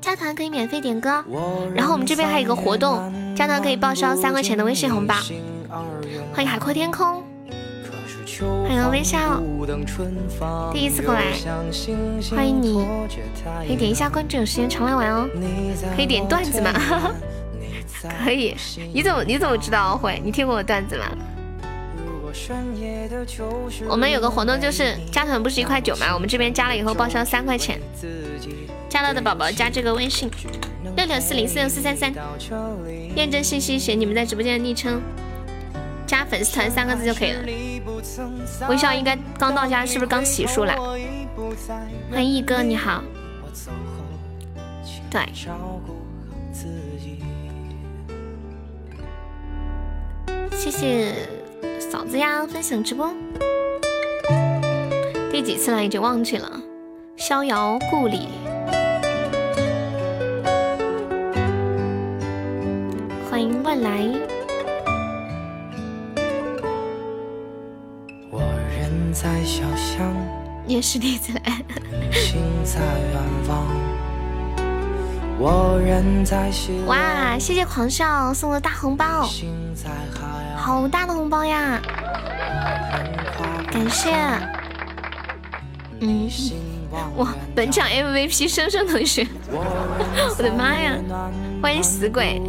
[0.00, 1.24] 加团可以免费点歌，
[1.74, 5.14] 然后我们这边还有一个活动，加团可以报销三块钱的微信红包。
[6.32, 7.22] 欢迎海阔天空，
[8.62, 9.42] 欢迎微笑，
[10.72, 11.32] 第一次过来，
[12.30, 12.86] 欢迎你，
[13.66, 15.28] 可以点一下关注，有时间常来玩哦。
[15.96, 16.72] 可以点段子吗？
[18.24, 18.56] 可以，
[18.94, 20.22] 你怎么你怎么知道会？
[20.24, 21.06] 你听过我段子吗？
[23.88, 26.12] 我们有个活动，就是加团不是一块九吗？
[26.14, 27.80] 我们这边加了以后报销三块钱。
[28.88, 30.30] 加到的宝宝加这个微信
[30.96, 32.12] 六六四零四六四三三，
[33.16, 35.00] 验证信息写你们在直播间的昵称，
[36.06, 37.42] 加粉丝团三个字就可以了。
[38.68, 40.74] 微笑应该刚到家，是不是刚洗漱了？
[42.10, 43.02] 欢迎一哥，你好。
[45.10, 45.20] 对。
[50.56, 51.14] 谢谢。
[51.90, 53.10] 嫂子呀，分享直播，
[55.32, 55.82] 第几次了？
[55.82, 56.60] 已经忘记了。
[57.16, 58.28] 逍遥故里，
[63.30, 64.06] 欢迎万来。
[68.30, 68.42] 我
[68.78, 70.14] 人在小巷，
[70.66, 71.64] 也是第一次来。
[72.12, 73.66] 心在远方，
[75.38, 76.50] 我人在
[76.86, 79.26] 哇，谢谢狂笑送的大红包。
[80.68, 81.80] 好大的红包呀！
[83.72, 84.14] 感谢，
[86.00, 86.28] 嗯，
[87.16, 90.92] 哇，本场 MVP 生生同学， 我的妈呀！
[91.62, 92.42] 欢迎死鬼，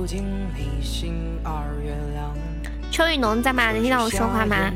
[2.91, 3.71] 秋雨浓在吗？
[3.71, 4.69] 能听到我说话吗？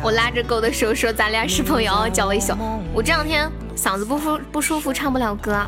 [0.00, 2.54] 我拉着狗的手说咱俩是朋友，叫了一宿。
[2.92, 5.66] 我这两天嗓子不舒不舒服，唱不了歌。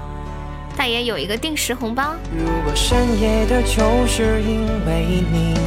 [0.77, 2.15] 大爷有一个定时红包。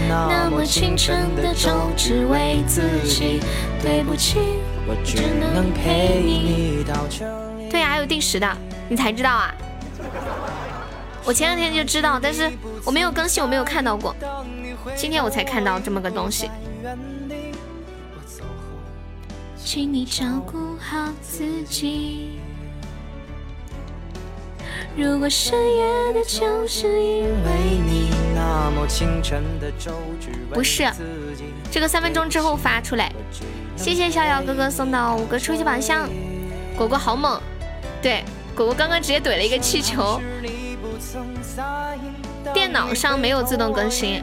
[0.07, 3.39] 那么清晨的粥只为自己，
[3.81, 4.39] 对不起，
[4.87, 7.25] 我只能陪你到这
[7.57, 7.69] 里。
[7.69, 8.57] 对呀，还有定时的，
[8.87, 9.53] 你才知道啊？
[11.25, 12.49] 我前两天就知道，但是
[12.85, 14.15] 我没有更新，我没有看到过。
[14.95, 16.49] 今天我才看到这么个东西。
[19.57, 22.39] 请你照顾好自己。
[24.99, 30.91] 如果深夜的酒是因为你，那么清晨的粥只不是，
[31.71, 33.09] 这个三分钟之后发出来。
[33.77, 36.09] 谢谢逍遥哥哥送的五个初级宝箱，
[36.75, 37.41] 果果好猛，
[38.01, 40.19] 对，果果刚刚直接怼了一个气球。
[42.53, 44.21] 电脑上没有自动更新。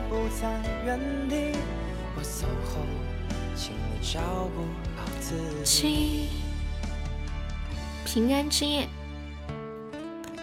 [8.05, 8.87] 平安之夜，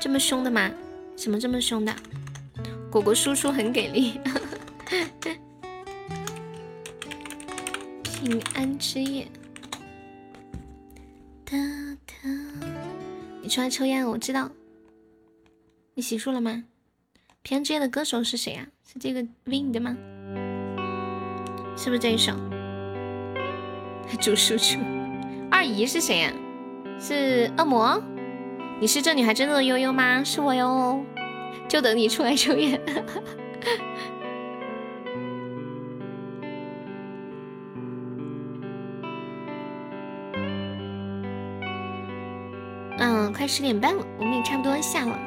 [0.03, 0.69] 这么凶的吗？
[1.15, 1.95] 什么这么凶的？
[2.91, 4.19] 果果叔叔很给力。
[8.03, 9.25] 平安之夜。
[11.45, 11.55] 哒
[12.05, 12.13] 哒，
[13.41, 14.51] 你出来抽烟，我知道。
[15.93, 16.65] 你洗漱了吗？
[17.41, 18.67] 平安之夜的歌手是谁呀？
[18.85, 19.95] 是这个 Win 的吗？
[21.77, 22.33] 是不是这一首？
[24.19, 24.81] 主输出，
[25.49, 26.33] 二姨是谁呀？
[26.99, 28.03] 是恶魔？
[28.83, 30.21] 你是这女孩真正的悠悠吗？
[30.25, 31.01] 是我哟，
[31.69, 32.77] 就等你出来抽烟。
[42.99, 45.17] 嗯，快十点半了，我们也差不多下了。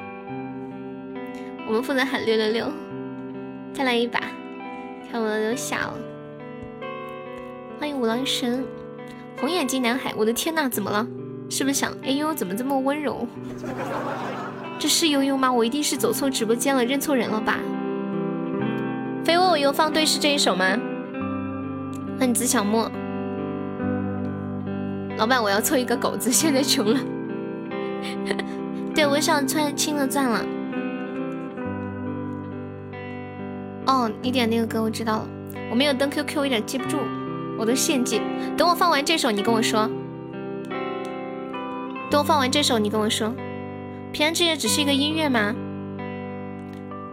[1.67, 2.71] 我们负责喊六六六，
[3.73, 4.21] 再来一把，
[5.11, 5.95] 看我都下了。
[7.81, 8.67] 欢迎五郎神，
[9.41, 11.07] 红眼睛男孩，我的天呐，怎么了？
[11.49, 13.27] 是不是想哎呦，怎么这么温柔？
[14.79, 15.51] 这是悠悠吗？
[15.51, 17.59] 我一定是走错直播间了，认错人了吧？
[19.25, 20.65] 非我又放对是这一首吗？
[22.19, 22.91] 欢迎紫小莫，
[25.19, 27.01] 老板，我要凑一个狗子，现在穷了。
[28.95, 30.45] 对，我想突然清了钻了。
[33.87, 35.29] 哦，你点那个歌我知道了，
[35.71, 36.99] 我没有登 QQ，有点记不住，
[37.59, 38.21] 我都献祭。
[38.57, 39.89] 等我放完这首，你跟我说。
[42.09, 43.35] 等我放完这首，你跟我说，
[44.13, 45.55] 平安之夜只是一个音乐吗？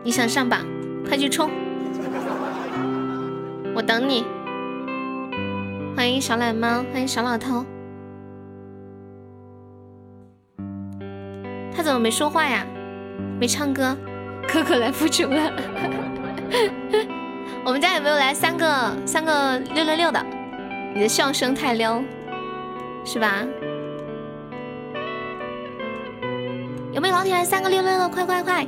[0.04, 0.66] 你想上榜，
[1.08, 1.50] 快去冲！
[3.76, 4.24] 我等你。
[5.96, 7.66] 欢迎小懒猫，欢迎小老头。
[11.76, 12.64] 他怎么没说话呀？
[13.40, 13.98] 没唱歌？
[14.48, 15.52] 可可来复仇了。
[17.66, 20.24] 我们家有没有来三个三个六六六的？
[20.94, 22.04] 你的笑声太撩，
[23.04, 23.44] 是吧？
[26.94, 28.08] 有没有老铁来三个六六六？
[28.08, 28.68] 快快快！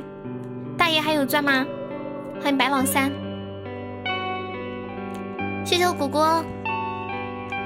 [0.76, 1.64] 大爷还有钻吗？
[2.42, 3.08] 欢迎白老三，
[5.64, 6.44] 谢谢我果果。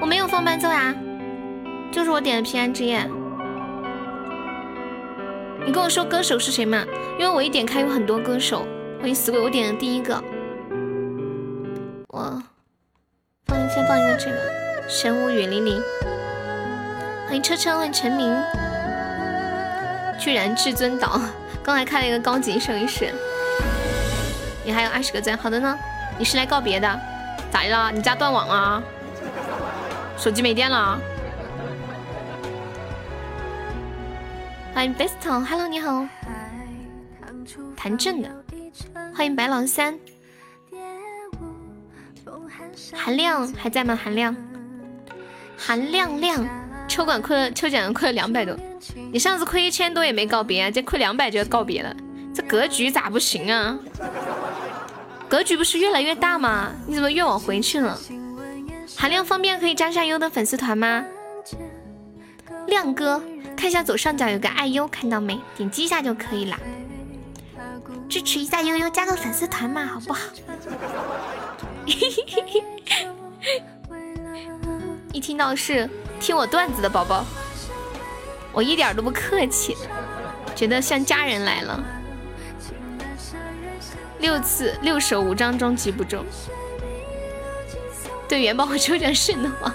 [0.03, 0.95] 我没有放伴奏呀，
[1.91, 3.01] 就是我点的平安之夜。
[5.65, 6.85] 你跟我说歌手是谁嘛？
[7.19, 8.67] 因为我一点开有很多歌手。
[8.99, 10.23] 欢迎死鬼，我点的第一个。
[12.09, 12.43] 我
[13.47, 14.37] 放先放一个这个
[14.87, 15.81] 神武雨霖铃。
[17.27, 18.31] 欢迎车车，欢迎陈明。
[20.21, 21.19] 居然至尊岛，
[21.65, 23.13] 刚才开了一个高级声音室。
[24.63, 25.77] 你还有二十个赞，好的呢。
[26.19, 27.01] 你是来告别的？
[27.51, 27.91] 咋的了？
[27.91, 28.83] 你家断网了？
[30.19, 31.01] 手机没电了？
[34.75, 36.07] 欢迎 Besto，Hello，你好。
[37.75, 38.29] 谭震的，
[39.17, 39.99] 欢迎白狼三。
[42.95, 43.99] 韩亮还在吗？
[44.01, 44.37] 韩亮，
[45.57, 46.47] 韩亮亮，
[46.91, 48.57] 抽管亏了，抽奖亏了两百多。
[49.13, 51.95] 你上次亏一千多也没告别啊，这亏两百就要告别了，
[52.35, 53.79] 这格局咋不行啊？
[55.29, 56.73] 格局不是越来越大吗？
[56.89, 57.97] 你怎么越往回去了？
[58.97, 61.05] 韩亮方便可以加下优的粉丝团吗？
[62.67, 63.23] 亮哥，
[63.57, 65.39] 看一下左上角有个爱优，看到没？
[65.57, 66.59] 点击一下就可以了，
[68.09, 70.23] 支持一下悠悠，加个粉丝团嘛，好不好？
[75.13, 75.89] 一听到是
[76.21, 77.25] 听我段子的宝宝。
[78.53, 79.77] 我一点都不客气，
[80.55, 81.83] 觉得像家人来了。
[84.19, 86.25] 六次六手五张中击不中，
[88.29, 89.75] 对元宝我抽奖是的吗？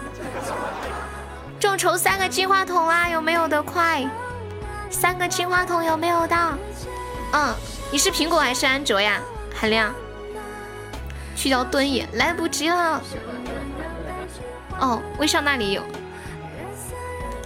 [1.60, 4.06] 众筹三个金话筒啊，有没有的快？
[4.92, 6.36] 三个金话筒有没有的？
[7.32, 7.56] 嗯，
[7.92, 9.20] 你是苹果还是安卓呀？
[9.56, 9.92] 韩亮，
[11.36, 13.02] 去掉蹲也来不及了。
[14.80, 15.82] 哦，微笑那里有，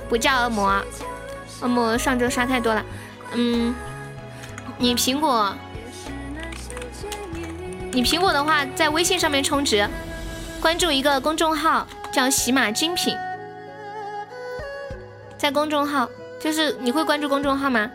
[0.10, 0.84] 不叫恶魔。
[1.62, 2.82] 恶魔上周刷太多了，
[3.34, 3.76] 嗯，
[4.78, 5.54] 你苹果，
[7.92, 9.86] 你苹果的话，在微信上面充值，
[10.62, 13.14] 关注一个公众号叫喜马精品，
[15.38, 16.10] 在公众号
[16.40, 17.92] 就是你会关注公众号吗？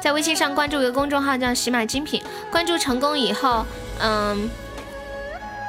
[0.00, 3.66] 在微信上关注一个公众号叫喜马精品，关注成功以后，
[3.98, 4.48] 嗯，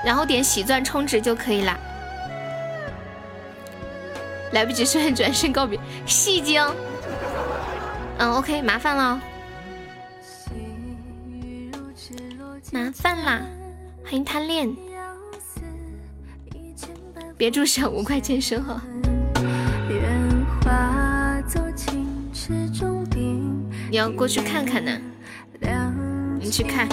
[0.05, 1.75] 然后点喜钻充值就可以了。
[4.53, 6.63] 来不及说转身告别，戏精。
[8.19, 9.19] 嗯，OK，麻烦了，
[12.71, 13.41] 麻烦啦，
[14.03, 14.73] 欢迎贪恋，
[17.35, 18.81] 别注小五块钱生哈。
[23.89, 24.91] 你要过去看看呢。
[26.39, 26.87] 你去看。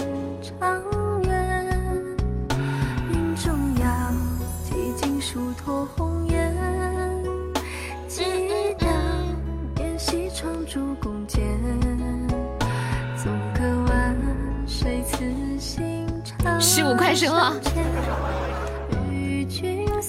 [16.59, 17.55] 十五块收了。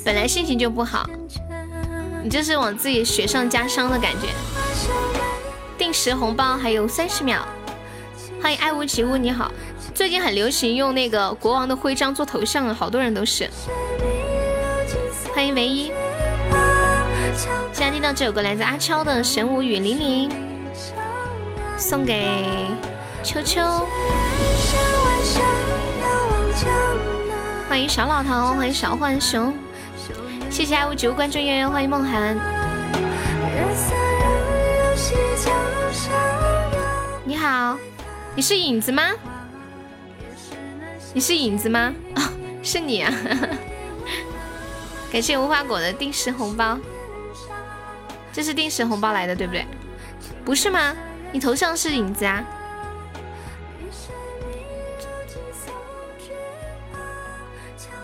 [0.06, 1.06] 本来心情就不好，
[2.24, 4.30] 你这是往自己雪上加霜的感觉。
[5.78, 7.40] 定时红包还有三十秒，
[8.42, 9.52] 欢迎爱屋及乌，你好。
[9.94, 13.50] 最近很流行用那个国王的徽章做头像，好多人都是。
[15.34, 15.92] 欢迎唯一。
[17.42, 20.30] 现在听到这首歌来自阿超的《神武雨霖铃》，
[21.76, 22.68] 送给
[23.24, 23.60] 秋秋。
[27.68, 29.52] 欢迎小老头，欢迎小浣熊。
[30.52, 32.38] 谢谢爱屋及乌关注悠悠，欢迎梦涵。
[37.26, 37.76] 你好，
[38.36, 39.02] 你是影子吗？
[41.12, 41.92] 你是影子吗？
[42.14, 42.30] 啊，
[42.62, 43.12] 是你啊！
[45.12, 46.78] 感谢无花果的定时红包，
[48.34, 49.66] 这是定时红包来的，对不对？
[50.46, 50.96] 不是吗？
[51.32, 52.44] 你头像是影子啊？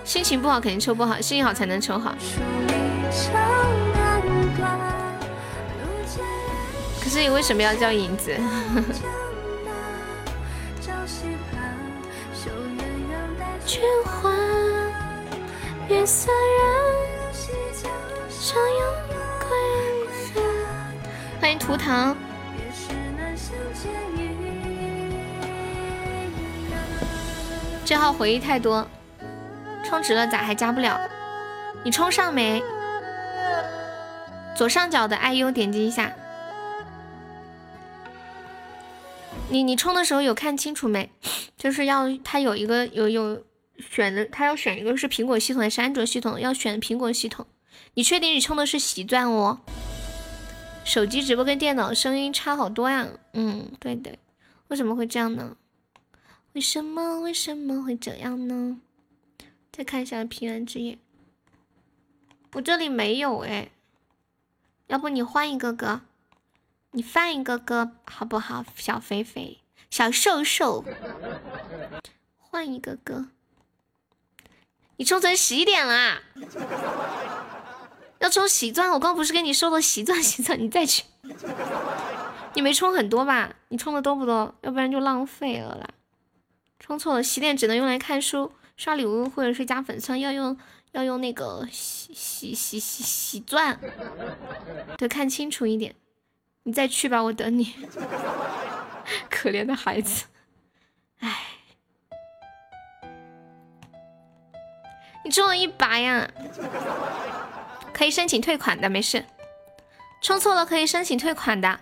[0.04, 2.16] 心情不好肯定抽不好，心情好才能抽好。
[7.02, 8.36] 可是你为什么要叫影子？
[21.48, 22.14] 欢迎图腾。
[27.86, 28.86] 这号回忆太多。
[29.86, 31.00] 充值了咋还加不了？
[31.86, 32.62] 你充上没？
[34.58, 36.12] 左上角的 IU 点击一下。
[39.48, 41.10] 你你充的时候有看清楚没？
[41.58, 43.42] 就是要它有一个有有
[43.80, 46.38] 选的，它要选一个是苹果系统还是安卓系统？
[46.42, 47.48] 要选苹果系统。
[47.94, 49.62] 你确定你充的是喜钻哦？
[50.88, 53.10] 手机直播跟电脑声音差好多呀。
[53.34, 54.18] 嗯，对对。
[54.70, 55.58] 为什么会这样呢？
[56.54, 58.80] 为什么为什么会这样呢？
[59.70, 60.98] 再看一下平安之夜，
[62.54, 63.70] 我这里没有哎，
[64.88, 66.02] 要不你换一个歌，
[66.92, 68.66] 你放一个歌好不好？
[68.78, 69.60] 小肥肥，
[69.90, 70.86] 小瘦瘦，
[72.40, 73.28] 换一个歌。
[74.96, 76.22] 你充成十一点了，
[78.20, 81.04] 要充喜钻，我刚不是给你说了喜钻喜钻，你再去。
[82.56, 83.54] 你没充很多吧？
[83.70, 84.56] 你充的多不多？
[84.62, 85.88] 要不然就浪费了啦。
[86.80, 88.52] 充错了，洗脸只能用来看书。
[88.76, 90.56] 刷礼物或者是加粉钻要用
[90.92, 93.80] 要用那个喜喜喜喜喜钻，
[94.98, 95.96] 对看清楚一点。
[96.64, 97.74] 你再去吧，我等你。
[99.30, 100.26] 可怜的孩子，
[101.20, 101.46] 唉，
[105.24, 106.30] 你中了一把呀，
[107.98, 109.26] 可以申请退款的，没事。
[110.22, 111.80] 充错了可以申请退款的。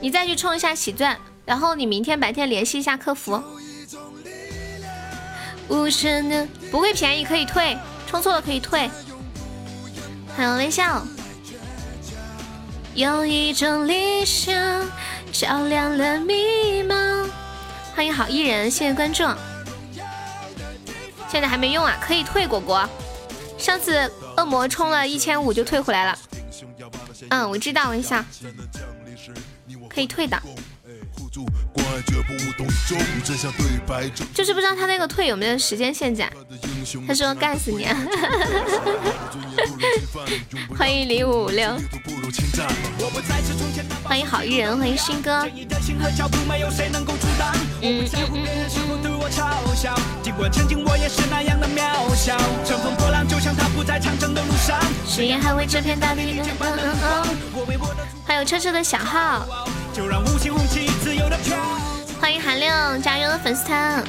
[0.00, 3.42] 你再去充一下喜钻，然后你明天白天联系一下客服。
[5.68, 7.76] 无声的不会便宜，可以退，
[8.06, 8.88] 充错了可以退。
[10.36, 11.04] 还有微笑。
[12.94, 14.54] 有一种理想
[15.32, 17.28] 照亮了迷茫。
[17.96, 19.24] 欢迎好艺人，谢谢关注。
[21.28, 22.88] 现在还没用啊，可以退果果。
[23.58, 26.18] 上次恶魔充了一千五就退回来了。
[27.30, 28.24] 嗯，我知道，一下。
[29.88, 30.40] 可以退的，
[34.34, 36.24] 就是不知道他那个退有没有时间限制。
[37.06, 37.86] 他说干死你！
[40.76, 41.76] 欢迎零五五六，
[44.04, 45.46] 欢迎好艺人，欢迎新哥。
[47.82, 48.06] 嗯。
[55.08, 56.40] 誓言捍卫这片大地。
[58.24, 59.46] 欢迎车车的小号。
[62.20, 64.04] 欢迎韩亮加入粉丝团。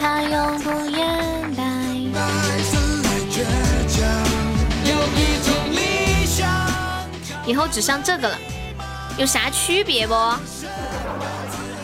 [0.00, 1.64] 他永不言败。
[7.46, 8.38] 以后只上这个了，
[9.18, 10.14] 有啥区别不？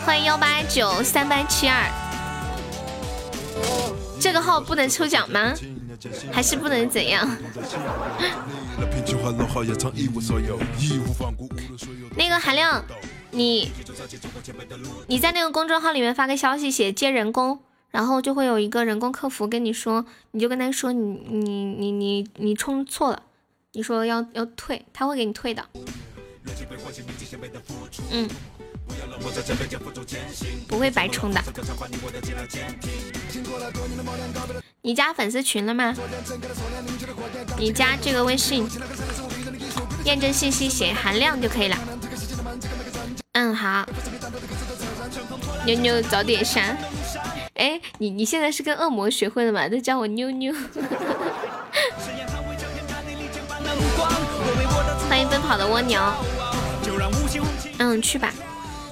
[0.05, 1.85] 欢迎幺八九三八七二。
[4.19, 5.53] 这个号不能抽奖吗？
[6.31, 7.27] 还是不能怎样？
[12.17, 12.83] 那个韩亮，
[13.31, 13.71] 你
[15.07, 17.59] 你在那个公众号里面发个消息，写接人工，
[17.89, 23.23] 然后就会有一个人工客服跟你说，你就跟他说你你你你你充错了，
[23.73, 25.65] 你说要要退，他会给你退的。
[28.11, 28.27] 嗯，
[30.67, 31.41] 不会白充的。
[34.81, 35.93] 你加粉丝群了吗？
[37.57, 38.67] 你加这个微信，
[40.05, 41.77] 验证信息写韩亮就可以了。
[43.33, 43.85] 嗯，好。
[45.65, 46.75] 妞妞早点删。
[47.53, 49.69] 哎，你你现在是跟恶魔学会了吗？
[49.69, 50.51] 都叫我妞妞。
[55.07, 56.01] 欢迎奔跑的蜗牛。
[57.77, 58.33] 嗯，去吧，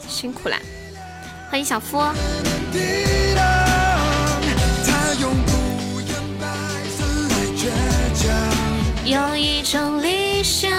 [0.10, 0.57] 辛苦了。
[1.49, 2.02] 欢迎小夫。
[9.06, 10.69] 有一种理想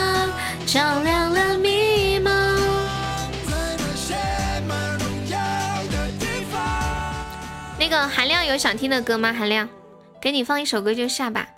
[0.67, 2.31] 照亮了迷茫。
[7.77, 9.33] 那个韩亮有想听的歌吗？
[9.33, 9.69] 韩亮，
[10.21, 11.49] 给你放一首歌就下吧。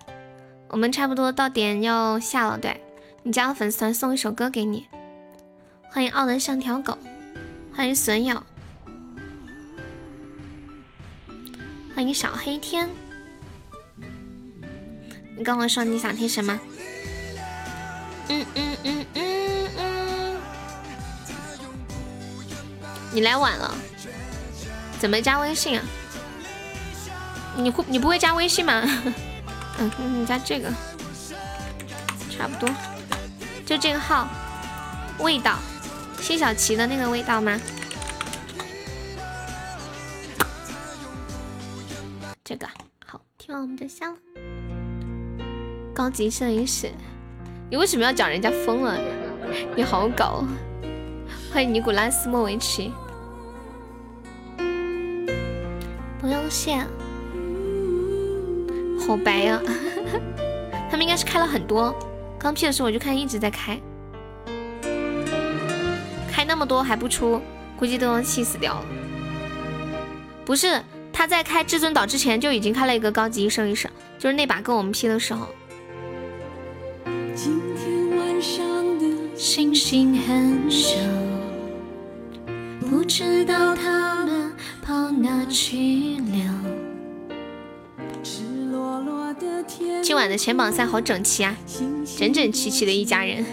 [0.68, 2.80] 我们差不多到点要下了，对
[3.22, 4.86] 你加了粉丝团送一首歌给你。
[5.90, 6.96] 欢迎傲人像条狗，
[7.74, 8.42] 欢迎损友，
[11.94, 12.88] 欢迎小黑天。
[15.36, 16.60] 你跟我说你想听什么？
[18.28, 20.36] 嗯嗯嗯嗯嗯。
[23.10, 23.74] 你来晚了，
[25.00, 25.84] 怎么加微信啊？
[27.56, 28.82] 你会你不会加微信吗？
[29.78, 29.90] 嗯，
[30.20, 30.70] 你加这个，
[32.30, 32.68] 差不多，
[33.64, 34.28] 就这个号，
[35.18, 35.58] 味道，
[36.22, 37.60] 辛晓琪的那个味道吗？
[42.44, 42.64] 这个
[43.04, 44.16] 好，听完我们就下了。
[45.92, 46.92] 高级摄影师，
[47.68, 48.96] 你为什么要讲人家疯了？
[49.74, 50.44] 你好搞！
[51.52, 52.92] 欢迎尼古拉斯莫维奇，
[56.20, 56.86] 不用谢。
[59.04, 59.60] 好白呀！
[60.88, 61.92] 他们应该是开了很多，
[62.38, 63.80] 刚 P 的时候我就看一直在开，
[66.42, 67.40] 开那么多还不出，
[67.78, 68.84] 估计都要气死掉了。
[70.44, 70.82] 不是，
[71.12, 73.88] 他在开至尊岛之前就已经开了一个高级一生一世，
[74.18, 75.46] 就是那把跟我们 P 的时候。
[77.36, 78.58] 今天晚上
[78.98, 79.06] 的
[79.36, 80.98] 星星很少，
[82.90, 84.52] 不知道他们
[84.84, 86.52] 跑哪去了。
[90.02, 91.54] 今晚的前榜赛好整齐啊，
[92.18, 93.44] 整整齐齐的一家人。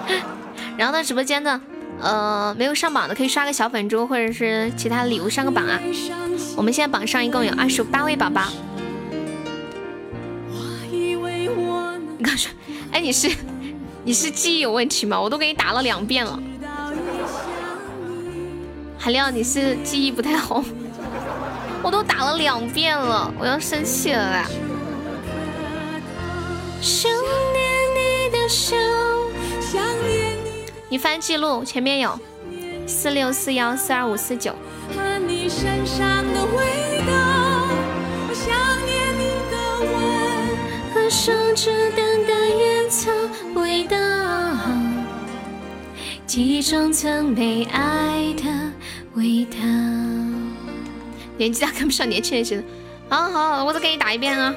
[0.78, 1.60] 然后呢，直播间的
[2.00, 5.80] 呃没有上榜的可以刷个小粉猪或者是其他礼物上个榜啊。
[6.56, 8.44] 我们现在榜上一共有二十八位宝宝。
[10.90, 12.50] 你刚说，
[12.92, 13.30] 哎，你是
[14.04, 15.20] 你是记忆有问题吗？
[15.20, 16.38] 我都给你打了两遍了。
[18.98, 20.64] 海亮，你是记忆不太好，
[21.82, 24.44] 我都打了两遍了，我要生气了啦。
[26.80, 27.64] 想念
[27.94, 28.74] 你的手，
[29.60, 30.15] 想你。
[30.96, 32.18] 你翻记录，前面有
[32.86, 34.56] 四六四幺四二五四九。
[41.10, 43.10] 手指淡淡烟草
[43.54, 43.98] 味道，
[46.26, 48.44] 记忆中曾被爱的
[49.16, 49.58] 味道。
[51.36, 52.64] 年纪大跟不上年轻人写的。
[53.10, 54.54] 好好，我再给你打一遍啊。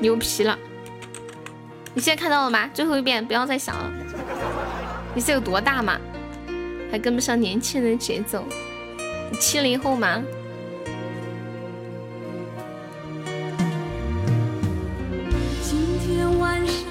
[0.00, 0.58] 牛皮了！
[1.94, 2.68] 你现在看到了吗？
[2.74, 3.92] 最后一遍，不要再想了。
[5.14, 5.98] 你是有多大嘛？
[6.90, 8.44] 还跟不上年轻人节奏？
[9.30, 10.22] 你七零后吗？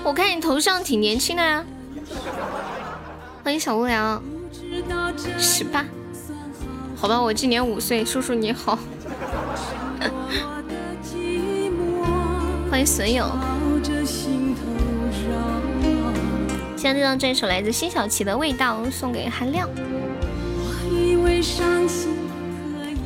[0.03, 1.64] 我看你头像挺年轻的呀。
[3.43, 4.22] 欢迎小无聊。
[5.38, 5.85] 十八。
[6.95, 8.06] 好吧，我今年五岁。
[8.06, 8.77] 叔叔你好。
[12.69, 13.26] 欢迎损友。
[16.82, 19.70] 现在这张这首来自辛晓琪的味道送给韩亮。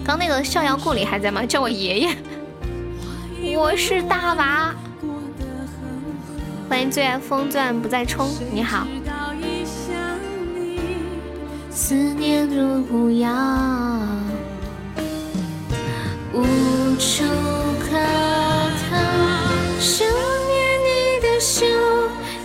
[0.01, 1.45] 刚那个逍遥故里还在吗？
[1.45, 2.15] 叫我爷爷。
[3.57, 4.73] 我是大娃。
[6.69, 8.87] 欢迎最爱风钻不再冲，你好。
[11.69, 14.07] 思念如无恙，
[16.33, 16.45] 无
[16.95, 17.25] 处
[17.81, 17.99] 可。
[19.81, 21.65] 想念你的笑，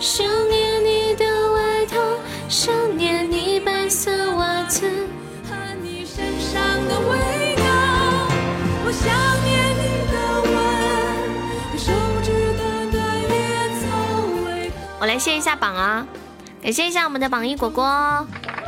[0.01, 0.27] 想
[15.01, 16.07] 我来谢一下榜啊，
[16.63, 18.27] 感谢一下我们的榜一果果，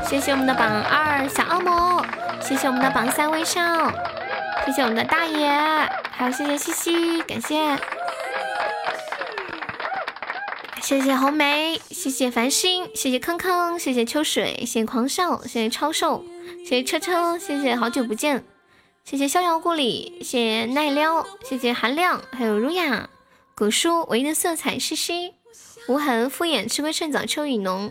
[0.08, 2.02] 谢谢我们的榜二小恶魔，
[2.40, 3.60] 谢谢我们的榜三微笑，
[4.64, 5.46] 谢谢我们的大爷，
[6.10, 7.76] 还有谢谢西西，感谢，
[10.80, 16.24] 谢谢红梅，谢谢繁星，谢谢康康，谢谢秋水，谢谢狂笑，谢谢超瘦，
[16.64, 18.42] 谢谢车车，谢谢好久不见，
[19.04, 23.10] 谢谢逍遥故里，谢谢奈撩，谢谢韩亮，还有儒雅，
[23.54, 25.34] 古书唯一的色彩西西，
[25.88, 27.90] 无痕敷衍吃亏趁早秋雨浓。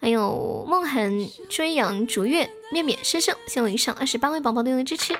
[0.00, 5.12] 还有梦痕追阳逐月面面生生，谢我以上二十八位宝宝对我的支持。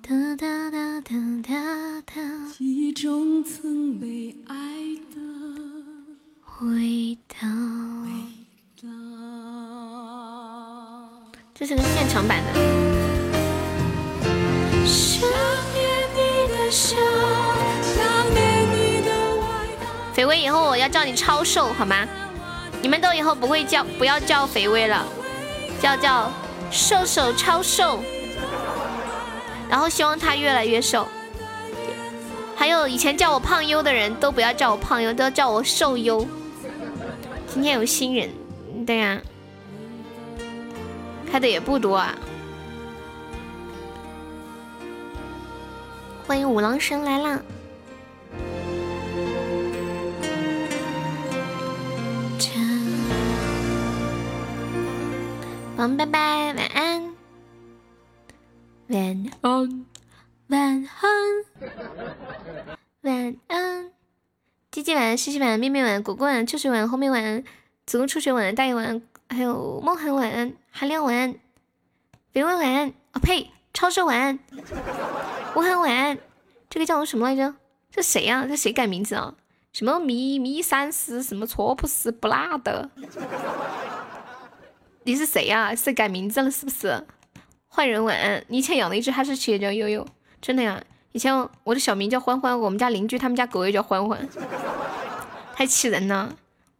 [0.00, 2.22] 哒哒哒哒哒哒。
[2.56, 4.54] 记中曾被爱
[5.12, 5.18] 的
[6.60, 7.38] 味道。
[11.52, 12.52] 这是个现场版的。
[20.12, 22.06] 肥威，以后我要叫你超瘦，好吗？
[22.82, 25.04] 你们都以后不会叫，不要叫肥威了，
[25.80, 26.30] 叫叫
[26.70, 28.00] 瘦瘦超瘦。
[29.70, 31.06] 然后希望他越来越瘦。
[32.56, 36.26] 还有以前叫我胖优的人都不要叫我胖优，都要叫我瘦优。
[37.46, 38.30] 今天有新人，
[38.84, 39.20] 对呀，
[41.30, 42.14] 开的也不多啊。
[46.28, 47.40] 欢迎五郎神来啦！
[55.78, 57.14] 嗯，拜拜，晚安，
[58.88, 59.86] 晚安，
[60.48, 61.40] 晚安，
[63.00, 63.90] 晚安。
[64.70, 67.42] 鸡鸡晚安，西西晚安，面面晚安，果果晚安，秋水晚安，后面晚安，
[67.86, 69.00] 子宫出血晚安，大爷晚安，
[69.30, 71.34] 还有梦涵晚安，韩亮晚，
[72.32, 74.36] 肥文晚安，哦呸，超市晚，
[75.54, 76.18] 吴涵晚，
[76.68, 77.54] 这个叫什么来着？
[77.92, 78.44] 这谁呀？
[78.44, 79.34] 这谁改名字啊？
[79.72, 82.90] 什么咪咪三思，什么错普斯不拉的？
[85.04, 85.76] 你是谁呀？
[85.76, 87.06] 是改名字了是不是？
[87.68, 88.44] 坏人晚安。
[88.48, 90.04] 你以前养的一只哈士奇也叫悠悠，
[90.40, 90.82] 真的呀？
[91.12, 91.32] 以前
[91.62, 94.28] 我的小名叫欢欢，我们家邻居他们家狗也叫欢欢，
[95.54, 96.34] 太气人了。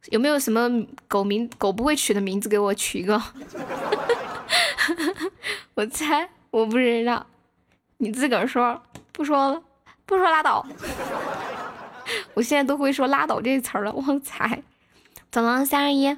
[0.07, 0.69] 有没有什么
[1.07, 3.23] 狗名狗不会取的名字给我取一个？
[5.75, 7.27] 我猜，我不知道，
[7.99, 9.63] 你自个儿说，不说了，
[10.07, 10.67] 不说拉倒。
[12.35, 14.63] 我现在都会说拉倒这词儿了，我猜。
[15.31, 16.17] 走了，三二一。